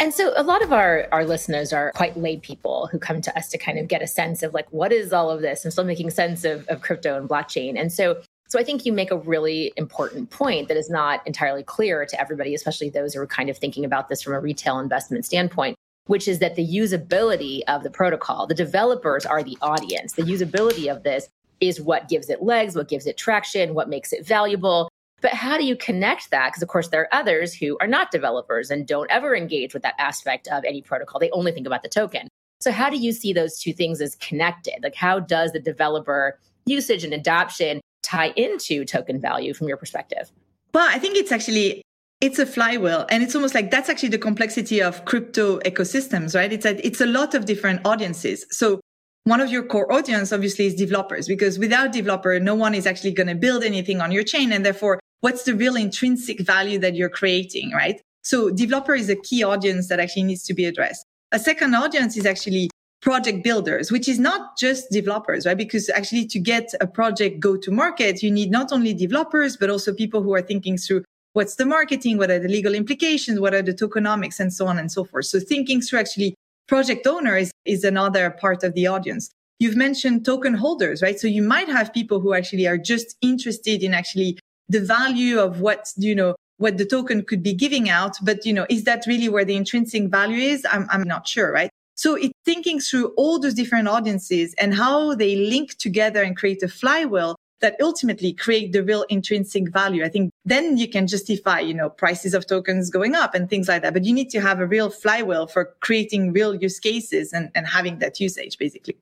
And 0.00 0.14
so 0.14 0.32
a 0.34 0.42
lot 0.42 0.62
of 0.62 0.72
our, 0.72 1.06
our 1.12 1.26
listeners 1.26 1.74
are 1.74 1.92
quite 1.92 2.16
lay 2.16 2.38
people 2.38 2.88
who 2.90 2.98
come 2.98 3.20
to 3.20 3.38
us 3.38 3.50
to 3.50 3.58
kind 3.58 3.78
of 3.78 3.86
get 3.86 4.00
a 4.00 4.06
sense 4.06 4.42
of 4.42 4.54
like, 4.54 4.66
what 4.72 4.92
is 4.92 5.12
all 5.12 5.30
of 5.30 5.42
this? 5.42 5.62
And 5.62 5.72
still 5.72 5.84
making 5.84 6.08
sense 6.08 6.42
of, 6.44 6.66
of 6.68 6.80
crypto 6.80 7.18
and 7.18 7.28
blockchain. 7.28 7.78
And 7.78 7.92
so 7.92 8.22
so 8.48 8.58
I 8.58 8.64
think 8.64 8.84
you 8.84 8.92
make 8.92 9.12
a 9.12 9.16
really 9.16 9.72
important 9.76 10.30
point 10.30 10.66
that 10.66 10.76
is 10.76 10.90
not 10.90 11.24
entirely 11.24 11.62
clear 11.62 12.04
to 12.04 12.20
everybody, 12.20 12.52
especially 12.52 12.90
those 12.90 13.14
who 13.14 13.20
are 13.20 13.26
kind 13.26 13.48
of 13.48 13.56
thinking 13.56 13.84
about 13.84 14.08
this 14.08 14.22
from 14.22 14.32
a 14.32 14.40
retail 14.40 14.80
investment 14.80 15.24
standpoint, 15.24 15.76
which 16.06 16.26
is 16.26 16.40
that 16.40 16.56
the 16.56 16.66
usability 16.66 17.60
of 17.68 17.84
the 17.84 17.90
protocol, 17.90 18.48
the 18.48 18.54
developers 18.54 19.24
are 19.24 19.44
the 19.44 19.56
audience. 19.62 20.14
The 20.14 20.22
usability 20.22 20.90
of 20.90 21.04
this 21.04 21.28
is 21.60 21.80
what 21.80 22.08
gives 22.08 22.28
it 22.28 22.42
legs, 22.42 22.74
what 22.74 22.88
gives 22.88 23.06
it 23.06 23.16
traction, 23.16 23.72
what 23.72 23.88
makes 23.88 24.12
it 24.12 24.26
valuable. 24.26 24.90
But 25.20 25.32
how 25.32 25.58
do 25.58 25.64
you 25.64 25.76
connect 25.76 26.30
that? 26.30 26.48
Because, 26.48 26.62
of 26.62 26.68
course, 26.68 26.88
there 26.88 27.02
are 27.02 27.14
others 27.14 27.54
who 27.54 27.76
are 27.80 27.86
not 27.86 28.10
developers 28.10 28.70
and 28.70 28.86
don't 28.86 29.10
ever 29.10 29.34
engage 29.36 29.74
with 29.74 29.82
that 29.82 29.94
aspect 29.98 30.48
of 30.48 30.64
any 30.64 30.82
protocol. 30.82 31.20
They 31.20 31.30
only 31.30 31.52
think 31.52 31.66
about 31.66 31.82
the 31.82 31.88
token. 31.88 32.28
So, 32.60 32.72
how 32.72 32.90
do 32.90 32.96
you 32.96 33.12
see 33.12 33.32
those 33.32 33.58
two 33.58 33.72
things 33.72 34.00
as 34.00 34.16
connected? 34.16 34.80
Like, 34.82 34.94
how 34.94 35.20
does 35.20 35.52
the 35.52 35.60
developer 35.60 36.38
usage 36.66 37.04
and 37.04 37.12
adoption 37.12 37.80
tie 38.02 38.32
into 38.36 38.84
token 38.84 39.20
value 39.20 39.54
from 39.54 39.68
your 39.68 39.76
perspective? 39.76 40.30
Well, 40.72 40.88
I 40.88 40.98
think 40.98 41.16
it's 41.16 41.32
actually 41.32 41.82
it's 42.20 42.38
a 42.38 42.44
flywheel 42.44 43.06
and 43.10 43.22
it's 43.22 43.34
almost 43.34 43.54
like 43.54 43.70
that's 43.70 43.88
actually 43.88 44.10
the 44.10 44.18
complexity 44.18 44.82
of 44.82 45.06
crypto 45.06 45.58
ecosystems 45.60 46.34
right 46.34 46.52
it's 46.52 46.66
a, 46.66 46.86
it's 46.86 47.00
a 47.00 47.06
lot 47.06 47.34
of 47.34 47.46
different 47.46 47.80
audiences 47.86 48.44
so 48.50 48.78
one 49.24 49.40
of 49.40 49.50
your 49.50 49.62
core 49.62 49.92
audience 49.92 50.32
obviously 50.32 50.66
is 50.66 50.74
developers 50.74 51.28
because 51.28 51.58
without 51.58 51.92
developer, 51.92 52.38
no 52.40 52.54
one 52.54 52.74
is 52.74 52.86
actually 52.86 53.12
going 53.12 53.26
to 53.26 53.34
build 53.34 53.62
anything 53.62 54.00
on 54.00 54.12
your 54.12 54.24
chain. 54.24 54.50
And 54.52 54.64
therefore, 54.64 54.98
what's 55.20 55.44
the 55.44 55.54
real 55.54 55.76
intrinsic 55.76 56.40
value 56.40 56.78
that 56.78 56.94
you're 56.94 57.08
creating, 57.08 57.72
right? 57.72 58.00
So 58.22 58.50
developer 58.50 58.94
is 58.94 59.08
a 59.08 59.16
key 59.16 59.42
audience 59.42 59.88
that 59.88 60.00
actually 60.00 60.24
needs 60.24 60.44
to 60.44 60.54
be 60.54 60.64
addressed. 60.66 61.06
A 61.32 61.38
second 61.38 61.74
audience 61.74 62.16
is 62.16 62.26
actually 62.26 62.70
project 63.00 63.42
builders, 63.42 63.90
which 63.90 64.08
is 64.08 64.18
not 64.18 64.58
just 64.58 64.90
developers, 64.90 65.46
right? 65.46 65.56
Because 65.56 65.88
actually 65.88 66.26
to 66.26 66.38
get 66.38 66.72
a 66.80 66.86
project 66.86 67.40
go 67.40 67.56
to 67.56 67.70
market, 67.70 68.22
you 68.22 68.30
need 68.30 68.50
not 68.50 68.72
only 68.72 68.92
developers, 68.92 69.56
but 69.56 69.70
also 69.70 69.94
people 69.94 70.22
who 70.22 70.34
are 70.34 70.42
thinking 70.42 70.76
through 70.76 71.02
what's 71.32 71.54
the 71.54 71.64
marketing, 71.64 72.18
what 72.18 72.30
are 72.30 72.38
the 72.38 72.48
legal 72.48 72.74
implications, 72.74 73.40
what 73.40 73.54
are 73.54 73.62
the 73.62 73.72
tokenomics 73.72 74.38
and 74.38 74.52
so 74.52 74.66
on 74.66 74.78
and 74.78 74.92
so 74.92 75.04
forth. 75.04 75.26
So 75.26 75.40
thinking 75.40 75.80
through 75.80 76.00
actually 76.00 76.34
project 76.68 77.06
owner 77.06 77.36
is, 77.36 77.50
is 77.64 77.84
another 77.84 78.30
part 78.30 78.62
of 78.62 78.74
the 78.74 78.86
audience. 78.86 79.30
You've 79.58 79.76
mentioned 79.76 80.24
token 80.24 80.54
holders, 80.54 81.02
right? 81.02 81.18
So 81.18 81.26
you 81.26 81.42
might 81.42 81.68
have 81.68 81.92
people 81.92 82.20
who 82.20 82.34
actually 82.34 82.66
are 82.66 82.78
just 82.78 83.16
interested 83.22 83.82
in 83.82 83.94
actually 83.94 84.38
the 84.70 84.80
value 84.80 85.38
of 85.38 85.60
what, 85.60 85.92
you 85.96 86.14
know, 86.14 86.36
what 86.58 86.78
the 86.78 86.86
token 86.86 87.24
could 87.24 87.42
be 87.42 87.54
giving 87.54 87.90
out. 87.90 88.16
But, 88.22 88.46
you 88.46 88.52
know, 88.52 88.66
is 88.68 88.84
that 88.84 89.04
really 89.06 89.28
where 89.28 89.44
the 89.44 89.56
intrinsic 89.56 90.08
value 90.08 90.38
is? 90.38 90.66
I'm, 90.70 90.86
I'm 90.90 91.02
not 91.02 91.26
sure, 91.26 91.50
right? 91.50 91.70
So 91.96 92.14
it's 92.14 92.32
thinking 92.44 92.80
through 92.80 93.08
all 93.16 93.38
those 93.38 93.54
different 93.54 93.88
audiences 93.88 94.54
and 94.58 94.74
how 94.74 95.14
they 95.14 95.36
link 95.36 95.76
together 95.78 96.22
and 96.22 96.36
create 96.36 96.62
a 96.62 96.68
flywheel 96.68 97.36
that 97.60 97.76
ultimately 97.82 98.32
create 98.32 98.72
the 98.72 98.82
real 98.82 99.04
intrinsic 99.10 99.70
value. 99.70 100.02
I 100.04 100.08
think 100.08 100.30
then 100.46 100.78
you 100.78 100.88
can 100.88 101.06
justify, 101.06 101.60
you 101.60 101.74
know, 101.74 101.90
prices 101.90 102.32
of 102.32 102.46
tokens 102.46 102.88
going 102.88 103.14
up 103.14 103.34
and 103.34 103.50
things 103.50 103.68
like 103.68 103.82
that. 103.82 103.92
But 103.92 104.04
you 104.04 104.14
need 104.14 104.30
to 104.30 104.40
have 104.40 104.60
a 104.60 104.66
real 104.66 104.88
flywheel 104.88 105.46
for 105.46 105.74
creating 105.80 106.32
real 106.32 106.54
use 106.54 106.78
cases 106.78 107.32
and, 107.34 107.50
and 107.54 107.66
having 107.66 107.98
that 107.98 108.18
usage 108.18 108.56
basically. 108.56 108.96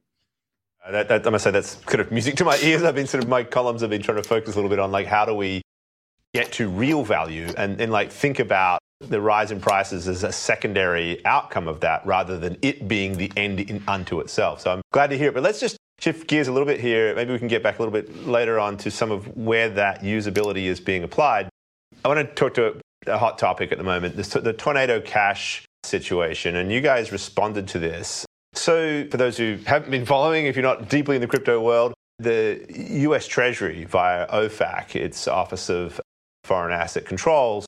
Uh, 0.88 0.92
that, 0.92 1.09
that, 1.09 1.26
I 1.26 1.30
must 1.30 1.45
say 1.45 1.50
that's 1.50 1.75
kind 1.75 2.00
of 2.00 2.11
music 2.11 2.37
to 2.37 2.45
my 2.45 2.57
ears. 2.62 2.83
I've 2.83 2.95
been 2.95 3.07
sort 3.07 3.23
of 3.23 3.28
my 3.28 3.45
columns 3.45 3.83
have 3.83 3.90
been 3.90 4.02
trying 4.02 4.16
to 4.16 4.23
focus 4.23 4.54
a 4.54 4.57
little 4.57 4.71
bit 4.71 4.78
on 4.78 4.90
like 4.90 5.07
how 5.07 5.26
do 5.26 5.35
we 5.35 5.61
get 6.33 6.50
to 6.52 6.68
real 6.68 7.04
value 7.04 7.52
and, 7.59 7.80
and 7.80 7.92
like 7.92 8.11
think 8.11 8.38
about 8.38 8.78
the 9.00 9.21
rise 9.21 9.50
in 9.50 9.61
prices 9.61 10.09
as 10.09 10.25
a 10.25 10.33
secondary 10.33 11.25
outcome 11.26 11.68
of 11.68 11.80
that 11.80 12.04
rather 12.07 12.38
than 12.38 12.57
it 12.62 12.88
being 12.88 13.16
the 13.16 13.30
end 13.37 13.61
in 13.61 13.83
unto 13.87 14.21
itself. 14.21 14.61
So 14.61 14.73
I'm 14.73 14.80
glad 14.92 15.11
to 15.11 15.18
hear 15.18 15.28
it. 15.28 15.35
But 15.35 15.42
let's 15.42 15.61
just 15.61 15.76
shift 16.00 16.26
gears 16.26 16.49
a 16.49 16.52
little 16.52 16.66
bit 16.66 16.80
here. 16.80 17.14
Maybe 17.14 17.33
we 17.33 17.38
can 17.38 17.49
get 17.49 17.62
back 17.62 17.78
a 17.78 17.83
little 17.83 17.92
bit 17.92 18.26
later 18.26 18.59
on 18.59 18.78
to 18.78 18.90
some 18.90 19.11
of 19.11 19.37
where 19.37 19.68
that 19.68 20.02
usability 20.02 20.64
is 20.64 20.80
being 20.80 21.04
applied. 21.04 21.50
I 22.02 22.09
want 22.09 22.26
to 22.26 22.35
talk 22.35 22.54
to 22.54 22.80
a 23.07 23.18
hot 23.18 23.38
topic 23.38 23.73
at 23.73 23.78
the 23.78 23.85
moment, 23.85 24.16
the 24.16 24.52
tornado 24.52 25.00
cash 25.00 25.64
situation. 25.85 26.57
And 26.57 26.73
you 26.73 26.80
guys 26.80 27.12
responded 27.12 27.68
to 27.68 27.78
this. 27.78 28.25
So, 28.54 29.06
for 29.10 29.16
those 29.16 29.36
who 29.36 29.58
haven't 29.66 29.90
been 29.90 30.06
following, 30.06 30.46
if 30.46 30.56
you're 30.56 30.62
not 30.62 30.88
deeply 30.88 31.16
in 31.16 31.20
the 31.20 31.28
crypto 31.28 31.60
world, 31.60 31.94
the 32.18 32.64
US 32.68 33.26
Treasury 33.26 33.84
via 33.84 34.26
OFAC, 34.28 34.96
its 34.96 35.28
Office 35.28 35.70
of 35.70 36.00
Foreign 36.44 36.72
Asset 36.72 37.04
Controls, 37.04 37.66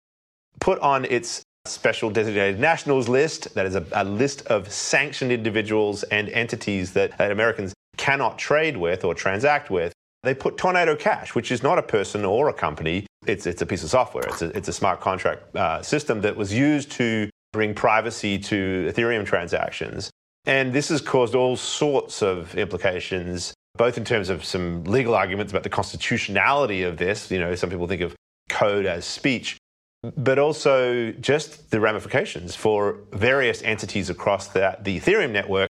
put 0.60 0.78
on 0.80 1.04
its 1.04 1.42
special 1.66 2.10
designated 2.10 2.58
nationals 2.58 3.08
list, 3.08 3.54
that 3.54 3.66
is 3.66 3.74
a, 3.74 3.86
a 3.92 4.04
list 4.04 4.46
of 4.46 4.70
sanctioned 4.72 5.30
individuals 5.30 6.02
and 6.04 6.28
entities 6.30 6.92
that, 6.94 7.16
that 7.18 7.30
Americans 7.30 7.72
cannot 7.96 8.38
trade 8.38 8.76
with 8.76 9.04
or 9.04 9.14
transact 9.14 9.70
with. 9.70 9.92
They 10.22 10.34
put 10.34 10.56
Tornado 10.56 10.96
Cash, 10.96 11.34
which 11.34 11.50
is 11.50 11.62
not 11.62 11.78
a 11.78 11.82
person 11.82 12.24
or 12.24 12.48
a 12.48 12.52
company. 12.52 13.06
It's, 13.26 13.46
it's 13.46 13.62
a 13.62 13.66
piece 13.66 13.84
of 13.84 13.90
software. 13.90 14.24
It's 14.26 14.42
a, 14.42 14.56
it's 14.56 14.68
a 14.68 14.72
smart 14.72 15.00
contract 15.00 15.54
uh, 15.54 15.82
system 15.82 16.20
that 16.22 16.36
was 16.36 16.52
used 16.52 16.90
to 16.92 17.30
bring 17.52 17.74
privacy 17.74 18.38
to 18.38 18.90
Ethereum 18.92 19.24
transactions. 19.24 20.10
And 20.46 20.72
this 20.72 20.88
has 20.88 21.00
caused 21.00 21.34
all 21.34 21.56
sorts 21.56 22.22
of 22.22 22.54
implications, 22.56 23.54
both 23.76 23.98
in 23.98 24.04
terms 24.04 24.28
of 24.28 24.44
some 24.44 24.84
legal 24.84 25.14
arguments 25.14 25.52
about 25.52 25.62
the 25.62 25.70
constitutionality 25.70 26.82
of 26.82 26.96
this. 26.96 27.30
You 27.30 27.38
know, 27.38 27.54
some 27.54 27.70
people 27.70 27.86
think 27.86 28.02
of 28.02 28.14
code 28.48 28.86
as 28.86 29.04
speech, 29.04 29.58
but 30.02 30.38
also 30.38 31.12
just 31.12 31.70
the 31.70 31.80
ramifications 31.80 32.56
for 32.56 33.00
various 33.12 33.62
entities 33.62 34.08
across 34.10 34.48
the, 34.48 34.76
the 34.80 34.98
Ethereum 34.98 35.30
network 35.30 35.68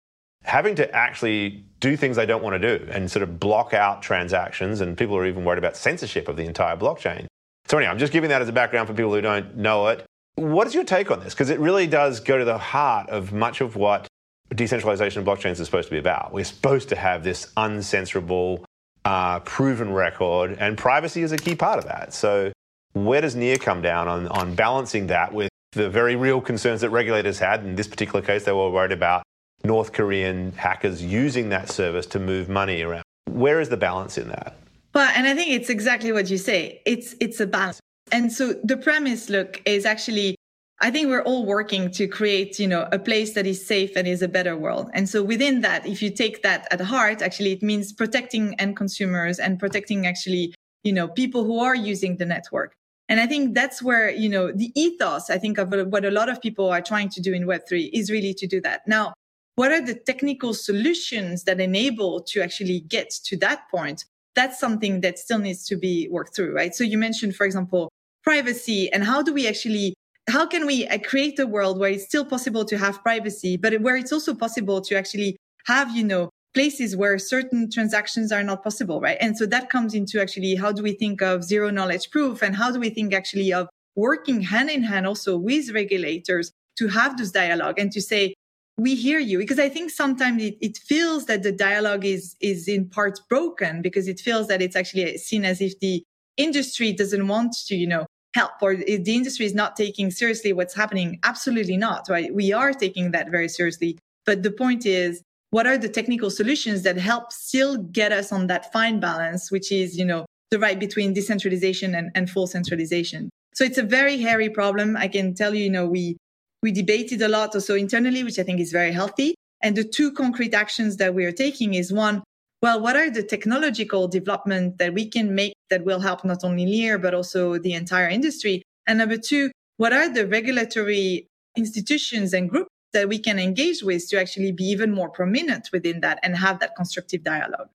having 0.48 0.76
to 0.76 0.89
actually 0.96 1.65
do 1.82 1.98
things 1.98 2.15
they 2.15 2.26
don't 2.26 2.42
want 2.42 2.60
to 2.60 2.78
do 2.78 2.89
and 2.92 3.12
sort 3.12 3.22
of 3.22 3.39
block 3.39 3.74
out 3.74 4.02
transactions. 4.02 4.82
And 4.82 4.98
people 4.98 5.15
are 5.18 5.26
even 5.26 5.44
worried 5.44 5.60
about 5.60 5.76
censorship 5.76 6.28
of 6.28 6.38
the 6.38 6.46
entire 6.46 6.78
blockchain. 6.78 7.28
So, 7.68 7.78
anyway, 7.78 7.92
I'm 7.92 8.00
just 8.00 8.13
giving 8.13 8.30
that 8.30 8.42
as 8.42 8.48
a 8.48 8.54
background 8.54 8.88
for 8.88 8.94
people 8.94 9.13
who 9.13 9.22
don't 9.22 9.58
know 9.58 9.88
it. 9.88 10.06
What 10.36 10.65
is 10.65 10.74
your 10.74 10.86
take 10.86 11.12
on 11.12 11.20
this? 11.20 11.34
Because 11.34 11.50
it 11.50 11.60
really 11.60 11.86
does 11.86 12.22
go 12.22 12.38
to 12.38 12.46
the 12.46 12.58
heart 12.58 13.10
of 13.10 13.34
much 13.34 13.60
of 13.60 13.76
what 13.76 14.08
decentralization 14.56 15.22
of 15.22 15.28
blockchains 15.28 15.60
is 15.60 15.66
supposed 15.66 15.90
to 15.90 15.94
be 15.94 16.00
about. 16.00 16.34
We're 16.34 16.46
supposed 16.46 16.90
to 16.90 16.96
have 16.96 17.24
this 17.24 17.52
uncensorable, 17.58 18.64
uh, 19.06 19.40
proven 19.42 19.94
record, 19.94 20.58
and 20.60 20.78
privacy 20.78 21.24
is 21.24 21.32
a 21.32 21.38
key 21.38 21.56
part 21.56 21.80
of 21.80 21.86
that. 21.86 22.14
So, 22.14 22.52
where 22.94 23.22
does 23.22 23.36
NEAR 23.36 23.58
come 23.58 23.82
down 23.82 24.08
on, 24.08 24.28
on 24.30 24.56
balancing 24.56 25.08
that 25.08 25.34
with 25.34 25.50
the 25.74 25.90
very 25.90 26.16
real 26.16 26.42
concerns 26.42 26.82
that 26.82 26.90
regulators 26.90 27.40
had? 27.40 27.64
In 27.64 27.76
this 27.76 27.88
particular 27.88 28.22
case, 28.22 28.46
they 28.46 28.52
were 28.52 28.70
worried 28.70 28.92
about 28.92 29.24
North 29.64 29.94
Korean 29.94 30.52
hackers 30.54 31.04
using 31.04 31.50
that 31.50 31.70
service 31.70 32.06
to 32.08 32.20
move 32.20 32.50
money 32.50 32.82
around. 32.82 33.04
Where 33.30 33.60
is 33.60 33.70
the 33.70 33.78
balance 33.78 34.18
in 34.18 34.30
that? 34.30 34.56
Well, 34.96 35.12
and 35.16 35.28
I 35.28 35.36
think 35.36 35.52
it's 35.52 35.70
exactly 35.70 36.12
what 36.12 36.30
you 36.30 36.38
say. 36.38 36.82
It's 36.86 37.14
it's 37.20 37.40
a 37.40 37.46
balance. 37.46 37.80
And 38.12 38.32
so 38.32 38.54
the 38.64 38.78
premise, 38.78 39.30
look, 39.30 39.62
is 39.66 39.86
actually 39.86 40.38
I 40.80 40.92
think 40.92 41.08
we're 41.08 41.24
all 41.24 41.44
working 41.44 41.90
to 41.92 42.08
create, 42.08 42.60
you 42.60 42.68
know, 42.68 42.88
a 42.92 43.00
place 43.00 43.34
that 43.34 43.48
is 43.48 43.66
safe 43.66 43.96
and 43.96 44.08
is 44.08 44.22
a 44.22 44.28
better 44.28 44.56
world. 44.56 44.92
And 44.94 45.10
so 45.10 45.24
within 45.24 45.62
that, 45.62 45.88
if 45.88 46.04
you 46.04 46.12
take 46.12 46.44
that 46.44 46.68
at 46.70 46.80
heart, 46.82 47.24
actually 47.24 47.54
it 47.54 47.63
means 47.63 47.92
protecting 47.92 48.54
end 48.60 48.78
consumers 48.78 49.40
and 49.40 49.58
protecting 49.58 50.06
actually, 50.06 50.54
you 50.84 50.94
know, 50.94 51.08
people 51.08 51.44
who 51.44 51.60
are 51.60 51.74
using 51.74 52.18
the 52.18 52.26
network. 52.26 52.76
And 53.10 53.20
I 53.20 53.26
think 53.26 53.56
that's 53.56 53.82
where, 53.82 54.12
you 54.12 54.30
know, 54.30 54.52
the 54.52 54.72
ethos, 54.80 55.32
I 55.32 55.40
think 55.40 55.58
of 55.58 55.70
what 55.72 56.06
a 56.06 56.12
lot 56.12 56.30
of 56.30 56.42
people 56.42 56.70
are 56.70 56.82
trying 56.82 57.10
to 57.10 57.22
do 57.22 57.34
in 57.34 57.48
Web3 57.48 57.90
is 57.92 58.12
really 58.12 58.36
to 58.36 58.46
do 58.46 58.62
that. 58.62 58.82
Now, 58.88 59.13
what 59.56 59.72
are 59.72 59.82
the 59.82 59.96
technical 59.96 60.54
solutions 60.54 61.46
that 61.46 61.60
enable 61.60 62.22
to 62.22 62.42
actually 62.42 62.82
get 62.82 63.10
to 63.26 63.38
that 63.38 63.62
point? 63.72 64.06
That's 64.36 64.60
something 64.60 65.02
that 65.02 65.18
still 65.18 65.40
needs 65.40 65.66
to 65.68 65.76
be 65.76 66.08
worked 66.12 66.36
through, 66.36 66.54
right? 66.54 66.76
So 66.76 66.84
you 66.84 67.00
mentioned, 67.00 67.36
for 67.36 67.48
example, 67.48 67.90
privacy 68.24 68.92
and 68.92 69.04
how 69.04 69.24
do 69.24 69.34
we 69.34 69.48
actually 69.48 69.96
how 70.30 70.46
can 70.46 70.66
we 70.66 70.88
uh, 70.88 70.98
create 71.00 71.40
a 71.40 71.48
world 71.48 71.80
where 71.80 71.90
it's 71.90 72.06
still 72.06 72.26
possible 72.26 72.66
to 72.66 72.78
have 72.78 73.02
privacy, 73.02 73.58
but 73.58 73.82
where 73.82 73.96
it's 73.96 74.12
also 74.12 74.34
possible 74.34 74.82
to 74.82 74.96
actually 74.96 75.38
have, 75.66 75.96
you 75.96 76.04
know, 76.04 76.30
places 76.54 76.96
where 76.96 77.18
certain 77.18 77.70
transactions 77.70 78.32
are 78.32 78.44
not 78.44 78.63
possible, 78.63 79.00
right? 79.00 79.18
And 79.22 79.38
so 79.38 79.46
that 79.46 79.70
comes 79.70 79.94
into 79.94 80.20
actually 80.20 80.56
how 80.56 80.72
do 80.72 80.84
we 80.84 80.94
think 80.94 81.22
of 81.22 81.44
zero 81.44 81.70
knowledge 81.70 82.10
proof 82.10 82.42
and 82.42 82.56
how 82.56 82.72
do 82.72 82.80
we 82.80 82.90
think 82.90 83.13
actually 83.13 83.54
of 83.54 83.70
working 83.96 84.42
hand 84.42 84.70
in 84.70 84.84
hand 84.84 85.08
also 85.08 85.38
with 85.38 85.72
regulators 85.72 86.52
to 86.78 86.88
have 86.88 87.18
this 87.18 87.32
dialogue 87.32 87.80
and 87.80 87.92
to 87.92 88.02
say, 88.02 88.34
we 88.78 88.96
hear 88.96 89.20
you 89.20 89.40
because 89.40 89.60
I 89.60 89.70
think 89.70 89.90
sometimes 89.90 90.44
it, 90.44 90.58
it 90.62 90.78
feels 90.78 91.26
that 91.26 91.42
the 91.42 91.52
dialogue 91.52 92.06
is, 92.06 92.36
is 92.42 92.68
in 92.68 92.90
parts 92.90 93.20
broken 93.20 93.82
because 93.82 94.08
it 94.08 94.20
feels 94.20 94.48
that 94.48 94.62
it's 94.62 94.76
actually 94.76 95.18
seen 95.18 95.46
as 95.46 95.62
if 95.62 95.80
the 95.80 96.04
industry 96.38 96.94
doesn't 96.94 97.28
want 97.28 97.54
to, 97.68 97.76
you 97.76 97.88
know, 97.88 98.06
help 98.34 98.52
or 98.62 98.76
the 98.76 99.16
industry 99.16 99.46
is 99.46 99.54
not 99.54 99.76
taking 99.76 100.12
seriously 100.12 100.54
what's 100.54 100.76
happening. 100.76 101.20
Absolutely 101.24 101.78
not, 101.78 102.08
right? 102.10 102.34
We 102.34 102.54
are 102.54 102.74
taking 102.74 103.12
that 103.12 103.30
very 103.30 103.50
seriously. 103.50 103.98
But 104.26 104.44
the 104.44 104.52
point 104.52 104.86
is, 104.86 105.22
what 105.50 105.66
are 105.66 105.78
the 105.78 105.90
technical 105.90 106.30
solutions 106.30 106.84
that 106.84 106.98
help 106.98 107.32
still 107.32 107.78
get 107.78 108.12
us 108.12 108.32
on 108.32 108.48
that 108.48 108.72
fine 108.74 109.00
balance, 109.00 109.50
which 109.52 109.72
is, 109.72 109.98
you 109.98 110.06
know, 110.06 110.26
the 110.52 110.60
right 110.60 110.80
between 110.80 111.13
decentralization 111.13 111.96
and, 111.96 112.12
and 112.16 112.30
full 112.30 112.48
centralization. 112.48 113.30
So 113.54 113.63
it's 113.63 113.78
a 113.78 113.84
very 113.84 114.20
hairy 114.20 114.50
problem. 114.50 114.96
I 114.96 115.08
can 115.08 115.34
tell 115.34 115.54
you, 115.54 115.63
you 115.63 115.70
know, 115.70 115.88
we, 115.88 116.18
we 116.62 116.72
debated 116.72 117.22
a 117.22 117.28
lot 117.28 117.56
also 117.56 117.76
internally, 117.76 118.24
which 118.24 118.40
I 118.40 118.44
think 118.44 118.60
is 118.60 118.72
very 118.72 118.92
healthy. 118.92 119.36
And 119.63 119.76
the 119.76 119.84
two 119.84 120.12
concrete 120.12 120.54
actions 120.54 120.98
that 120.98 121.16
we 121.16 121.26
are 121.26 121.32
taking 121.32 121.74
is 121.74 121.92
one, 121.92 122.24
well, 122.62 122.82
what 122.82 122.96
are 122.96 123.10
the 123.10 123.24
technological 123.24 124.08
development 124.08 124.78
that 124.80 124.93
we 124.93 125.08
can 125.08 125.36
make 125.36 125.54
that 125.70 125.86
will 125.86 126.00
help 126.00 126.24
not 126.24 126.43
only 126.43 126.65
Near, 126.65 126.98
but 126.98 127.13
also 127.13 127.58
the 127.58 127.74
entire 127.74 128.10
industry? 128.10 128.63
And 128.88 128.98
number 128.98 129.17
two, 129.17 129.52
what 129.78 129.93
are 129.93 130.10
the 130.10 130.26
regulatory 130.28 131.28
institutions 131.56 132.34
and 132.34 132.50
groups 132.50 132.70
that 132.93 133.08
we 133.08 133.20
can 133.20 133.38
engage 133.38 133.84
with 133.84 134.10
to 134.10 134.20
actually 134.20 134.52
be 134.52 134.63
even 134.65 134.91
more 134.91 135.10
prominent 135.10 135.70
within 135.72 136.02
that 136.02 136.20
and 136.24 136.36
have 136.36 136.60
that 136.60 136.76
constructive 136.76 137.24
dialogue? 137.24 137.70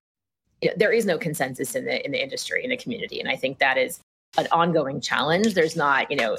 Yeah, 0.61 0.73
There 0.77 0.93
is 0.93 1.07
no 1.07 1.19
consensus 1.19 1.75
in 1.75 1.85
the 1.85 2.05
in 2.05 2.13
the 2.13 2.23
industry 2.23 2.63
in 2.65 2.71
the 2.71 2.77
community, 2.77 3.21
and 3.21 3.29
I 3.29 3.37
think 3.37 3.59
that 3.59 3.79
is 3.79 4.01
an 4.39 4.47
ongoing 4.51 5.01
challenge. 5.01 5.55
There's 5.55 5.77
not, 5.77 6.11
you 6.11 6.17
know, 6.17 6.37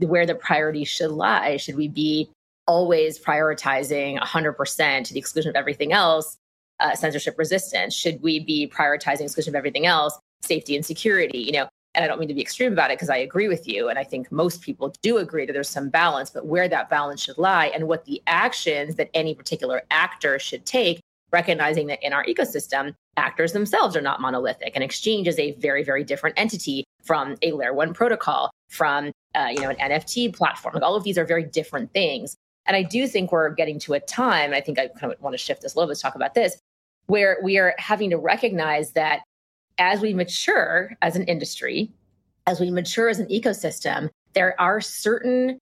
where 0.00 0.26
the 0.26 0.34
priority 0.34 0.84
should 0.84 1.12
lie. 1.12 1.56
Should 1.58 1.76
we 1.76 1.88
be 1.88 2.28
always 2.66 3.18
prioritizing 3.18 4.18
100% 4.18 5.04
to 5.04 5.12
the 5.12 5.18
exclusion 5.20 5.50
of 5.50 5.56
everything 5.56 5.92
else, 5.92 6.36
uh, 6.80 6.94
censorship 6.94 7.38
resistance? 7.38 7.94
Should 7.94 8.22
we 8.22 8.40
be 8.40 8.68
prioritizing 8.68 9.22
exclusion 9.22 9.52
of 9.52 9.56
everything 9.56 9.86
else, 9.86 10.18
safety 10.42 10.76
and 10.76 10.84
security? 10.84 11.38
You 11.38 11.52
know, 11.52 11.68
and 11.94 12.04
I 12.04 12.08
don't 12.08 12.18
mean 12.18 12.28
to 12.28 12.34
be 12.34 12.42
extreme 12.42 12.72
about 12.72 12.90
it 12.90 12.98
because 12.98 13.10
I 13.10 13.16
agree 13.16 13.48
with 13.48 13.66
you. 13.66 13.88
And 13.88 13.98
I 13.98 14.04
think 14.04 14.30
most 14.30 14.60
people 14.62 14.94
do 15.02 15.18
agree 15.18 15.46
that 15.46 15.52
there's 15.52 15.68
some 15.68 15.88
balance, 15.88 16.30
but 16.30 16.46
where 16.46 16.68
that 16.68 16.90
balance 16.90 17.22
should 17.22 17.38
lie 17.38 17.66
and 17.66 17.88
what 17.88 18.04
the 18.04 18.22
actions 18.26 18.96
that 18.96 19.10
any 19.14 19.34
particular 19.34 19.82
actor 19.90 20.38
should 20.38 20.66
take 20.66 21.00
recognizing 21.32 21.86
that 21.88 22.02
in 22.02 22.12
our 22.12 22.24
ecosystem, 22.24 22.94
actors 23.16 23.52
themselves 23.52 23.96
are 23.96 24.00
not 24.00 24.20
monolithic. 24.20 24.76
An 24.76 24.82
exchange 24.82 25.26
is 25.28 25.38
a 25.38 25.52
very, 25.52 25.82
very 25.82 26.04
different 26.04 26.38
entity 26.38 26.84
from 27.04 27.36
a 27.42 27.52
layer 27.52 27.74
one 27.74 27.92
protocol, 27.92 28.50
from 28.68 29.12
uh, 29.34 29.48
you 29.50 29.60
know 29.60 29.70
an 29.70 29.76
NFT 29.76 30.34
platform. 30.34 30.74
Like 30.74 30.82
all 30.82 30.96
of 30.96 31.04
these 31.04 31.18
are 31.18 31.24
very 31.24 31.44
different 31.44 31.92
things. 31.92 32.36
And 32.66 32.76
I 32.76 32.82
do 32.82 33.06
think 33.06 33.30
we're 33.32 33.50
getting 33.50 33.78
to 33.80 33.94
a 33.94 34.00
time. 34.00 34.52
I 34.52 34.60
think 34.60 34.78
I 34.78 34.88
kind 34.88 35.12
of 35.12 35.20
want 35.20 35.34
to 35.34 35.38
shift 35.38 35.62
this 35.62 35.74
a 35.74 35.78
little 35.78 35.88
bit 35.88 35.96
to 35.96 36.02
talk 36.02 36.16
about 36.16 36.34
this, 36.34 36.58
where 37.06 37.38
we 37.42 37.58
are 37.58 37.74
having 37.78 38.10
to 38.10 38.18
recognize 38.18 38.92
that 38.92 39.20
as 39.78 40.00
we 40.00 40.14
mature 40.14 40.96
as 41.02 41.16
an 41.16 41.24
industry, 41.24 41.90
as 42.46 42.60
we 42.60 42.70
mature 42.70 43.08
as 43.08 43.18
an 43.18 43.26
ecosystem, 43.26 44.08
there 44.34 44.58
are 44.60 44.80
certain 44.80 45.58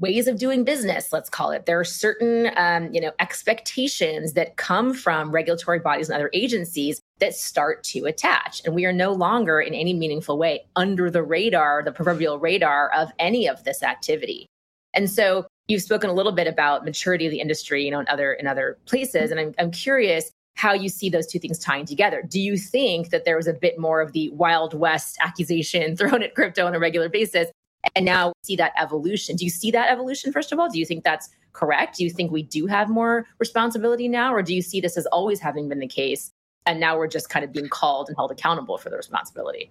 ways 0.00 0.26
of 0.26 0.38
doing 0.38 0.64
business 0.64 1.12
let's 1.12 1.28
call 1.28 1.50
it. 1.50 1.66
There 1.66 1.78
are 1.78 1.84
certain 1.84 2.50
um, 2.56 2.92
you 2.92 3.00
know 3.00 3.12
expectations 3.18 4.32
that 4.34 4.56
come 4.56 4.94
from 4.94 5.30
regulatory 5.30 5.80
bodies 5.80 6.08
and 6.08 6.16
other 6.16 6.30
agencies 6.32 7.00
that 7.18 7.34
start 7.34 7.84
to 7.84 8.06
attach. 8.06 8.62
And 8.64 8.74
we 8.74 8.86
are 8.86 8.92
no 8.92 9.12
longer 9.12 9.60
in 9.60 9.74
any 9.74 9.92
meaningful 9.92 10.38
way 10.38 10.64
under 10.76 11.10
the 11.10 11.22
radar 11.22 11.82
the 11.82 11.92
proverbial 11.92 12.38
radar 12.38 12.90
of 12.92 13.10
any 13.18 13.48
of 13.48 13.64
this 13.64 13.82
activity. 13.82 14.46
And 14.94 15.10
so 15.10 15.46
you've 15.68 15.82
spoken 15.82 16.10
a 16.10 16.14
little 16.14 16.32
bit 16.32 16.46
about 16.46 16.84
maturity 16.84 17.26
of 17.26 17.30
the 17.30 17.40
industry 17.40 17.84
you 17.84 17.90
know 17.90 18.00
in 18.00 18.08
other 18.08 18.32
in 18.32 18.46
other 18.46 18.78
places. 18.86 19.30
And 19.30 19.38
i'm, 19.38 19.54
I'm 19.58 19.70
curious 19.70 20.30
how 20.62 20.72
you 20.72 20.88
see 20.88 21.10
those 21.10 21.26
two 21.26 21.40
things 21.40 21.58
tying 21.58 21.84
together. 21.84 22.22
Do 22.22 22.40
you 22.40 22.56
think 22.56 23.10
that 23.10 23.24
there 23.24 23.36
was 23.36 23.48
a 23.48 23.52
bit 23.52 23.80
more 23.80 24.00
of 24.00 24.12
the 24.12 24.30
Wild 24.30 24.74
West 24.74 25.18
accusation 25.20 25.96
thrown 25.98 26.22
at 26.22 26.36
crypto 26.36 26.66
on 26.66 26.74
a 26.74 26.78
regular 26.78 27.08
basis? 27.08 27.50
And 27.96 28.04
now 28.04 28.32
see 28.44 28.54
that 28.54 28.72
evolution. 28.78 29.34
Do 29.34 29.44
you 29.44 29.50
see 29.50 29.72
that 29.72 29.90
evolution, 29.90 30.32
first 30.32 30.52
of 30.52 30.60
all? 30.60 30.68
Do 30.68 30.78
you 30.78 30.86
think 30.86 31.02
that's 31.02 31.30
correct? 31.52 31.96
Do 31.96 32.04
you 32.04 32.10
think 32.10 32.30
we 32.30 32.44
do 32.44 32.66
have 32.66 32.88
more 32.88 33.26
responsibility 33.40 34.06
now? 34.06 34.32
Or 34.32 34.40
do 34.40 34.54
you 34.54 34.62
see 34.62 34.80
this 34.80 34.96
as 34.96 35.04
always 35.06 35.40
having 35.40 35.68
been 35.68 35.80
the 35.80 35.88
case? 35.88 36.30
And 36.64 36.78
now 36.78 36.96
we're 36.96 37.08
just 37.08 37.28
kind 37.28 37.44
of 37.44 37.52
being 37.52 37.68
called 37.68 38.06
and 38.06 38.16
held 38.16 38.30
accountable 38.30 38.78
for 38.78 38.88
the 38.88 38.96
responsibility? 38.96 39.68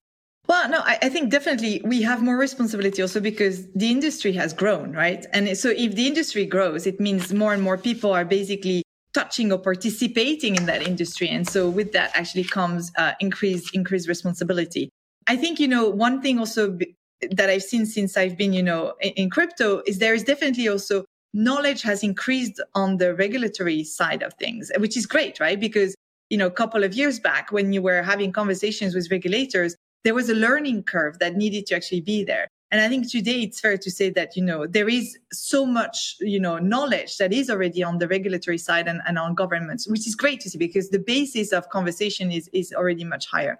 Well, 0.49 0.67
no, 0.67 0.80
I, 0.80 0.97
I, 1.04 1.08
think 1.08 1.32
definitely 1.32 1.82
we 1.86 2.01
have 2.01 2.21
more 2.21 2.36
responsibility 2.36 3.01
also 3.01 3.21
because 3.21 3.71
the 3.73 3.89
industry 3.89 4.34
has 4.34 4.51
grown, 4.51 4.91
right? 4.91 5.25
And 5.32 5.58
so 5.58 5.69
if 5.69 5.95
the 5.95 6.08
industry 6.08 6.45
grows, 6.45 6.86
it 6.86 6.99
means 6.99 7.32
more 7.34 7.54
and 7.54 7.63
more 7.63 7.77
people 7.77 8.12
are 8.12 8.25
basically 8.25 8.84
touching 9.13 9.52
or 9.52 9.60
participating 9.60 10.56
in 10.56 10.65
that 10.65 10.88
industry. 10.88 11.28
And 11.30 11.47
so 11.47 11.69
with 11.69 11.91
that 11.93 12.12
actually 12.13 12.45
comes 12.45 12.91
uh, 12.97 13.13
increased, 13.19 13.76
increased 13.76 14.08
responsibility. 14.08 14.89
I 15.28 15.36
think, 15.36 15.60
you 15.60 15.67
know, 15.67 15.89
one 15.89 16.21
thing 16.21 16.39
also 16.39 16.71
b- 16.71 16.95
that 17.30 17.50
I've 17.50 17.63
seen 17.63 17.86
since 17.86 18.17
I've 18.17 18.38
been, 18.38 18.54
you 18.54 18.63
know, 18.63 18.93
in, 19.02 19.12
in 19.12 19.30
crypto 19.30 19.82
is 19.86 20.00
there 20.00 20.13
is 20.13 20.24
definitely 20.24 20.67
also 20.67 21.06
knowledge 21.34 21.82
has 21.84 22.04
increased 22.04 22.62
on 22.74 22.97
the 22.97 23.13
regulatory 23.15 23.84
side 23.84 24.24
of 24.24 24.34
things, 24.36 24.71
which 24.78 24.97
is 24.97 25.06
great, 25.06 25.39
right? 25.39 25.60
Because, 25.60 25.95
you 26.30 26.38
know, 26.38 26.47
a 26.47 26.52
couple 26.52 26.84
of 26.84 26.93
years 26.93 27.19
back 27.19 27.52
when 27.52 27.71
you 27.74 27.82
were 27.82 28.02
having 28.02 28.32
conversations 28.32 28.95
with 28.95 29.12
regulators, 29.12 29.76
there 30.04 30.13
was 30.13 30.30
a 30.30 30.36
learning 30.36 30.84
curve 30.84 31.19
that 31.19 31.36
needed 31.36 31.67
to 31.67 31.76
actually 31.76 32.02
be 32.02 32.24
there. 32.24 32.47
And 32.71 32.79
I 32.79 32.88
think 32.88 33.12
today 33.12 33.41
it's 33.41 33.60
fair 33.60 33.77
to 33.77 33.91
say 33.91 34.10
that, 34.12 34.38
you 34.38 34.43
know, 34.43 34.65
there 34.65 34.88
is 34.88 35.17
so 35.34 35.65
much, 35.65 36.15
you 36.21 36.39
know, 36.39 36.57
knowledge 36.57 37.17
that 37.17 37.34
is 37.34 37.49
already 37.49 37.84
on 37.84 37.97
the 37.97 38.07
regulatory 38.07 38.57
side 38.57 38.88
and, 38.88 39.01
and 39.05 39.19
on 39.19 39.36
governments, 39.36 39.89
which 39.89 40.07
is 40.07 40.15
great 40.15 40.39
to 40.41 40.49
see 40.49 40.57
because 40.57 40.89
the 40.89 40.99
basis 40.99 41.51
of 41.51 41.67
conversation 41.69 42.31
is, 42.31 42.49
is 42.53 42.71
already 42.71 43.03
much 43.03 43.27
higher. 43.27 43.60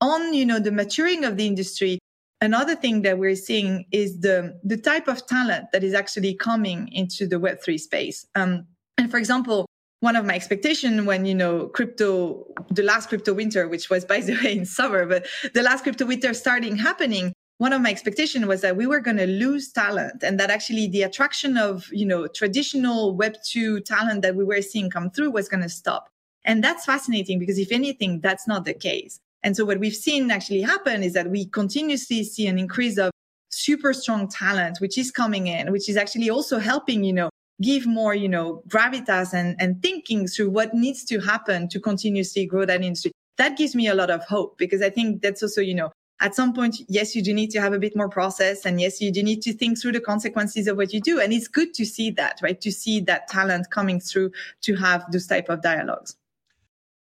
On, 0.00 0.34
you 0.34 0.44
know, 0.44 0.58
the 0.58 0.72
maturing 0.72 1.24
of 1.24 1.36
the 1.36 1.46
industry, 1.46 2.00
another 2.40 2.74
thing 2.74 3.02
that 3.02 3.18
we're 3.18 3.36
seeing 3.36 3.84
is 3.92 4.20
the, 4.20 4.58
the 4.64 4.76
type 4.76 5.06
of 5.06 5.24
talent 5.26 5.66
that 5.72 5.84
is 5.84 5.94
actually 5.94 6.34
coming 6.34 6.88
into 6.88 7.28
the 7.28 7.36
Web3 7.36 7.78
space. 7.78 8.26
Um, 8.34 8.66
and 8.96 9.08
for 9.08 9.18
example, 9.18 9.66
one 10.00 10.16
of 10.16 10.24
my 10.24 10.34
expectations 10.34 11.02
when 11.02 11.24
you 11.26 11.34
know 11.34 11.66
crypto 11.66 12.46
the 12.70 12.84
last 12.84 13.08
crypto 13.08 13.34
winter 13.34 13.66
which 13.66 13.90
was 13.90 14.04
by 14.04 14.20
the 14.20 14.32
way 14.44 14.56
in 14.56 14.64
summer 14.64 15.04
but 15.04 15.26
the 15.54 15.62
last 15.62 15.82
crypto 15.82 16.06
winter 16.06 16.32
starting 16.34 16.76
happening 16.76 17.32
one 17.58 17.72
of 17.72 17.82
my 17.82 17.90
expectations 17.90 18.46
was 18.46 18.60
that 18.60 18.76
we 18.76 18.86
were 18.86 19.00
going 19.00 19.16
to 19.16 19.26
lose 19.26 19.70
talent 19.72 20.22
and 20.22 20.38
that 20.38 20.48
actually 20.48 20.86
the 20.86 21.02
attraction 21.02 21.56
of 21.56 21.88
you 21.92 22.06
know 22.06 22.26
traditional 22.28 23.14
web 23.16 23.34
2 23.44 23.80
talent 23.80 24.22
that 24.22 24.36
we 24.36 24.44
were 24.44 24.62
seeing 24.62 24.88
come 24.88 25.10
through 25.10 25.30
was 25.30 25.48
going 25.48 25.62
to 25.62 25.68
stop. 25.68 26.08
And 26.44 26.62
that's 26.64 26.86
fascinating 26.86 27.38
because 27.38 27.58
if 27.58 27.72
anything 27.72 28.20
that's 28.20 28.46
not 28.46 28.64
the 28.64 28.74
case. 28.74 29.18
And 29.42 29.56
so 29.56 29.64
what 29.64 29.78
we've 29.78 29.94
seen 29.94 30.30
actually 30.30 30.62
happen 30.62 31.02
is 31.02 31.12
that 31.14 31.30
we 31.30 31.46
continuously 31.46 32.24
see 32.24 32.46
an 32.46 32.58
increase 32.58 32.96
of 32.96 33.10
super 33.50 33.92
strong 33.92 34.28
talent 34.28 34.78
which 34.78 34.98
is 34.98 35.10
coming 35.10 35.46
in 35.46 35.72
which 35.72 35.88
is 35.88 35.96
actually 35.96 36.28
also 36.28 36.58
helping 36.58 37.02
you 37.02 37.14
know 37.14 37.30
give 37.62 37.86
more 37.86 38.14
you 38.14 38.28
know 38.28 38.62
gravitas 38.68 39.32
and, 39.32 39.56
and 39.58 39.82
thinking 39.82 40.26
through 40.28 40.50
what 40.50 40.74
needs 40.74 41.02
to 41.02 41.18
happen 41.18 41.66
to 41.68 41.80
continuously 41.80 42.46
grow 42.46 42.64
that 42.64 42.82
industry. 42.82 43.10
That 43.36 43.56
gives 43.56 43.74
me 43.74 43.88
a 43.88 43.94
lot 43.94 44.10
of 44.10 44.22
hope 44.24 44.58
because 44.58 44.80
i 44.80 44.90
think 44.90 45.22
that's 45.22 45.42
also 45.42 45.60
you 45.60 45.74
know 45.74 45.90
at 46.20 46.34
some 46.34 46.52
point, 46.52 46.76
yes, 46.88 47.14
you 47.14 47.22
do 47.22 47.32
need 47.32 47.50
to 47.50 47.60
have 47.60 47.72
a 47.72 47.78
bit 47.78 47.94
more 47.94 48.08
process. 48.08 48.66
And 48.66 48.80
yes, 48.80 49.00
you 49.00 49.12
do 49.12 49.22
need 49.22 49.40
to 49.42 49.52
think 49.52 49.80
through 49.80 49.92
the 49.92 50.00
consequences 50.00 50.66
of 50.66 50.76
what 50.76 50.92
you 50.92 51.00
do. 51.00 51.20
And 51.20 51.32
it's 51.32 51.48
good 51.48 51.74
to 51.74 51.86
see 51.86 52.10
that, 52.12 52.40
right? 52.42 52.60
To 52.60 52.72
see 52.72 53.00
that 53.00 53.28
talent 53.28 53.70
coming 53.70 54.00
through 54.00 54.32
to 54.62 54.74
have 54.76 55.10
those 55.12 55.26
type 55.26 55.48
of 55.48 55.62
dialogues. 55.62 56.16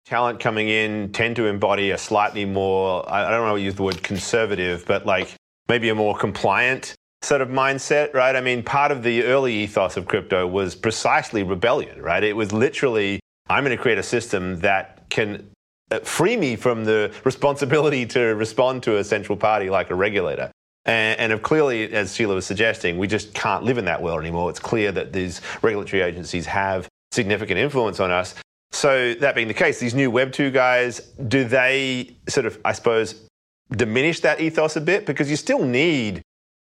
Talent 0.06 0.39
coming 0.39 0.69
in 0.69 1.12
tend 1.13 1.36
to 1.38 1.47
embody 1.47 1.91
a 1.91 1.97
slightly 1.97 2.45
more, 2.45 3.10
I 3.12 3.32
don't 3.32 3.47
know 3.47 3.56
to 3.56 3.62
use 3.62 3.75
the 3.75 3.84
word 3.84 4.04
conservative, 4.04 4.86
but 4.86 5.06
like 5.06 5.34
maybe 5.67 5.89
a 5.89 5.95
more 5.95 6.15
compliant 6.15 6.93
sort 7.21 7.41
of 7.41 7.47
mindset, 7.49 8.13
right? 8.13 8.36
I 8.36 8.41
mean, 8.41 8.62
part 8.62 8.91
of 8.91 9.01
the 9.01 9.23
early 9.23 9.54
ethos 9.56 9.97
of 9.97 10.08
crypto 10.08 10.45
was 10.45 10.75
precisely 10.75 11.41
rebellion, 11.41 12.01
right? 12.01 12.23
It 12.23 12.36
was 12.36 12.51
literally, 12.51 13.19
I'm 13.49 13.63
going 13.63 13.75
to 13.75 13.82
create 13.82 13.97
a 13.97 14.04
system 14.04 14.60
that 14.60 15.10
can 15.10 15.49
Uh, 15.91 15.99
free 15.99 16.35
me 16.35 16.55
from 16.55 16.83
the 16.83 17.13
responsibility 17.23 18.05
to 18.07 18.19
respond 18.35 18.81
to 18.83 18.97
a 18.97 19.03
central 19.03 19.37
party 19.37 19.69
like 19.69 19.91
a 19.91 19.95
regulator. 19.95 20.51
And, 20.85 21.31
and 21.31 21.41
clearly, 21.41 21.91
as 21.93 22.15
Sheila 22.15 22.35
was 22.35 22.45
suggesting, 22.45 22.97
we 22.97 23.07
just 23.07 23.33
can't 23.33 23.63
live 23.63 23.77
in 23.77 23.85
that 23.85 24.01
world 24.01 24.19
anymore. 24.19 24.49
It's 24.49 24.59
clear 24.59 24.91
that 24.91 25.13
these 25.13 25.41
regulatory 25.61 26.01
agencies 26.01 26.45
have 26.47 26.87
significant 27.11 27.59
influence 27.59 27.99
on 27.99 28.11
us. 28.11 28.35
So, 28.71 29.13
that 29.15 29.35
being 29.35 29.47
the 29.47 29.53
case, 29.53 29.79
these 29.79 29.95
new 29.95 30.11
Web2 30.11 30.51
guys, 30.51 30.99
do 31.27 31.43
they 31.43 32.17
sort 32.27 32.45
of, 32.45 32.59
I 32.65 32.73
suppose, 32.73 33.27
diminish 33.71 34.19
that 34.21 34.41
ethos 34.41 34.75
a 34.75 34.81
bit? 34.81 35.05
Because 35.05 35.29
you 35.29 35.37
still 35.37 35.63
need 35.63 36.21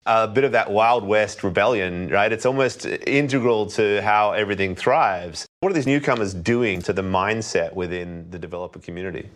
a 0.07 0.29
bit 0.29 0.45
of 0.45 0.53
that 0.53 0.71
Wild 0.71 1.05
West 1.05 1.45
rebellion, 1.45 2.09
right? 2.09 2.33
It's 2.33 2.47
almost 2.47 2.87
integral 2.87 3.67
to 3.73 4.01
how 4.03 4.33
everything 4.33 4.75
thrives. 4.75 5.47
What 5.61 5.71
are 5.71 5.75
these 5.75 5.87
newcomers 5.87 6.35
doing 6.35 6.81
to 6.83 6.93
the 6.93 7.03
mindset 7.03 7.75
within 7.75 8.31
the 8.31 8.39
developer 8.39 8.79
community? 8.79 9.29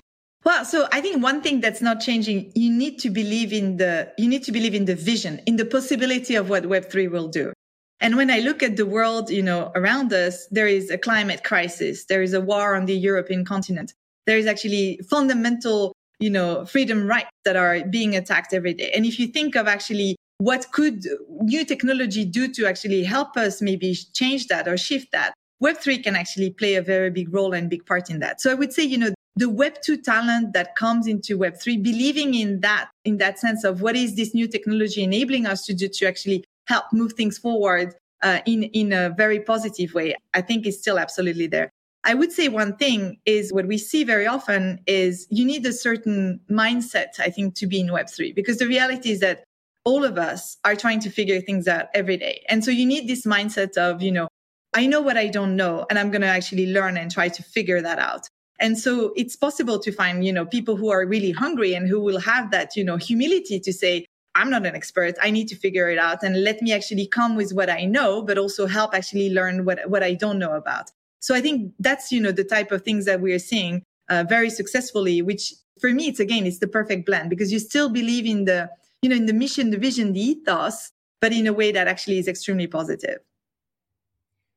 Well, 0.44 0.64
so 0.64 0.88
I 0.90 1.00
think 1.00 1.22
one 1.22 1.40
thing 1.40 1.60
that's 1.60 1.82
not 1.82 2.00
changing, 2.00 2.50
you 2.54 2.72
need 2.72 2.98
to 3.00 3.10
believe 3.10 3.52
in 3.52 3.76
the, 3.76 4.12
you 4.18 4.28
need 4.28 4.42
to 4.44 4.52
believe 4.52 4.74
in 4.74 4.86
the 4.86 4.96
vision, 4.96 5.40
in 5.46 5.56
the 5.56 5.64
possibility 5.64 6.34
of 6.34 6.48
what 6.48 6.64
Web3 6.64 7.10
will 7.10 7.28
do. 7.28 7.52
And 8.00 8.16
when 8.16 8.30
I 8.30 8.40
look 8.40 8.64
at 8.64 8.76
the 8.76 8.86
world, 8.86 9.30
you 9.30 9.42
know, 9.42 9.70
around 9.76 10.12
us, 10.12 10.48
there 10.50 10.66
is 10.66 10.90
a 10.90 10.98
climate 10.98 11.44
crisis. 11.44 12.06
There 12.06 12.22
is 12.22 12.32
a 12.32 12.40
war 12.40 12.74
on 12.74 12.86
the 12.86 12.96
European 12.96 13.44
continent. 13.44 13.94
There 14.26 14.36
is 14.36 14.46
actually 14.46 14.98
fundamental, 15.08 15.92
you 16.18 16.30
know, 16.30 16.64
freedom 16.66 17.06
rights 17.06 17.30
that 17.44 17.54
are 17.54 17.84
being 17.84 18.16
attacked 18.16 18.52
every 18.52 18.74
day. 18.74 18.90
And 18.92 19.06
if 19.06 19.20
you 19.20 19.28
think 19.28 19.54
of 19.54 19.68
actually 19.68 20.16
what 20.42 20.72
could 20.72 21.06
new 21.40 21.64
technology 21.64 22.24
do 22.24 22.48
to 22.52 22.66
actually 22.66 23.04
help 23.04 23.36
us 23.36 23.62
maybe 23.62 23.94
change 24.12 24.48
that 24.48 24.66
or 24.66 24.76
shift 24.76 25.12
that? 25.12 25.32
Web3 25.62 26.02
can 26.02 26.16
actually 26.16 26.50
play 26.50 26.74
a 26.74 26.82
very 26.82 27.10
big 27.10 27.32
role 27.32 27.52
and 27.52 27.70
big 27.70 27.86
part 27.86 28.10
in 28.10 28.18
that. 28.18 28.40
So 28.40 28.50
I 28.50 28.54
would 28.54 28.72
say, 28.72 28.82
you 28.82 28.98
know, 28.98 29.10
the 29.36 29.46
Web2 29.46 30.02
talent 30.02 30.52
that 30.52 30.74
comes 30.74 31.06
into 31.06 31.38
Web3, 31.38 31.80
believing 31.82 32.34
in 32.34 32.60
that, 32.60 32.90
in 33.04 33.18
that 33.18 33.38
sense 33.38 33.62
of 33.62 33.82
what 33.82 33.94
is 33.94 34.16
this 34.16 34.34
new 34.34 34.48
technology 34.48 35.04
enabling 35.04 35.46
us 35.46 35.64
to 35.66 35.74
do 35.74 35.88
to 35.88 36.06
actually 36.06 36.44
help 36.66 36.86
move 36.92 37.12
things 37.12 37.38
forward 37.38 37.94
uh, 38.22 38.40
in, 38.44 38.64
in 38.64 38.92
a 38.92 39.10
very 39.10 39.38
positive 39.38 39.94
way, 39.94 40.16
I 40.34 40.40
think 40.40 40.66
is 40.66 40.78
still 40.78 40.98
absolutely 40.98 41.46
there. 41.46 41.70
I 42.04 42.14
would 42.14 42.32
say 42.32 42.48
one 42.48 42.76
thing 42.76 43.18
is 43.26 43.52
what 43.52 43.66
we 43.68 43.78
see 43.78 44.02
very 44.02 44.26
often 44.26 44.80
is 44.86 45.28
you 45.30 45.44
need 45.44 45.64
a 45.66 45.72
certain 45.72 46.40
mindset, 46.50 47.20
I 47.20 47.30
think, 47.30 47.54
to 47.54 47.66
be 47.68 47.78
in 47.78 47.88
Web3, 47.88 48.34
because 48.34 48.58
the 48.58 48.66
reality 48.66 49.12
is 49.12 49.20
that 49.20 49.44
all 49.84 50.04
of 50.04 50.18
us 50.18 50.56
are 50.64 50.76
trying 50.76 51.00
to 51.00 51.10
figure 51.10 51.40
things 51.40 51.66
out 51.66 51.86
every 51.94 52.16
day. 52.16 52.44
And 52.48 52.64
so 52.64 52.70
you 52.70 52.86
need 52.86 53.08
this 53.08 53.26
mindset 53.26 53.76
of, 53.76 54.02
you 54.02 54.12
know, 54.12 54.28
I 54.74 54.86
know 54.86 55.00
what 55.00 55.16
I 55.16 55.28
don't 55.28 55.56
know, 55.56 55.84
and 55.90 55.98
I'm 55.98 56.10
going 56.10 56.22
to 56.22 56.28
actually 56.28 56.72
learn 56.72 56.96
and 56.96 57.10
try 57.10 57.28
to 57.28 57.42
figure 57.42 57.82
that 57.82 57.98
out. 57.98 58.28
And 58.58 58.78
so 58.78 59.12
it's 59.16 59.36
possible 59.36 59.78
to 59.80 59.92
find, 59.92 60.24
you 60.24 60.32
know, 60.32 60.46
people 60.46 60.76
who 60.76 60.90
are 60.90 61.04
really 61.04 61.32
hungry 61.32 61.74
and 61.74 61.88
who 61.88 62.00
will 62.00 62.20
have 62.20 62.50
that, 62.52 62.76
you 62.76 62.84
know, 62.84 62.96
humility 62.96 63.58
to 63.60 63.72
say, 63.72 64.06
I'm 64.34 64.48
not 64.48 64.64
an 64.64 64.74
expert. 64.74 65.16
I 65.20 65.30
need 65.30 65.48
to 65.48 65.56
figure 65.56 65.90
it 65.90 65.98
out 65.98 66.22
and 66.22 66.42
let 66.42 66.62
me 66.62 66.72
actually 66.72 67.06
come 67.06 67.34
with 67.34 67.52
what 67.52 67.68
I 67.68 67.84
know, 67.84 68.22
but 68.22 68.38
also 68.38 68.66
help 68.66 68.94
actually 68.94 69.30
learn 69.30 69.64
what, 69.64 69.80
what 69.90 70.02
I 70.02 70.14
don't 70.14 70.38
know 70.38 70.54
about. 70.54 70.90
So 71.20 71.34
I 71.34 71.40
think 71.40 71.72
that's, 71.78 72.10
you 72.10 72.20
know, 72.20 72.32
the 72.32 72.44
type 72.44 72.72
of 72.72 72.82
things 72.82 73.04
that 73.04 73.20
we 73.20 73.32
are 73.32 73.38
seeing 73.38 73.82
uh, 74.08 74.24
very 74.26 74.48
successfully, 74.48 75.20
which 75.22 75.52
for 75.80 75.90
me, 75.90 76.08
it's 76.08 76.20
again, 76.20 76.46
it's 76.46 76.60
the 76.60 76.68
perfect 76.68 77.04
blend 77.04 77.30
because 77.30 77.52
you 77.52 77.58
still 77.58 77.90
believe 77.90 78.24
in 78.26 78.44
the, 78.44 78.70
you 79.02 79.10
know, 79.10 79.16
in 79.16 79.26
the 79.26 79.32
mission, 79.32 79.70
the 79.70 79.78
vision, 79.78 80.12
the 80.12 80.20
ethos, 80.20 80.90
but 81.20 81.32
in 81.32 81.46
a 81.46 81.52
way 81.52 81.72
that 81.72 81.88
actually 81.88 82.18
is 82.18 82.28
extremely 82.28 82.66
positive. 82.66 83.18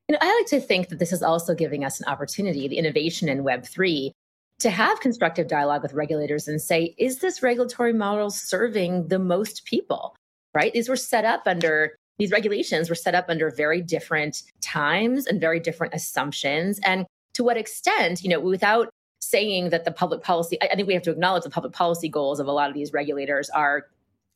You 0.07 0.13
know, 0.13 0.19
I 0.21 0.35
like 0.37 0.47
to 0.47 0.61
think 0.61 0.89
that 0.89 0.99
this 0.99 1.11
is 1.11 1.23
also 1.23 1.55
giving 1.55 1.83
us 1.83 1.99
an 1.99 2.07
opportunity, 2.07 2.67
the 2.67 2.77
innovation 2.77 3.27
in 3.27 3.43
Web3, 3.43 4.11
to 4.59 4.69
have 4.69 4.99
constructive 4.99 5.47
dialogue 5.47 5.81
with 5.81 5.93
regulators 5.93 6.47
and 6.47 6.61
say, 6.61 6.95
is 6.97 7.19
this 7.19 7.41
regulatory 7.41 7.91
model 7.91 8.29
serving 8.29 9.07
the 9.07 9.19
most 9.19 9.65
people? 9.65 10.15
Right? 10.53 10.71
These 10.71 10.87
were 10.87 10.95
set 10.95 11.25
up 11.25 11.43
under 11.47 11.95
these 12.17 12.31
regulations 12.31 12.89
were 12.89 12.95
set 12.95 13.15
up 13.15 13.25
under 13.27 13.49
very 13.49 13.81
different 13.81 14.43
times 14.61 15.27
and 15.27 15.41
very 15.41 15.59
different 15.59 15.93
assumptions. 15.93 16.79
And 16.83 17.05
to 17.33 17.43
what 17.43 17.57
extent, 17.57 18.23
you 18.23 18.29
know, 18.29 18.39
without 18.39 18.89
saying 19.19 19.69
that 19.71 19.85
the 19.85 19.91
public 19.91 20.23
policy, 20.23 20.57
I 20.61 20.75
think 20.75 20.87
we 20.87 20.93
have 20.93 21.03
to 21.03 21.11
acknowledge 21.11 21.43
the 21.43 21.49
public 21.49 21.73
policy 21.73 22.07
goals 22.07 22.39
of 22.39 22.47
a 22.47 22.51
lot 22.51 22.69
of 22.69 22.75
these 22.75 22.93
regulators 22.93 23.49
are 23.49 23.87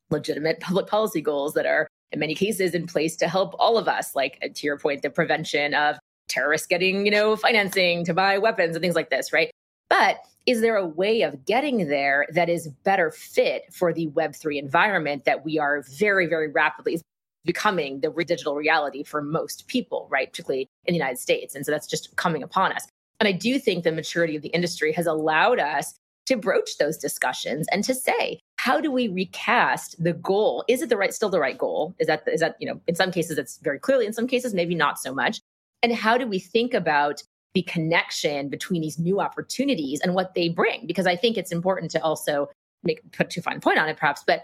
legitimate 0.09 0.59
public 0.61 0.87
policy 0.87 1.21
goals 1.21 1.53
that 1.53 1.65
are 1.65 1.87
in 2.11 2.19
many 2.19 2.35
cases 2.35 2.73
in 2.73 2.87
place 2.87 3.15
to 3.17 3.27
help 3.27 3.55
all 3.59 3.77
of 3.77 3.87
us 3.87 4.15
like 4.15 4.37
uh, 4.43 4.47
to 4.53 4.65
your 4.65 4.77
point 4.77 5.01
the 5.01 5.09
prevention 5.09 5.73
of 5.73 5.97
terrorists 6.27 6.67
getting 6.67 7.05
you 7.05 7.11
know 7.11 7.35
financing 7.35 8.05
to 8.05 8.13
buy 8.13 8.37
weapons 8.37 8.75
and 8.75 8.81
things 8.81 8.95
like 8.95 9.09
this 9.09 9.33
right? 9.33 9.51
But 9.89 10.19
is 10.45 10.61
there 10.61 10.75
a 10.75 10.85
way 10.85 11.23
of 11.23 11.45
getting 11.45 11.87
there 11.87 12.27
that 12.31 12.49
is 12.49 12.67
better 12.83 13.11
fit 13.11 13.73
for 13.73 13.91
the 13.93 14.07
web3 14.09 14.59
environment 14.59 15.25
that 15.25 15.43
we 15.43 15.59
are 15.59 15.83
very 15.97 16.27
very 16.27 16.47
rapidly 16.49 17.01
becoming 17.45 18.01
the 18.01 18.11
digital 18.25 18.55
reality 18.55 19.03
for 19.03 19.21
most 19.21 19.67
people 19.67 20.07
right? 20.11 20.31
Particularly 20.31 20.67
in 20.85 20.93
the 20.93 20.99
united 20.99 21.19
states 21.19 21.55
and 21.55 21.65
so 21.65 21.71
that's 21.71 21.87
just 21.87 22.15
coming 22.15 22.43
upon 22.43 22.71
us. 22.71 22.87
And 23.19 23.27
i 23.27 23.31
do 23.31 23.59
think 23.59 23.83
the 23.83 23.91
maturity 23.91 24.35
of 24.35 24.41
the 24.41 24.49
industry 24.49 24.93
has 24.93 25.07
allowed 25.07 25.59
us 25.59 25.95
to 26.27 26.37
broach 26.37 26.77
those 26.77 26.97
discussions 26.97 27.67
and 27.71 27.83
to 27.83 27.95
say 27.95 28.39
how 28.69 28.79
do 28.79 28.91
we 28.91 29.07
recast 29.07 29.95
the 29.97 30.13
goal? 30.13 30.63
Is 30.67 30.83
it 30.83 30.89
the 30.89 30.97
right 30.97 31.11
still 31.11 31.29
the 31.29 31.39
right 31.39 31.57
goal? 31.57 31.95
Is 31.97 32.05
that 32.05 32.21
is 32.27 32.39
that 32.41 32.55
you 32.59 32.67
know 32.67 32.79
in 32.85 32.93
some 32.93 33.11
cases 33.11 33.39
it's 33.39 33.57
very 33.63 33.79
clearly 33.79 34.05
in 34.05 34.13
some 34.13 34.27
cases 34.27 34.53
maybe 34.53 34.75
not 34.75 34.99
so 34.99 35.11
much. 35.11 35.41
And 35.81 35.91
how 35.91 36.19
do 36.19 36.27
we 36.27 36.37
think 36.37 36.75
about 36.75 37.23
the 37.55 37.63
connection 37.63 38.47
between 38.47 38.83
these 38.83 38.99
new 38.99 39.19
opportunities 39.19 40.01
and 40.01 40.13
what 40.13 40.35
they 40.35 40.49
bring? 40.49 40.85
Because 40.85 41.07
i 41.07 41.15
think 41.15 41.35
it's 41.35 41.51
important 41.51 41.89
to 41.93 42.03
also 42.03 42.47
make 42.83 42.99
put 43.11 43.31
too 43.31 43.41
fine 43.41 43.57
a 43.57 43.59
point 43.59 43.79
on 43.79 43.89
it 43.89 43.97
perhaps 43.97 44.23
but 44.31 44.43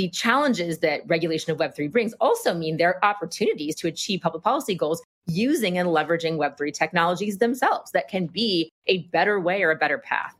the 0.00 0.08
challenges 0.08 0.78
that 0.80 1.02
regulation 1.06 1.52
of 1.52 1.58
web3 1.58 1.92
brings 1.92 2.12
also 2.14 2.52
mean 2.52 2.76
there 2.76 2.96
are 2.96 3.04
opportunities 3.04 3.76
to 3.76 3.86
achieve 3.86 4.20
public 4.20 4.42
policy 4.42 4.74
goals 4.74 5.00
using 5.28 5.78
and 5.78 5.88
leveraging 5.88 6.34
web3 6.42 6.72
technologies 6.72 7.38
themselves 7.38 7.92
that 7.92 8.08
can 8.08 8.26
be 8.26 8.68
a 8.88 8.98
better 9.14 9.38
way 9.38 9.62
or 9.62 9.70
a 9.70 9.76
better 9.76 9.98
path. 9.98 10.34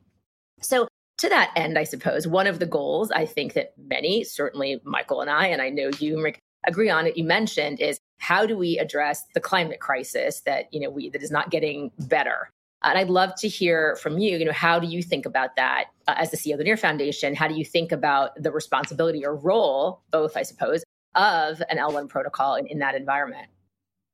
So 0.60 0.88
to 1.20 1.28
that 1.28 1.52
end, 1.54 1.78
I 1.78 1.84
suppose, 1.84 2.26
one 2.26 2.46
of 2.46 2.58
the 2.58 2.66
goals 2.66 3.10
I 3.10 3.26
think 3.26 3.52
that 3.52 3.74
many, 3.76 4.24
certainly 4.24 4.80
Michael 4.84 5.20
and 5.20 5.28
I, 5.28 5.46
and 5.48 5.60
I 5.60 5.68
know 5.68 5.90
you, 5.98 6.22
Rick, 6.22 6.38
agree 6.66 6.88
on 6.88 7.06
it, 7.06 7.16
you 7.16 7.24
mentioned 7.24 7.78
is 7.78 7.98
how 8.18 8.46
do 8.46 8.56
we 8.56 8.78
address 8.78 9.24
the 9.34 9.40
climate 9.40 9.80
crisis 9.80 10.40
that, 10.42 10.72
you 10.72 10.80
know, 10.80 10.88
we 10.88 11.10
that 11.10 11.22
is 11.22 11.30
not 11.30 11.50
getting 11.50 11.90
better? 11.98 12.50
And 12.82 12.96
I'd 12.96 13.10
love 13.10 13.34
to 13.40 13.48
hear 13.48 13.96
from 13.96 14.18
you, 14.18 14.38
you 14.38 14.46
know, 14.46 14.52
how 14.52 14.78
do 14.78 14.86
you 14.86 15.02
think 15.02 15.26
about 15.26 15.56
that 15.56 15.86
uh, 16.08 16.14
as 16.16 16.30
the 16.30 16.38
CEO 16.38 16.52
of 16.52 16.58
the 16.58 16.64
Near 16.64 16.78
Foundation? 16.78 17.34
How 17.34 17.46
do 17.46 17.54
you 17.54 17.64
think 17.66 17.92
about 17.92 18.42
the 18.42 18.50
responsibility 18.50 19.24
or 19.24 19.36
role, 19.36 20.00
both, 20.10 20.38
I 20.38 20.42
suppose, 20.42 20.82
of 21.14 21.62
an 21.68 21.76
L1 21.76 22.08
protocol 22.08 22.54
in, 22.54 22.66
in 22.66 22.78
that 22.78 22.94
environment? 22.94 23.48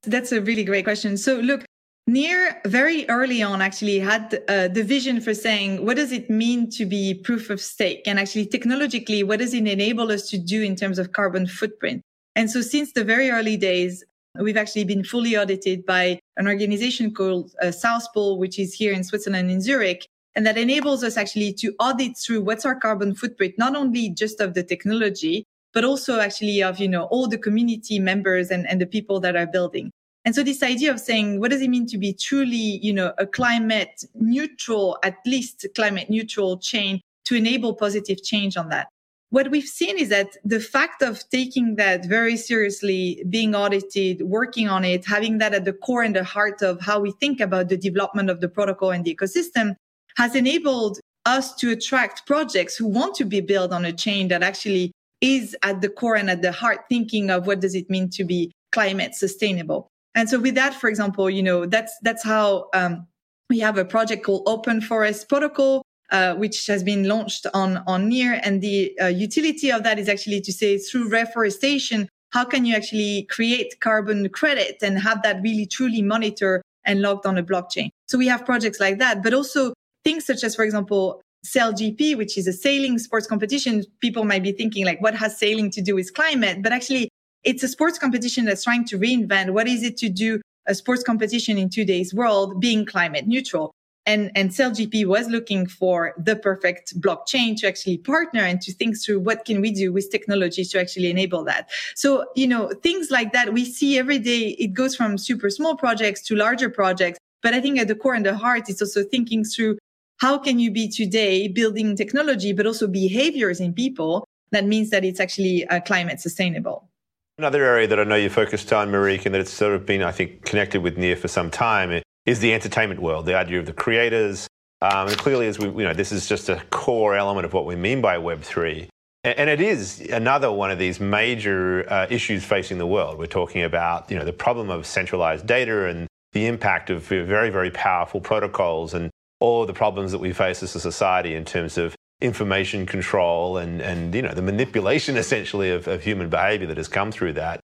That's 0.03 0.33
a 0.33 0.41
really 0.41 0.65
great 0.65 0.83
question. 0.83 1.17
So, 1.17 1.37
look, 1.37 1.65
Near 2.09 2.61
very 2.65 3.09
early 3.09 3.43
on 3.43 3.61
actually 3.61 3.99
had 3.99 4.41
uh, 4.49 4.69
the 4.69 4.85
vision 4.85 5.21
for 5.21 5.35
saying, 5.35 5.85
what 5.85 5.97
does 5.97 6.13
it 6.13 6.31
mean 6.31 6.71
to 6.71 6.87
be 6.87 7.15
proof 7.15 7.51
of 7.51 7.61
stake? 7.61 8.07
And 8.07 8.21
actually 8.21 8.47
technologically, 8.47 9.25
what 9.25 9.41
does 9.41 9.53
it 9.53 9.67
enable 9.67 10.13
us 10.13 10.31
to 10.31 10.39
do 10.39 10.63
in 10.63 10.77
terms 10.77 11.01
of 11.01 11.13
carbon 11.13 11.49
footprint? 11.49 12.03
And 12.37 12.49
so 12.49 12.61
since 12.61 12.93
the 12.93 13.03
very 13.03 13.31
early 13.31 13.57
days, 13.57 14.05
we've 14.39 14.57
actually 14.57 14.85
been 14.85 15.03
fully 15.03 15.37
audited 15.37 15.85
by 15.85 16.21
an 16.37 16.47
organization 16.47 17.13
called 17.13 17.53
uh, 17.61 17.73
South 17.73 18.07
Pole, 18.15 18.39
which 18.39 18.57
is 18.61 18.73
here 18.73 18.93
in 18.93 19.03
Switzerland 19.03 19.51
in 19.51 19.61
Zurich. 19.61 20.07
And 20.37 20.47
that 20.47 20.59
enables 20.59 21.03
us 21.03 21.17
actually 21.17 21.55
to 21.55 21.75
audit 21.81 22.17
through 22.19 22.43
what's 22.43 22.65
our 22.65 22.77
carbon 22.77 23.17
footprint, 23.17 23.55
not 23.59 23.75
only 23.75 24.11
just 24.11 24.41
of 24.41 24.55
the 24.55 24.63
technology, 24.63 25.45
but 25.73 25.83
also 25.83 26.21
actually 26.21 26.63
of, 26.63 26.79
you 26.79 26.89
know, 26.89 27.05
all 27.05 27.27
the 27.27 27.39
community 27.39 27.99
members 27.99 28.53
and, 28.53 28.65
and 28.69 28.81
the 28.81 28.87
people 28.87 29.19
that 29.21 29.35
are 29.35 29.47
building. 29.47 29.91
And 30.27 30.35
so 30.35 30.43
this 30.43 30.61
idea 30.61 30.91
of 30.91 30.99
saying, 30.99 31.39
what 31.39 31.53
does 31.53 31.63
it 31.63 31.71
mean 31.71 31.87
to 31.87 31.97
be 31.97 32.13
truly, 32.13 32.81
you 32.83 32.93
know, 32.93 33.15
a 33.17 33.27
climate 33.27 34.05
neutral, 34.15 34.99
at 35.05 35.19
least 35.25 35.65
climate 35.77 36.11
neutral 36.11 36.59
chain 36.59 37.01
to 37.27 37.37
enable 37.37 37.75
positive 37.75 38.25
change 38.25 38.57
on 38.57 38.69
that? 38.71 38.89
What 39.31 39.53
we've 39.53 39.69
seen 39.69 39.97
is 39.97 40.09
that 40.09 40.37
the 40.45 40.59
fact 40.59 41.01
of 41.01 41.23
taking 41.31 41.77
that 41.77 42.07
very 42.07 42.37
seriously, 42.37 43.23
being 43.31 43.55
audited, 43.55 44.23
working 44.23 44.69
on 44.69 44.85
it, 44.85 45.07
having 45.07 45.39
that 45.39 45.55
at 45.55 45.65
the 45.65 45.73
core 45.73 46.03
and 46.03 46.17
the 46.17 46.25
heart 46.25 46.61
of 46.61 46.81
how 46.81 46.99
we 46.99 47.13
think 47.13 47.41
about 47.41 47.69
the 47.69 47.77
development 47.77 48.29
of 48.29 48.41
the 48.41 48.49
protocol 48.49 48.91
and 48.91 49.05
the 49.05 49.15
ecosystem 49.15 49.77
has 50.17 50.35
enabled 50.35 50.99
us 51.25 51.55
to 51.55 51.71
attract 51.71 52.27
projects 52.27 52.77
who 52.77 52.87
want 52.87 53.15
to 53.15 53.25
be 53.25 53.41
built 53.41 53.73
on 53.73 53.85
a 53.85 53.93
chain 53.93 54.27
that 54.29 54.43
actually 54.43 54.91
is 55.21 55.57
at 55.63 55.81
the 55.83 55.89
core 55.89 56.17
and 56.17 56.31
at 56.31 56.43
the 56.43 56.53
heart 56.53 56.81
thinking 56.89 57.31
of 57.31 57.47
what 57.47 57.61
does 57.61 57.77
it 57.77 57.89
mean 57.89 58.09
to 58.11 58.25
be 58.25 58.51
climate 58.73 59.15
sustainable. 59.15 59.89
And 60.17 60.29
so 60.29 60.41
with 60.41 60.57
that, 60.57 60.75
for 60.75 60.89
example, 60.89 61.31
you 61.31 61.43
know, 61.43 61.67
that's, 61.67 61.95
that's 62.03 62.25
how, 62.25 62.69
um, 62.75 63.07
we 63.49 63.61
have 63.61 63.79
a 63.79 63.85
project 63.85 64.25
called 64.25 64.43
Open 64.47 64.81
Forest 64.81 65.29
Protocol, 65.29 65.83
uh, 66.11 66.35
which 66.35 66.67
has 66.67 66.83
been 66.83 67.07
launched 67.07 67.47
on, 67.55 67.85
on 67.87 68.09
Near. 68.09 68.41
And 68.43 68.61
the 68.61 68.93
uh, 69.01 69.07
utility 69.07 69.71
of 69.71 69.85
that 69.85 70.01
is 70.01 70.09
actually 70.09 70.41
to 70.41 70.53
say 70.53 70.79
through 70.79 71.11
reforestation, 71.11 72.09
how 72.31 72.45
can 72.45 72.65
you 72.65 72.75
actually 72.75 73.29
create 73.31 73.79
carbon 73.81 74.29
credit 74.31 74.79
and 74.83 74.99
have 74.99 75.23
that 75.23 75.41
really 75.43 75.67
truly 75.67 76.03
monitor 76.03 76.63
and 76.85 77.03
logged 77.03 77.25
on 77.25 77.39
a 77.39 77.43
blockchain? 77.43 77.91
So 78.09 78.19
we 78.19 78.27
have 78.27 78.45
projects 78.45 78.81
like 78.81 78.99
that, 78.99 79.23
but 79.23 79.33
also 79.33 79.75
things 80.05 80.27
such 80.27 80.43
as, 80.43 80.57
for 80.57 80.65
example, 80.65 81.21
SailGP, 81.47 82.17
which 82.17 82.37
is 82.37 82.49
a 82.49 82.53
sailing 82.53 82.99
sports 82.99 83.27
competition. 83.27 83.85
People 84.01 84.25
might 84.25 84.43
be 84.43 84.53
thinking 84.53 84.85
like, 84.85 85.01
what 85.01 85.15
has 85.15 85.39
sailing 85.39 85.71
to 85.71 85.81
do 85.81 85.95
with 85.95 86.13
climate? 86.15 86.63
But 86.63 86.73
actually 86.73 87.11
it's 87.47 87.63
a 87.63 87.69
sports 87.69 87.99
competition 87.99 88.45
that's 88.45 88.65
trying 88.65 88.85
to 88.85 88.99
reinvent 88.99 89.51
what 89.51 89.69
is 89.69 89.83
it 89.83 89.97
to 89.99 90.09
do 90.11 90.41
a 90.67 90.75
sports 90.75 91.05
competition 91.05 91.57
in 91.57 91.71
today's 91.71 92.13
world 92.13 92.61
being 92.61 92.85
climate 92.85 93.27
neutral. 93.27 93.73
And, 94.05 94.31
and 94.35 94.51
SailGP 94.51 95.07
was 95.07 95.29
looking 95.29 95.67
for 95.67 96.13
the 96.17 96.37
perfect 96.37 97.01
blockchain 97.01 97.57
to 97.59 97.69
actually 97.69 97.99
partner 97.99 98.41
and 98.41 98.61
to 98.63 98.73
think 98.73 98.97
through 99.01 99.21
what 99.21 99.45
can 99.45 99.61
we 99.61 99.73
do 99.73 99.93
with 99.93 100.11
technology 100.11 100.65
to 100.65 100.81
actually 100.81 101.11
enable 101.11 101.45
that. 101.45 101.71
So, 101.95 102.27
you 102.35 102.47
know, 102.47 102.71
things 102.83 103.11
like 103.11 103.33
that 103.33 103.53
we 103.53 103.65
see 103.65 103.99
every 103.99 104.19
day. 104.19 104.57
It 104.59 104.75
goes 104.75 104.95
from 104.95 105.19
super 105.19 105.51
small 105.51 105.77
projects 105.77 106.23
to 106.23 106.37
larger 106.37 106.71
projects. 106.71 107.19
But 107.43 107.55
I 107.55 107.61
think 107.61 107.79
at 107.79 107.89
the 107.89 107.97
core 107.97 108.15
and 108.15 108.27
the 108.27 108.37
heart, 108.37 108.69
it's 108.69 108.83
also 108.83 109.03
thinking 109.05 109.45
through 109.45 109.79
how 110.19 110.39
can 110.39 110.59
you 110.59 110.71
be 110.71 110.89
today 110.89 111.49
building 111.49 111.97
technology, 111.97 112.53
but 112.53 112.67
also 112.67 112.87
behaviors 112.87 113.61
in 113.61 113.73
people 113.73 114.25
that 114.53 114.65
means 114.65 114.91
that 114.91 115.05
it's 115.05 115.21
actually 115.21 115.67
uh, 115.67 115.81
climate 115.81 116.21
sustainable. 116.21 116.89
Another 117.39 117.63
area 117.65 117.87
that 117.87 118.01
I 118.01 118.05
know 118.05 118.15
you're 118.15 118.31
focused 118.31 118.73
on, 118.73 118.91
Marieke, 118.91 119.27
and 119.27 119.35
that 119.35 119.43
it's 119.43 119.53
sort 119.53 119.75
of 119.75 119.85
been, 119.85 120.03
I 120.03 120.11
think, 120.11 120.47
connected 120.47 120.81
with 120.81 120.97
Near 120.97 121.17
for 121.17 121.29
some 121.29 121.51
time 121.51 122.01
is 122.25 122.41
the 122.41 122.55
entertainment 122.55 123.03
world, 123.03 123.27
the 123.27 123.37
idea 123.37 123.59
of 123.59 123.67
the 123.67 123.75
creators. 123.75 124.49
Um, 124.81 125.09
and 125.09 125.19
clearly, 125.19 125.47
as 125.47 125.59
we, 125.59 125.67
you 125.67 125.87
know, 125.87 125.93
this 125.93 126.13
is 126.13 126.27
just 126.27 126.49
a 126.49 126.63
core 126.71 127.15
element 127.15 127.45
of 127.45 127.53
what 127.53 127.67
we 127.67 127.77
mean 127.77 128.01
by 128.01 128.17
Web3. 128.17 128.89
And 129.23 129.51
it 129.51 129.61
is 129.61 130.01
another 130.01 130.51
one 130.51 130.71
of 130.71 130.79
these 130.79 130.99
major 130.99 131.85
uh, 131.93 132.07
issues 132.09 132.43
facing 132.43 132.79
the 132.79 132.87
world. 132.87 133.19
We're 133.19 133.27
talking 133.27 133.65
about, 133.65 134.11
you 134.11 134.19
know, 134.19 134.25
the 134.25 134.33
problem 134.33 134.71
of 134.71 134.87
centralized 134.87 135.47
data 135.47 135.89
and 135.89 136.07
the 136.33 136.47
impact 136.47 136.89
of 136.89 137.03
very, 137.03 137.51
very 137.51 137.71
powerful 137.71 138.21
protocols 138.21 138.95
and 138.95 139.11
all 139.41 139.67
the 139.67 139.75
problems 139.75 140.13
that 140.13 140.21
we 140.21 140.33
face 140.33 140.63
as 140.63 140.75
a 140.75 140.81
society 140.81 141.35
in 141.35 141.45
terms 141.45 141.77
of 141.77 141.95
information 142.21 142.87
control 142.87 143.59
and, 143.59 143.81
and 143.81 144.15
you 144.15 144.23
know, 144.23 144.33
the 144.33 144.43
manipulation 144.43 145.17
essentially 145.25 145.71
of, 145.71 145.87
of 145.87 146.03
human 146.03 146.29
behavior 146.29 146.67
that 146.67 146.77
has 146.77 146.89
come 146.89 147.13
through 147.13 147.35
that. 147.35 147.61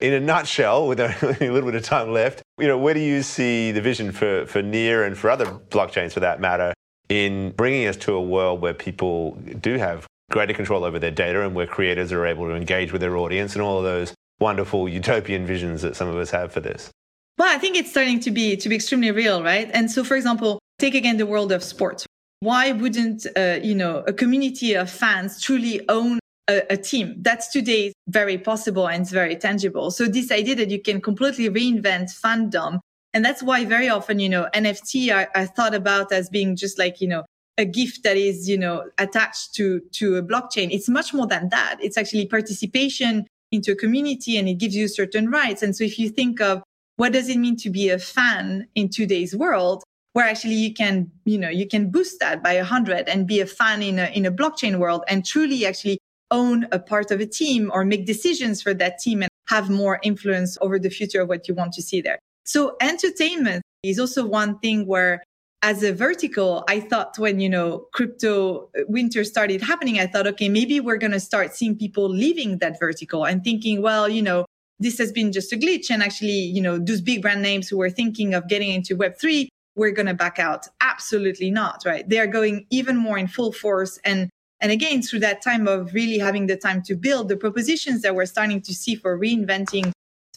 In 0.00 0.12
a 0.12 0.20
nutshell, 0.20 0.88
with 0.88 1.00
a, 1.00 1.36
a 1.40 1.50
little 1.50 1.70
bit 1.70 1.76
of 1.76 1.84
time 1.84 2.12
left, 2.12 2.42
you 2.58 2.66
know, 2.66 2.76
where 2.76 2.94
do 2.94 3.00
you 3.00 3.22
see 3.22 3.72
the 3.72 3.80
vision 3.80 4.12
for, 4.12 4.46
for 4.46 4.60
Near 4.60 5.04
and 5.04 5.16
for 5.16 5.30
other 5.30 5.46
blockchains 5.46 6.12
for 6.12 6.20
that 6.20 6.40
matter 6.40 6.72
in 7.08 7.50
bringing 7.52 7.86
us 7.86 7.96
to 7.98 8.12
a 8.14 8.20
world 8.20 8.60
where 8.60 8.74
people 8.74 9.32
do 9.60 9.76
have 9.76 10.06
greater 10.30 10.54
control 10.54 10.84
over 10.84 10.98
their 10.98 11.10
data 11.10 11.44
and 11.44 11.54
where 11.54 11.66
creators 11.66 12.12
are 12.12 12.26
able 12.26 12.48
to 12.48 12.54
engage 12.54 12.92
with 12.92 13.00
their 13.00 13.16
audience 13.16 13.54
and 13.54 13.62
all 13.62 13.78
of 13.78 13.84
those 13.84 14.14
wonderful 14.40 14.88
utopian 14.88 15.46
visions 15.46 15.82
that 15.82 15.94
some 15.94 16.08
of 16.08 16.16
us 16.16 16.30
have 16.30 16.52
for 16.52 16.60
this? 16.60 16.90
Well, 17.38 17.54
I 17.54 17.58
think 17.58 17.76
it's 17.76 17.90
starting 17.90 18.20
to 18.20 18.30
be 18.30 18.56
to 18.56 18.68
be 18.68 18.76
extremely 18.76 19.10
real, 19.10 19.42
right? 19.42 19.70
And 19.72 19.90
so, 19.90 20.04
for 20.04 20.16
example, 20.16 20.58
take 20.78 20.94
again 20.94 21.16
the 21.16 21.26
world 21.26 21.52
of 21.52 21.62
sports 21.62 22.06
why 22.44 22.72
wouldn't 22.72 23.26
uh, 23.36 23.58
you 23.62 23.74
know 23.74 24.04
a 24.06 24.12
community 24.12 24.74
of 24.74 24.90
fans 24.90 25.40
truly 25.40 25.80
own 25.88 26.18
a, 26.48 26.62
a, 26.70 26.76
team? 26.76 27.16
That's 27.20 27.48
today 27.48 27.92
very 28.08 28.38
possible 28.38 28.86
and 28.86 29.02
it's 29.02 29.10
very 29.10 29.36
tangible. 29.36 29.90
So 29.90 30.06
this 30.06 30.30
idea 30.30 30.54
that 30.56 30.70
you 30.70 30.80
can 30.80 31.00
completely 31.00 31.48
reinvent 31.48 32.08
fandom 32.22 32.80
and 33.14 33.24
that's 33.24 33.42
why 33.42 33.64
very 33.64 33.88
often 33.88 34.18
you 34.18 34.28
know 34.28 34.48
nft 34.54 35.14
are, 35.14 35.28
are 35.34 35.46
thought 35.46 35.74
about 35.74 36.12
as 36.12 36.28
being 36.28 36.56
just 36.56 36.78
like 36.78 37.00
you 37.00 37.08
know 37.08 37.24
a 37.56 37.64
gift 37.64 38.02
that 38.02 38.16
is 38.16 38.48
you 38.48 38.58
know 38.58 38.84
attached 38.98 39.54
to 39.54 39.80
to 39.92 40.16
a 40.16 40.22
blockchain. 40.22 40.68
It's 40.70 40.88
much 40.88 41.14
more 41.14 41.26
than 41.26 41.48
that. 41.48 41.76
It's 41.80 41.96
actually 41.96 42.26
participation 42.26 43.26
into 43.52 43.72
a 43.72 43.76
community 43.76 44.36
and 44.36 44.48
it 44.48 44.54
gives 44.54 44.74
you 44.74 44.88
certain 44.88 45.30
rights. 45.30 45.62
And 45.62 45.76
so 45.76 45.84
if 45.84 45.98
you 45.98 46.08
think 46.08 46.40
of 46.40 46.62
what 46.96 47.12
does 47.12 47.28
it 47.28 47.38
mean 47.38 47.56
to 47.58 47.70
be 47.70 47.88
a 47.88 47.98
fan 47.98 48.66
in 48.74 48.88
today's 48.88 49.34
world 49.34 49.84
where 50.14 50.26
actually 50.26 50.54
you 50.54 50.72
can, 50.72 51.10
you 51.24 51.36
know, 51.36 51.48
you 51.48 51.68
can 51.68 51.90
boost 51.90 52.20
that 52.20 52.42
by 52.42 52.52
a 52.52 52.64
hundred 52.64 53.08
and 53.08 53.26
be 53.26 53.40
a 53.40 53.46
fan 53.46 53.82
in 53.82 53.98
a, 53.98 54.06
in 54.06 54.24
a 54.24 54.32
blockchain 54.32 54.78
world 54.78 55.04
and 55.08 55.26
truly 55.26 55.66
actually 55.66 55.98
own 56.30 56.66
a 56.72 56.78
part 56.78 57.10
of 57.10 57.20
a 57.20 57.26
team 57.26 57.70
or 57.74 57.84
make 57.84 58.06
decisions 58.06 58.62
for 58.62 58.72
that 58.74 58.98
team 58.98 59.22
and 59.22 59.30
have 59.48 59.68
more 59.68 60.00
influence 60.02 60.56
over 60.60 60.78
the 60.78 60.88
future 60.88 61.20
of 61.20 61.28
what 61.28 61.46
you 61.48 61.54
want 61.54 61.72
to 61.72 61.82
see 61.82 62.00
there. 62.00 62.18
So 62.44 62.76
entertainment 62.80 63.62
is 63.82 63.98
also 63.98 64.24
one 64.24 64.58
thing 64.60 64.86
where 64.86 65.22
as 65.62 65.82
a 65.82 65.92
vertical, 65.92 66.62
I 66.68 66.78
thought 66.78 67.18
when, 67.18 67.40
you 67.40 67.48
know, 67.48 67.86
crypto 67.92 68.68
uh, 68.78 68.82
winter 68.86 69.24
started 69.24 69.62
happening, 69.62 69.98
I 69.98 70.06
thought, 70.06 70.26
okay, 70.28 70.48
maybe 70.48 70.78
we're 70.78 70.98
going 70.98 71.12
to 71.12 71.20
start 71.20 71.54
seeing 71.54 71.76
people 71.76 72.08
leaving 72.08 72.58
that 72.58 72.78
vertical 72.78 73.24
and 73.24 73.42
thinking, 73.42 73.82
well, 73.82 74.08
you 74.08 74.22
know, 74.22 74.44
this 74.78 74.98
has 74.98 75.10
been 75.10 75.32
just 75.32 75.52
a 75.52 75.56
glitch. 75.56 75.90
And 75.90 76.02
actually, 76.02 76.38
you 76.56 76.60
know, 76.60 76.78
those 76.78 77.00
big 77.00 77.22
brand 77.22 77.42
names 77.42 77.68
who 77.68 77.78
were 77.78 77.90
thinking 77.90 78.34
of 78.34 78.46
getting 78.46 78.70
into 78.70 78.96
Web3, 78.96 79.48
we're 79.76 79.92
going 79.92 80.06
to 80.06 80.14
back 80.14 80.38
out. 80.38 80.68
Absolutely 80.80 81.50
not, 81.50 81.82
right? 81.84 82.08
They 82.08 82.18
are 82.18 82.26
going 82.26 82.66
even 82.70 82.96
more 82.96 83.18
in 83.18 83.26
full 83.26 83.52
force. 83.52 83.98
And, 84.04 84.30
and 84.60 84.70
again, 84.70 85.02
through 85.02 85.20
that 85.20 85.42
time 85.42 85.66
of 85.66 85.92
really 85.94 86.18
having 86.18 86.46
the 86.46 86.56
time 86.56 86.82
to 86.82 86.94
build 86.94 87.28
the 87.28 87.36
propositions 87.36 88.02
that 88.02 88.14
we're 88.14 88.26
starting 88.26 88.60
to 88.62 88.74
see 88.74 88.94
for 88.94 89.18
reinventing 89.18 89.92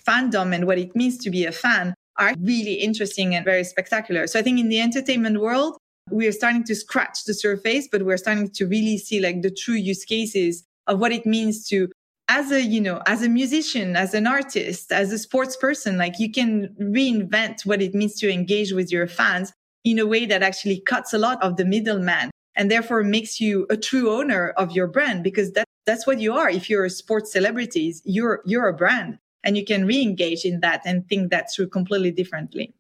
fandom 0.07 0.55
and 0.55 0.65
what 0.65 0.77
it 0.77 0.95
means 0.95 1.17
to 1.17 1.29
be 1.29 1.45
a 1.45 1.51
fan 1.51 1.93
are 2.17 2.33
really 2.39 2.73
interesting 2.73 3.35
and 3.35 3.45
very 3.45 3.63
spectacular. 3.63 4.25
So 4.27 4.39
I 4.39 4.41
think 4.41 4.59
in 4.59 4.69
the 4.69 4.79
entertainment 4.79 5.39
world, 5.39 5.77
we 6.09 6.25
are 6.25 6.31
starting 6.31 6.63
to 6.63 6.75
scratch 6.75 7.25
the 7.25 7.33
surface, 7.33 7.87
but 7.91 8.03
we're 8.03 8.17
starting 8.17 8.49
to 8.49 8.65
really 8.65 8.97
see 8.97 9.19
like 9.19 9.41
the 9.41 9.51
true 9.51 9.75
use 9.75 10.05
cases 10.05 10.63
of 10.87 10.99
what 10.99 11.11
it 11.11 11.25
means 11.25 11.67
to 11.67 11.89
as 12.29 12.51
a 12.51 12.61
you 12.61 12.81
know 12.81 13.01
as 13.05 13.23
a 13.23 13.29
musician 13.29 13.95
as 13.95 14.13
an 14.13 14.27
artist 14.27 14.91
as 14.91 15.11
a 15.11 15.17
sports 15.17 15.55
person 15.55 15.97
like 15.97 16.19
you 16.19 16.31
can 16.31 16.75
reinvent 16.79 17.65
what 17.65 17.81
it 17.81 17.93
means 17.93 18.15
to 18.15 18.31
engage 18.31 18.73
with 18.73 18.91
your 18.91 19.07
fans 19.07 19.53
in 19.83 19.99
a 19.99 20.05
way 20.05 20.25
that 20.25 20.43
actually 20.43 20.81
cuts 20.81 21.13
a 21.13 21.17
lot 21.17 21.41
of 21.41 21.55
the 21.55 21.65
middleman 21.65 22.29
and 22.55 22.69
therefore 22.69 23.03
makes 23.03 23.39
you 23.39 23.65
a 23.69 23.77
true 23.77 24.11
owner 24.11 24.49
of 24.57 24.71
your 24.71 24.87
brand 24.87 25.23
because 25.23 25.53
that 25.53 25.65
that's 25.85 26.05
what 26.05 26.19
you 26.19 26.33
are. 26.33 26.49
If 26.49 26.69
you're 26.69 26.83
a 26.83 26.89
sports 26.89 27.31
celebrities 27.31 28.01
you're 28.03 28.41
you're 28.45 28.67
a 28.67 28.73
brand 28.73 29.19
and 29.43 29.55
you 29.55 29.63
can 29.63 29.85
re-engage 29.85 30.43
in 30.43 30.59
that 30.59 30.81
and 30.85 31.07
think 31.07 31.31
that 31.31 31.49
through 31.53 31.69
completely 31.69 32.11
differently 32.11 32.73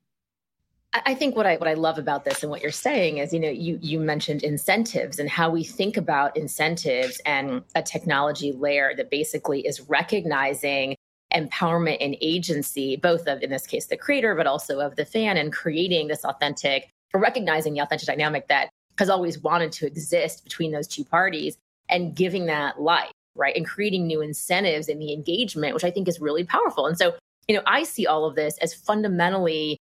I 1.05 1.15
think 1.15 1.35
what 1.35 1.45
I 1.45 1.57
what 1.57 1.67
I 1.67 1.73
love 1.73 1.97
about 1.97 2.25
this 2.25 2.43
and 2.43 2.49
what 2.49 2.61
you're 2.61 2.71
saying 2.71 3.17
is, 3.17 3.33
you 3.33 3.39
know, 3.39 3.49
you 3.49 3.79
you 3.81 3.99
mentioned 3.99 4.43
incentives 4.43 5.19
and 5.19 5.29
how 5.29 5.49
we 5.49 5.63
think 5.63 5.97
about 5.97 6.37
incentives 6.37 7.19
and 7.25 7.63
a 7.75 7.81
technology 7.81 8.51
layer 8.51 8.93
that 8.95 9.09
basically 9.09 9.65
is 9.65 9.81
recognizing 9.81 10.95
empowerment 11.33 11.97
and 11.99 12.15
agency, 12.21 12.95
both 12.95 13.27
of 13.27 13.41
in 13.41 13.49
this 13.49 13.67
case 13.67 13.87
the 13.87 13.97
creator, 13.97 14.35
but 14.35 14.47
also 14.47 14.79
of 14.79 14.95
the 14.95 15.05
fan, 15.05 15.37
and 15.37 15.51
creating 15.51 16.07
this 16.07 16.23
authentic, 16.23 16.89
or 17.13 17.19
recognizing 17.19 17.73
the 17.73 17.79
authentic 17.81 18.07
dynamic 18.07 18.47
that 18.47 18.69
has 18.97 19.09
always 19.09 19.39
wanted 19.39 19.71
to 19.71 19.85
exist 19.85 20.43
between 20.43 20.71
those 20.71 20.87
two 20.87 21.03
parties 21.03 21.57
and 21.89 22.15
giving 22.15 22.45
that 22.47 22.81
life, 22.81 23.11
right? 23.35 23.55
And 23.55 23.65
creating 23.65 24.07
new 24.07 24.21
incentives 24.21 24.87
in 24.87 24.99
the 24.99 25.13
engagement, 25.13 25.73
which 25.73 25.83
I 25.83 25.91
think 25.91 26.07
is 26.07 26.19
really 26.19 26.43
powerful. 26.43 26.87
And 26.87 26.97
so, 26.97 27.15
you 27.47 27.55
know, 27.55 27.61
I 27.65 27.83
see 27.83 28.07
all 28.07 28.25
of 28.25 28.35
this 28.35 28.57
as 28.59 28.73
fundamentally 28.73 29.77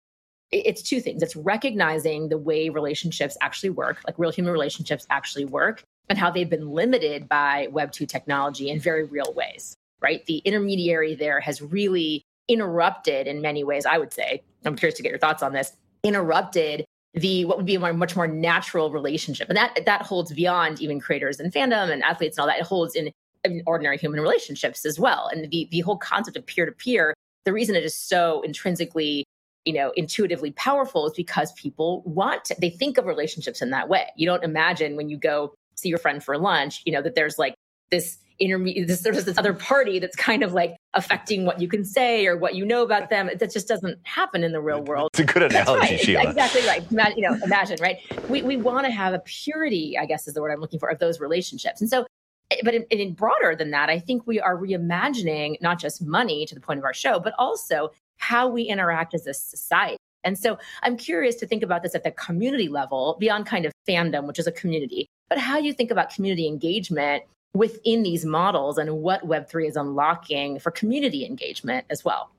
it's 0.55 0.83
two 0.83 1.01
things. 1.01 1.23
It's 1.23 1.37
recognizing 1.37 2.29
the 2.29 2.39
way 2.39 2.69
relationships 2.69 3.37
actually 3.41 3.71
work 3.71 3.99
like 4.07 4.19
real 4.19 4.33
human 4.33 4.53
relationships 4.53 5.07
actually 5.11 5.45
work 5.45 5.83
and 6.09 6.19
how 6.19 6.31
they've 6.31 6.51
been 6.51 6.71
limited 6.71 7.29
by 7.29 7.69
web 7.73 7.93
2 7.93 8.07
technology 8.07 8.71
in 8.71 8.81
very 8.81 9.05
real 9.05 9.33
ways 9.35 9.77
right? 10.01 10.27
The 10.27 10.39
intermediary 10.39 11.15
there 11.15 11.41
has 11.41 11.63
really 11.63 12.25
interrupted 12.47 13.27
in 13.27 13.41
many 13.41 13.65
ways 13.65 13.87
i 13.87 13.97
would 13.97 14.13
say 14.13 14.43
i'm 14.67 14.77
curious 14.77 14.95
to 14.95 15.03
get 15.03 15.09
your 15.09 15.19
thoughts 15.19 15.43
on 15.43 15.55
this 15.55 15.73
interrupted 16.03 16.85
the 17.15 17.45
what 17.45 17.57
would 17.57 17.67
be 17.67 17.77
a 17.77 17.93
much 17.93 18.17
more 18.17 18.27
natural 18.27 18.91
relationship. 18.91 19.49
And 19.49 19.57
that 19.57 19.79
that 19.87 20.03
holds 20.03 20.33
beyond 20.33 20.81
even 20.81 21.01
creators 21.01 21.41
and 21.41 21.53
fandom 21.53 21.91
and 21.91 22.03
athletes 22.03 22.37
and 22.37 22.43
all 22.43 22.49
that. 22.49 22.59
It 22.59 22.67
holds 22.67 22.95
in, 22.95 23.11
in 23.45 23.63
ordinary 23.67 23.99
human 23.99 24.21
relationships 24.21 24.85
as 24.85 24.99
well. 24.99 25.29
And 25.33 25.51
the 25.51 25.69
the 25.71 25.81
whole 25.81 25.97
concept 25.97 26.37
of 26.37 26.45
peer 26.45 26.67
to 26.67 26.73
peer 26.73 27.15
the 27.45 27.53
reason 27.53 27.77
it 27.77 27.85
is 27.85 27.95
so 27.95 28.41
intrinsically 28.43 29.25
you 29.65 29.73
know 29.73 29.93
intuitively 29.97 30.53
powerful 30.53 31.07
is 31.07 31.13
because 31.15 31.53
people 31.53 32.03
want 32.05 32.45
to, 32.47 32.57
they 32.61 32.71
think 32.71 32.99
of 32.99 33.07
relationships 33.07 33.63
in 33.63 33.71
that 33.71 33.89
way. 33.89 34.07
You 34.17 34.27
don't 34.27 34.45
imagine 34.45 34.97
when 34.97 35.09
you 35.09 35.17
go 35.17 35.55
see 35.77 35.89
your 35.89 35.99
friend 35.99 36.23
for 36.23 36.39
lunch 36.39 36.83
you 36.85 36.93
know 36.93 37.03
that 37.03 37.15
there's 37.15 37.39
like 37.39 37.55
this 37.91 38.19
intermediate 38.39 38.89
this 38.89 39.01
there's 39.03 39.25
this 39.25 39.39
other 39.39 39.53
party 39.53 39.99
that's 39.99 40.17
kind 40.17 40.43
of 40.43 40.53
like 40.53 40.77
affecting 40.95 41.45
what 41.45 41.61
you 41.61 41.69
can 41.69 41.85
say 41.85 42.27
or 42.27 42.37
what 42.37 42.55
you 42.55 42.65
know 42.65 42.83
about 42.83 43.11
them. 43.11 43.31
That 43.39 43.53
just 43.53 43.69
doesn't 43.69 43.99
happen 44.03 44.43
in 44.43 44.53
the 44.53 44.61
real 44.61 44.83
world. 44.83 45.11
it's 45.13 45.21
a 45.21 45.25
good 45.25 45.43
analogy 45.43 45.95
right. 45.95 46.01
sheila. 46.01 46.29
Exactly 46.29 46.67
right. 46.67 47.17
You 47.17 47.23
know 47.29 47.39
imagine 47.45 47.79
right? 47.81 47.99
We, 48.29 48.43
we 48.43 48.57
want 48.57 48.87
to 48.87 48.93
have 48.93 49.15
a 49.15 49.21
purity 49.21 49.97
i 49.99 50.07
guess 50.07 50.27
is 50.27 50.35
the 50.35 50.41
word 50.41 50.53
i'm 50.53 50.61
looking 50.61 50.81
for 50.81 50.89
of 50.89 50.99
those 50.99 51.21
relationships. 51.21 51.81
And 51.81 51.89
so 51.89 52.07
eh, 52.51 52.57
but 52.65 52.75
in, 52.75 52.85
in 52.91 53.15
broader 53.15 53.55
than 53.57 53.71
that 53.71 53.89
i 53.89 53.99
think 53.99 54.27
we 54.27 54.41
are 54.41 54.57
reimagining 54.57 55.61
not 55.61 55.79
just 55.79 56.03
money 56.03 56.47
to 56.47 56.55
the 56.55 56.61
point 56.61 56.79
of 56.79 56.85
our 56.85 56.95
show 56.95 57.21
but 57.21 57.35
also 57.39 57.91
how 58.25 58.49
we 58.49 58.63
interact 58.63 59.15
as 59.15 59.27
a 59.27 59.35
society. 59.35 59.99
And 60.25 60.39
so 60.39 60.59
I'm 60.83 60.97
curious 60.97 61.37
to 61.37 61.47
think 61.47 61.63
about 61.63 61.83
this 61.83 61.95
at 61.95 62.03
the 62.03 62.11
community 62.11 62.69
level 62.69 63.17
beyond 63.21 63.47
kind 63.47 63.67
of 63.67 63.73
fandom, 63.87 64.27
which 64.27 64.39
is 64.39 64.47
a 64.47 64.53
community, 64.53 65.07
but 65.29 65.39
how 65.39 65.59
you 65.59 65.73
think 65.75 65.91
about 65.91 66.15
community 66.15 66.47
engagement 66.47 67.25
within 67.55 68.03
these 68.03 68.25
models 68.25 68.79
and 68.79 69.03
what 69.03 69.27
Web3 69.27 69.69
is 69.69 69.77
unlocking 69.77 70.59
for 70.59 70.71
community 70.71 71.25
engagement 71.27 71.85
as 71.91 72.05
well. 72.05 72.31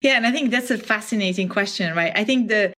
Yeah, 0.00 0.16
and 0.16 0.26
I 0.26 0.32
think 0.32 0.50
that's 0.50 0.70
a 0.70 0.78
fascinating 0.78 1.48
question, 1.48 1.94
right? 1.94 2.12
I 2.16 2.24
think 2.24 2.48
the 2.48 2.72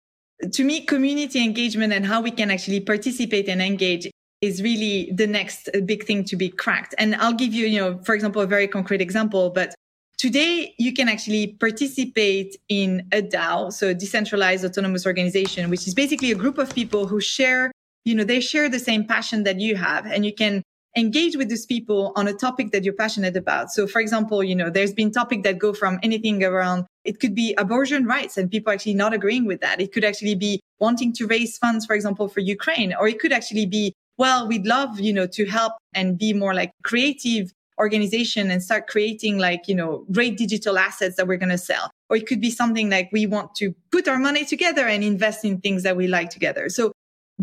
to 0.53 0.63
me, 0.63 0.81
community 0.81 1.43
engagement 1.43 1.93
and 1.93 2.03
how 2.03 2.19
we 2.19 2.31
can 2.31 2.49
actually 2.49 2.79
participate 2.79 3.47
and 3.47 3.61
engage 3.61 4.09
is 4.41 4.61
really 4.63 5.11
the 5.13 5.27
next 5.27 5.69
big 5.85 6.03
thing 6.05 6.23
to 6.25 6.35
be 6.35 6.49
cracked. 6.49 6.95
And 6.97 7.15
I'll 7.15 7.33
give 7.33 7.53
you, 7.53 7.67
you 7.67 7.79
know, 7.79 7.99
for 7.99 8.15
example, 8.15 8.41
a 8.41 8.47
very 8.47 8.67
concrete 8.67 9.01
example, 9.01 9.51
but 9.51 9.75
Today, 10.21 10.75
you 10.77 10.93
can 10.93 11.09
actually 11.09 11.47
participate 11.59 12.55
in 12.69 13.07
a 13.11 13.23
DAO, 13.23 13.73
so 13.73 13.87
a 13.87 13.93
decentralized 13.95 14.63
autonomous 14.63 15.07
organization, 15.07 15.67
which 15.71 15.87
is 15.87 15.95
basically 15.95 16.31
a 16.31 16.35
group 16.35 16.59
of 16.59 16.75
people 16.75 17.07
who 17.07 17.19
share, 17.19 17.71
you 18.05 18.13
know, 18.13 18.23
they 18.23 18.39
share 18.39 18.69
the 18.69 18.77
same 18.77 19.03
passion 19.03 19.45
that 19.45 19.59
you 19.59 19.75
have 19.75 20.05
and 20.05 20.23
you 20.23 20.31
can 20.31 20.61
engage 20.95 21.35
with 21.35 21.49
these 21.49 21.65
people 21.65 22.13
on 22.15 22.27
a 22.27 22.33
topic 22.33 22.71
that 22.71 22.83
you're 22.83 22.93
passionate 22.93 23.35
about. 23.35 23.71
So 23.71 23.87
for 23.87 23.99
example, 23.99 24.43
you 24.43 24.53
know, 24.53 24.69
there's 24.69 24.93
been 24.93 25.09
topic 25.09 25.41
that 25.41 25.57
go 25.57 25.73
from 25.73 25.99
anything 26.03 26.43
around, 26.43 26.85
it 27.03 27.19
could 27.19 27.33
be 27.33 27.55
abortion 27.57 28.05
rights 28.05 28.37
and 28.37 28.51
people 28.51 28.71
actually 28.71 28.93
not 28.93 29.13
agreeing 29.13 29.47
with 29.47 29.59
that. 29.61 29.81
It 29.81 29.91
could 29.91 30.03
actually 30.03 30.35
be 30.35 30.59
wanting 30.79 31.13
to 31.13 31.25
raise 31.25 31.57
funds, 31.57 31.83
for 31.83 31.95
example, 31.95 32.27
for 32.27 32.41
Ukraine, 32.41 32.93
or 32.93 33.07
it 33.07 33.19
could 33.19 33.33
actually 33.33 33.65
be, 33.65 33.95
well, 34.19 34.47
we'd 34.47 34.67
love, 34.67 34.99
you 34.99 35.13
know, 35.13 35.25
to 35.25 35.47
help 35.47 35.73
and 35.95 36.19
be 36.19 36.31
more 36.31 36.53
like 36.53 36.73
creative 36.83 37.51
organization 37.81 38.51
and 38.51 38.61
start 38.63 38.87
creating 38.87 39.39
like, 39.39 39.67
you 39.67 39.75
know, 39.75 40.05
great 40.11 40.37
digital 40.37 40.77
assets 40.77 41.15
that 41.17 41.27
we're 41.27 41.37
going 41.37 41.49
to 41.49 41.57
sell. 41.57 41.91
Or 42.09 42.15
it 42.15 42.27
could 42.27 42.39
be 42.39 42.51
something 42.51 42.89
like 42.89 43.09
we 43.11 43.25
want 43.25 43.55
to 43.55 43.73
put 43.91 44.07
our 44.07 44.19
money 44.19 44.45
together 44.45 44.87
and 44.87 45.03
invest 45.03 45.43
in 45.43 45.59
things 45.59 45.83
that 45.83 45.97
we 45.97 46.07
like 46.07 46.29
together. 46.29 46.69
So 46.69 46.93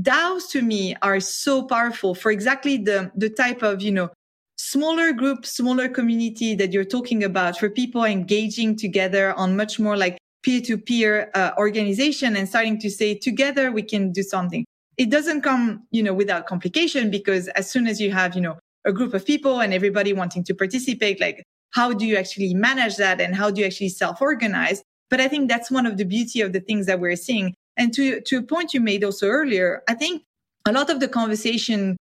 DAOs 0.01 0.49
to 0.51 0.63
me 0.63 0.95
are 1.03 1.21
so 1.21 1.65
powerful 1.65 2.15
for 2.15 2.31
exactly 2.31 2.79
the, 2.79 3.11
the 3.17 3.29
type 3.29 3.63
of, 3.63 3.83
you 3.83 3.91
know, 3.91 4.09
smaller 4.57 5.13
group, 5.13 5.45
smaller 5.45 5.89
community 5.89 6.55
that 6.55 6.73
you're 6.73 6.85
talking 6.85 7.25
about 7.25 7.59
for 7.59 7.69
people 7.69 8.05
engaging 8.05 8.77
together 8.77 9.35
on 9.35 9.57
much 9.57 9.79
more 9.79 9.97
like 9.97 10.19
peer 10.43 10.61
to 10.61 10.79
peer 10.79 11.31
organization 11.59 12.37
and 12.37 12.49
starting 12.49 12.79
to 12.79 12.91
say 12.91 13.15
together 13.15 13.73
we 13.73 13.83
can 13.83 14.13
do 14.13 14.23
something. 14.23 14.65
It 14.97 15.11
doesn't 15.11 15.43
come, 15.43 15.85
you 15.91 16.03
know, 16.03 16.15
without 16.15 16.47
complication 16.47 17.11
because 17.11 17.49
as 17.49 17.71
soon 17.71 17.87
as 17.87 18.01
you 18.01 18.11
have, 18.11 18.35
you 18.35 18.41
know, 18.41 18.59
a 18.89 18.93
group 18.93 19.15
of 19.15 19.25
people 19.25 19.61
and 19.61 19.73
everybody 19.73 20.13
wanting 20.13 20.43
to 20.45 20.55
participate, 20.55 21.21
like 21.21 21.45
how 21.71 21.93
do 21.93 22.07
you 22.07 22.17
actually 22.17 22.55
manage 22.55 22.97
that 22.97 23.21
and 23.21 23.37
how 23.37 23.51
do 23.51 23.61
you 23.61 23.67
actually 23.67 23.91
self-organize? 23.91 24.83
But 25.11 25.21
I 25.21 25.29
think 25.29 25.49
that's 25.49 25.71
one 25.71 25.87
of 25.87 25.97
the 25.97 26.05
beauty 26.05 26.41
of 26.41 26.53
the 26.53 26.61
things 26.61 26.87
that 26.87 26.99
we're 26.99 27.17
seeing. 27.17 27.55
And 27.77 27.93
to, 27.95 28.21
to 28.23 28.39
a 28.39 28.43
point 28.43 28.75
you 28.75 28.81
made 28.81 29.05
also 29.05 29.29
earlier, 29.29 29.83
I 29.89 29.95
think 29.95 30.23
a 30.67 30.73
lot 30.73 30.91
of 30.91 31.01
the 31.01 31.09
conversation 31.09 31.97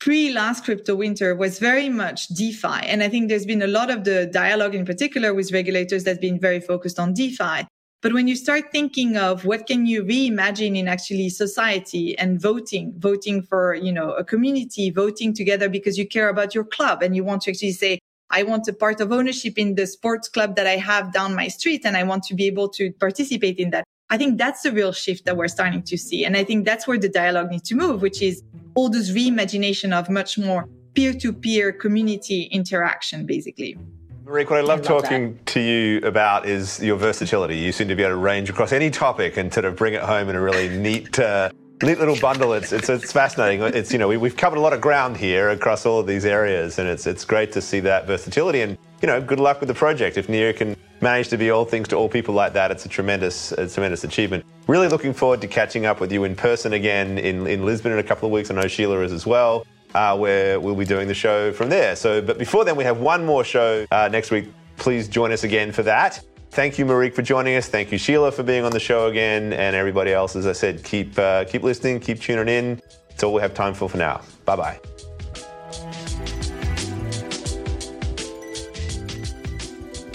pre 0.00 0.32
last 0.32 0.64
crypto 0.64 0.96
winter 0.96 1.34
was 1.34 1.58
very 1.58 1.88
much 1.88 2.28
DeFi. 2.28 2.86
And 2.86 3.02
I 3.02 3.08
think 3.08 3.28
there's 3.28 3.46
been 3.46 3.62
a 3.62 3.68
lot 3.68 3.88
of 3.90 4.04
the 4.04 4.26
dialogue 4.26 4.74
in 4.74 4.84
particular 4.84 5.32
with 5.32 5.52
regulators 5.52 6.04
that's 6.04 6.18
been 6.18 6.40
very 6.40 6.60
focused 6.60 6.98
on 6.98 7.14
DeFi. 7.14 7.66
But 8.02 8.12
when 8.12 8.26
you 8.26 8.34
start 8.34 8.72
thinking 8.72 9.16
of 9.16 9.44
what 9.44 9.68
can 9.68 9.86
you 9.86 10.02
reimagine 10.02 10.76
in 10.76 10.88
actually 10.88 11.28
society 11.28 12.18
and 12.18 12.40
voting, 12.40 12.92
voting 12.98 13.42
for, 13.42 13.74
you 13.74 13.92
know, 13.92 14.10
a 14.14 14.24
community, 14.24 14.90
voting 14.90 15.32
together 15.32 15.68
because 15.68 15.96
you 15.96 16.08
care 16.08 16.28
about 16.28 16.52
your 16.52 16.64
club 16.64 17.00
and 17.00 17.14
you 17.14 17.22
want 17.22 17.42
to 17.42 17.52
actually 17.52 17.70
say, 17.70 18.00
I 18.28 18.42
want 18.42 18.66
a 18.66 18.72
part 18.72 19.00
of 19.00 19.12
ownership 19.12 19.56
in 19.56 19.76
the 19.76 19.86
sports 19.86 20.28
club 20.28 20.56
that 20.56 20.66
I 20.66 20.78
have 20.78 21.12
down 21.12 21.36
my 21.36 21.46
street 21.46 21.82
and 21.84 21.96
I 21.96 22.02
want 22.02 22.24
to 22.24 22.34
be 22.34 22.46
able 22.46 22.68
to 22.70 22.92
participate 22.94 23.58
in 23.58 23.70
that. 23.70 23.84
I 24.10 24.18
think 24.18 24.36
that's 24.36 24.62
the 24.62 24.72
real 24.72 24.92
shift 24.92 25.24
that 25.26 25.36
we're 25.36 25.46
starting 25.46 25.82
to 25.84 25.96
see. 25.96 26.24
And 26.24 26.36
I 26.36 26.42
think 26.42 26.64
that's 26.64 26.88
where 26.88 26.98
the 26.98 27.08
dialogue 27.08 27.50
needs 27.50 27.68
to 27.68 27.76
move, 27.76 28.02
which 28.02 28.20
is 28.20 28.42
all 28.74 28.88
this 28.88 29.12
reimagination 29.12 29.96
of 29.96 30.10
much 30.10 30.38
more 30.38 30.68
peer 30.94 31.12
to 31.14 31.32
peer 31.32 31.70
community 31.70 32.44
interaction, 32.50 33.26
basically. 33.26 33.78
Marieke, 34.24 34.50
what 34.50 34.58
I 34.58 34.62
love, 34.62 34.68
I 34.68 34.74
love 34.74 35.02
talking 35.02 35.34
that. 35.34 35.46
to 35.46 35.60
you 35.60 35.98
about 36.06 36.46
is 36.46 36.80
your 36.80 36.96
versatility. 36.96 37.56
You 37.56 37.72
seem 37.72 37.88
to 37.88 37.96
be 37.96 38.04
able 38.04 38.12
to 38.12 38.18
range 38.18 38.50
across 38.50 38.70
any 38.70 38.88
topic 38.88 39.36
and 39.36 39.52
sort 39.52 39.64
of 39.64 39.74
bring 39.74 39.94
it 39.94 40.02
home 40.02 40.28
in 40.28 40.36
a 40.36 40.40
really 40.40 40.68
neat, 40.68 41.18
uh, 41.18 41.50
neat 41.82 41.98
little 41.98 42.16
bundle. 42.20 42.52
It's, 42.52 42.72
it's, 42.72 42.88
it's 42.88 43.10
fascinating. 43.10 43.62
It's, 43.74 43.90
you 43.90 43.98
know, 43.98 44.06
we, 44.06 44.16
we've 44.16 44.36
covered 44.36 44.58
a 44.58 44.60
lot 44.60 44.74
of 44.74 44.80
ground 44.80 45.16
here 45.16 45.50
across 45.50 45.84
all 45.86 45.98
of 45.98 46.06
these 46.06 46.24
areas, 46.24 46.78
and 46.78 46.88
it's, 46.88 47.04
it's 47.08 47.24
great 47.24 47.50
to 47.52 47.60
see 47.60 47.80
that 47.80 48.06
versatility. 48.06 48.60
And, 48.60 48.78
you 49.00 49.08
know, 49.08 49.20
good 49.20 49.40
luck 49.40 49.58
with 49.58 49.66
the 49.66 49.74
project. 49.74 50.16
If 50.16 50.28
Near 50.28 50.52
can 50.52 50.76
manage 51.00 51.26
to 51.30 51.36
be 51.36 51.50
all 51.50 51.64
things 51.64 51.88
to 51.88 51.96
all 51.96 52.08
people 52.08 52.32
like 52.32 52.52
that, 52.52 52.70
it's 52.70 52.86
a 52.86 52.88
tremendous, 52.88 53.50
a 53.50 53.68
tremendous 53.68 54.04
achievement. 54.04 54.44
Really 54.68 54.86
looking 54.86 55.14
forward 55.14 55.40
to 55.40 55.48
catching 55.48 55.84
up 55.84 55.98
with 55.98 56.12
you 56.12 56.22
in 56.22 56.36
person 56.36 56.74
again 56.74 57.18
in, 57.18 57.48
in 57.48 57.66
Lisbon 57.66 57.90
in 57.90 57.98
a 57.98 58.04
couple 58.04 58.26
of 58.26 58.32
weeks. 58.32 58.52
I 58.52 58.54
know 58.54 58.68
Sheila 58.68 59.00
is 59.00 59.10
as 59.10 59.26
well 59.26 59.66
uh, 59.94 60.16
where 60.16 60.58
we'll 60.60 60.74
be 60.74 60.84
doing 60.84 61.08
the 61.08 61.14
show 61.14 61.52
from 61.52 61.68
there. 61.68 61.96
So, 61.96 62.22
but 62.22 62.38
before 62.38 62.64
then, 62.64 62.76
we 62.76 62.84
have 62.84 62.98
one 62.98 63.24
more 63.24 63.44
show 63.44 63.86
uh, 63.90 64.08
next 64.10 64.30
week. 64.30 64.52
Please 64.76 65.08
join 65.08 65.32
us 65.32 65.44
again 65.44 65.72
for 65.72 65.82
that. 65.84 66.22
Thank 66.50 66.78
you, 66.78 66.84
Marieke, 66.84 67.14
for 67.14 67.22
joining 67.22 67.56
us. 67.56 67.68
Thank 67.68 67.92
you, 67.92 67.98
Sheila, 67.98 68.30
for 68.30 68.42
being 68.42 68.64
on 68.64 68.72
the 68.72 68.80
show 68.80 69.06
again, 69.06 69.54
and 69.54 69.74
everybody 69.74 70.12
else. 70.12 70.36
As 70.36 70.46
I 70.46 70.52
said, 70.52 70.84
keep 70.84 71.18
uh, 71.18 71.44
keep 71.44 71.62
listening, 71.62 71.98
keep 72.00 72.20
tuning 72.20 72.48
in. 72.48 72.80
It's 73.08 73.22
all 73.22 73.32
we 73.32 73.40
have 73.40 73.54
time 73.54 73.74
for 73.74 73.88
for 73.88 73.96
now. 73.96 74.20
Bye 74.44 74.56
bye. 74.56 74.80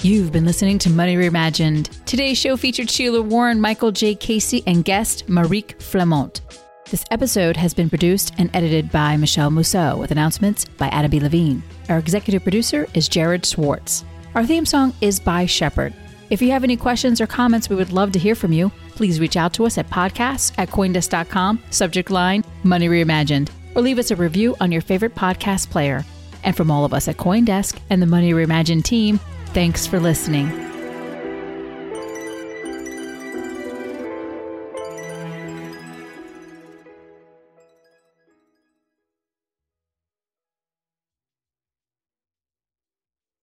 You've 0.04 0.32
been 0.32 0.46
listening 0.46 0.78
to 0.80 0.92
Money 0.92 1.16
Reimagined. 1.16 1.90
Today's 2.06 2.38
show 2.38 2.56
featured 2.56 2.90
Sheila 2.90 3.22
Warren, 3.22 3.60
Michael 3.60 3.92
J. 3.92 4.14
Casey, 4.14 4.64
and 4.68 4.86
guest 4.86 5.26
Marieke 5.28 5.82
Flament. 5.82 6.42
This 6.90 7.04
episode 7.12 7.58
has 7.58 7.74
been 7.74 7.90
produced 7.90 8.34
and 8.38 8.50
edited 8.54 8.90
by 8.90 9.18
Michelle 9.18 9.52
Mousseau 9.52 9.98
with 9.98 10.12
announcements 10.12 10.64
by 10.64 10.88
Adam 10.88 11.12
B. 11.12 11.20
Levine. 11.20 11.62
Our 11.90 11.98
executive 11.98 12.44
producer 12.44 12.88
is 12.94 13.10
Jared 13.10 13.46
Swartz. 13.46 14.06
Our 14.36 14.46
theme 14.46 14.66
song 14.66 14.94
is 15.02 15.20
by 15.20 15.46
Shepard. 15.48 15.94
If 16.30 16.42
you 16.42 16.52
have 16.52 16.64
any 16.64 16.78
questions 16.78 17.20
or 17.20 17.28
comments, 17.28 17.70
we 17.70 17.76
would 17.76 17.92
love 17.92 18.14
to 18.14 18.20
hear 18.20 18.36
from 18.36 18.54
you. 18.54 18.72
Please 18.96 19.20
reach 19.20 19.36
out 19.36 19.52
to 19.56 19.66
us 19.66 19.78
at 19.78 19.90
podcasts 19.90 20.54
at 20.58 20.70
coindesk.com, 20.70 21.62
subject 21.72 22.10
line 22.10 22.46
Money 22.64 22.88
Reimagined, 22.88 23.50
or 23.76 23.82
leave 23.82 24.00
us 24.00 24.12
a 24.12 24.16
review 24.16 24.56
on 24.62 24.72
your 24.72 24.82
favorite 24.82 25.14
podcast 25.14 25.70
player. 25.70 26.06
And 26.46 26.56
from 26.56 26.72
all 26.72 26.86
of 26.86 26.94
us 26.94 27.10
at 27.10 27.18
Coindesk 27.18 27.80
and 27.90 28.02
the 28.02 28.06
Money 28.06 28.32
Reimagined 28.32 28.86
team, 28.86 29.20
thanks 29.48 29.86
for 29.86 30.00
listening. 30.00 30.48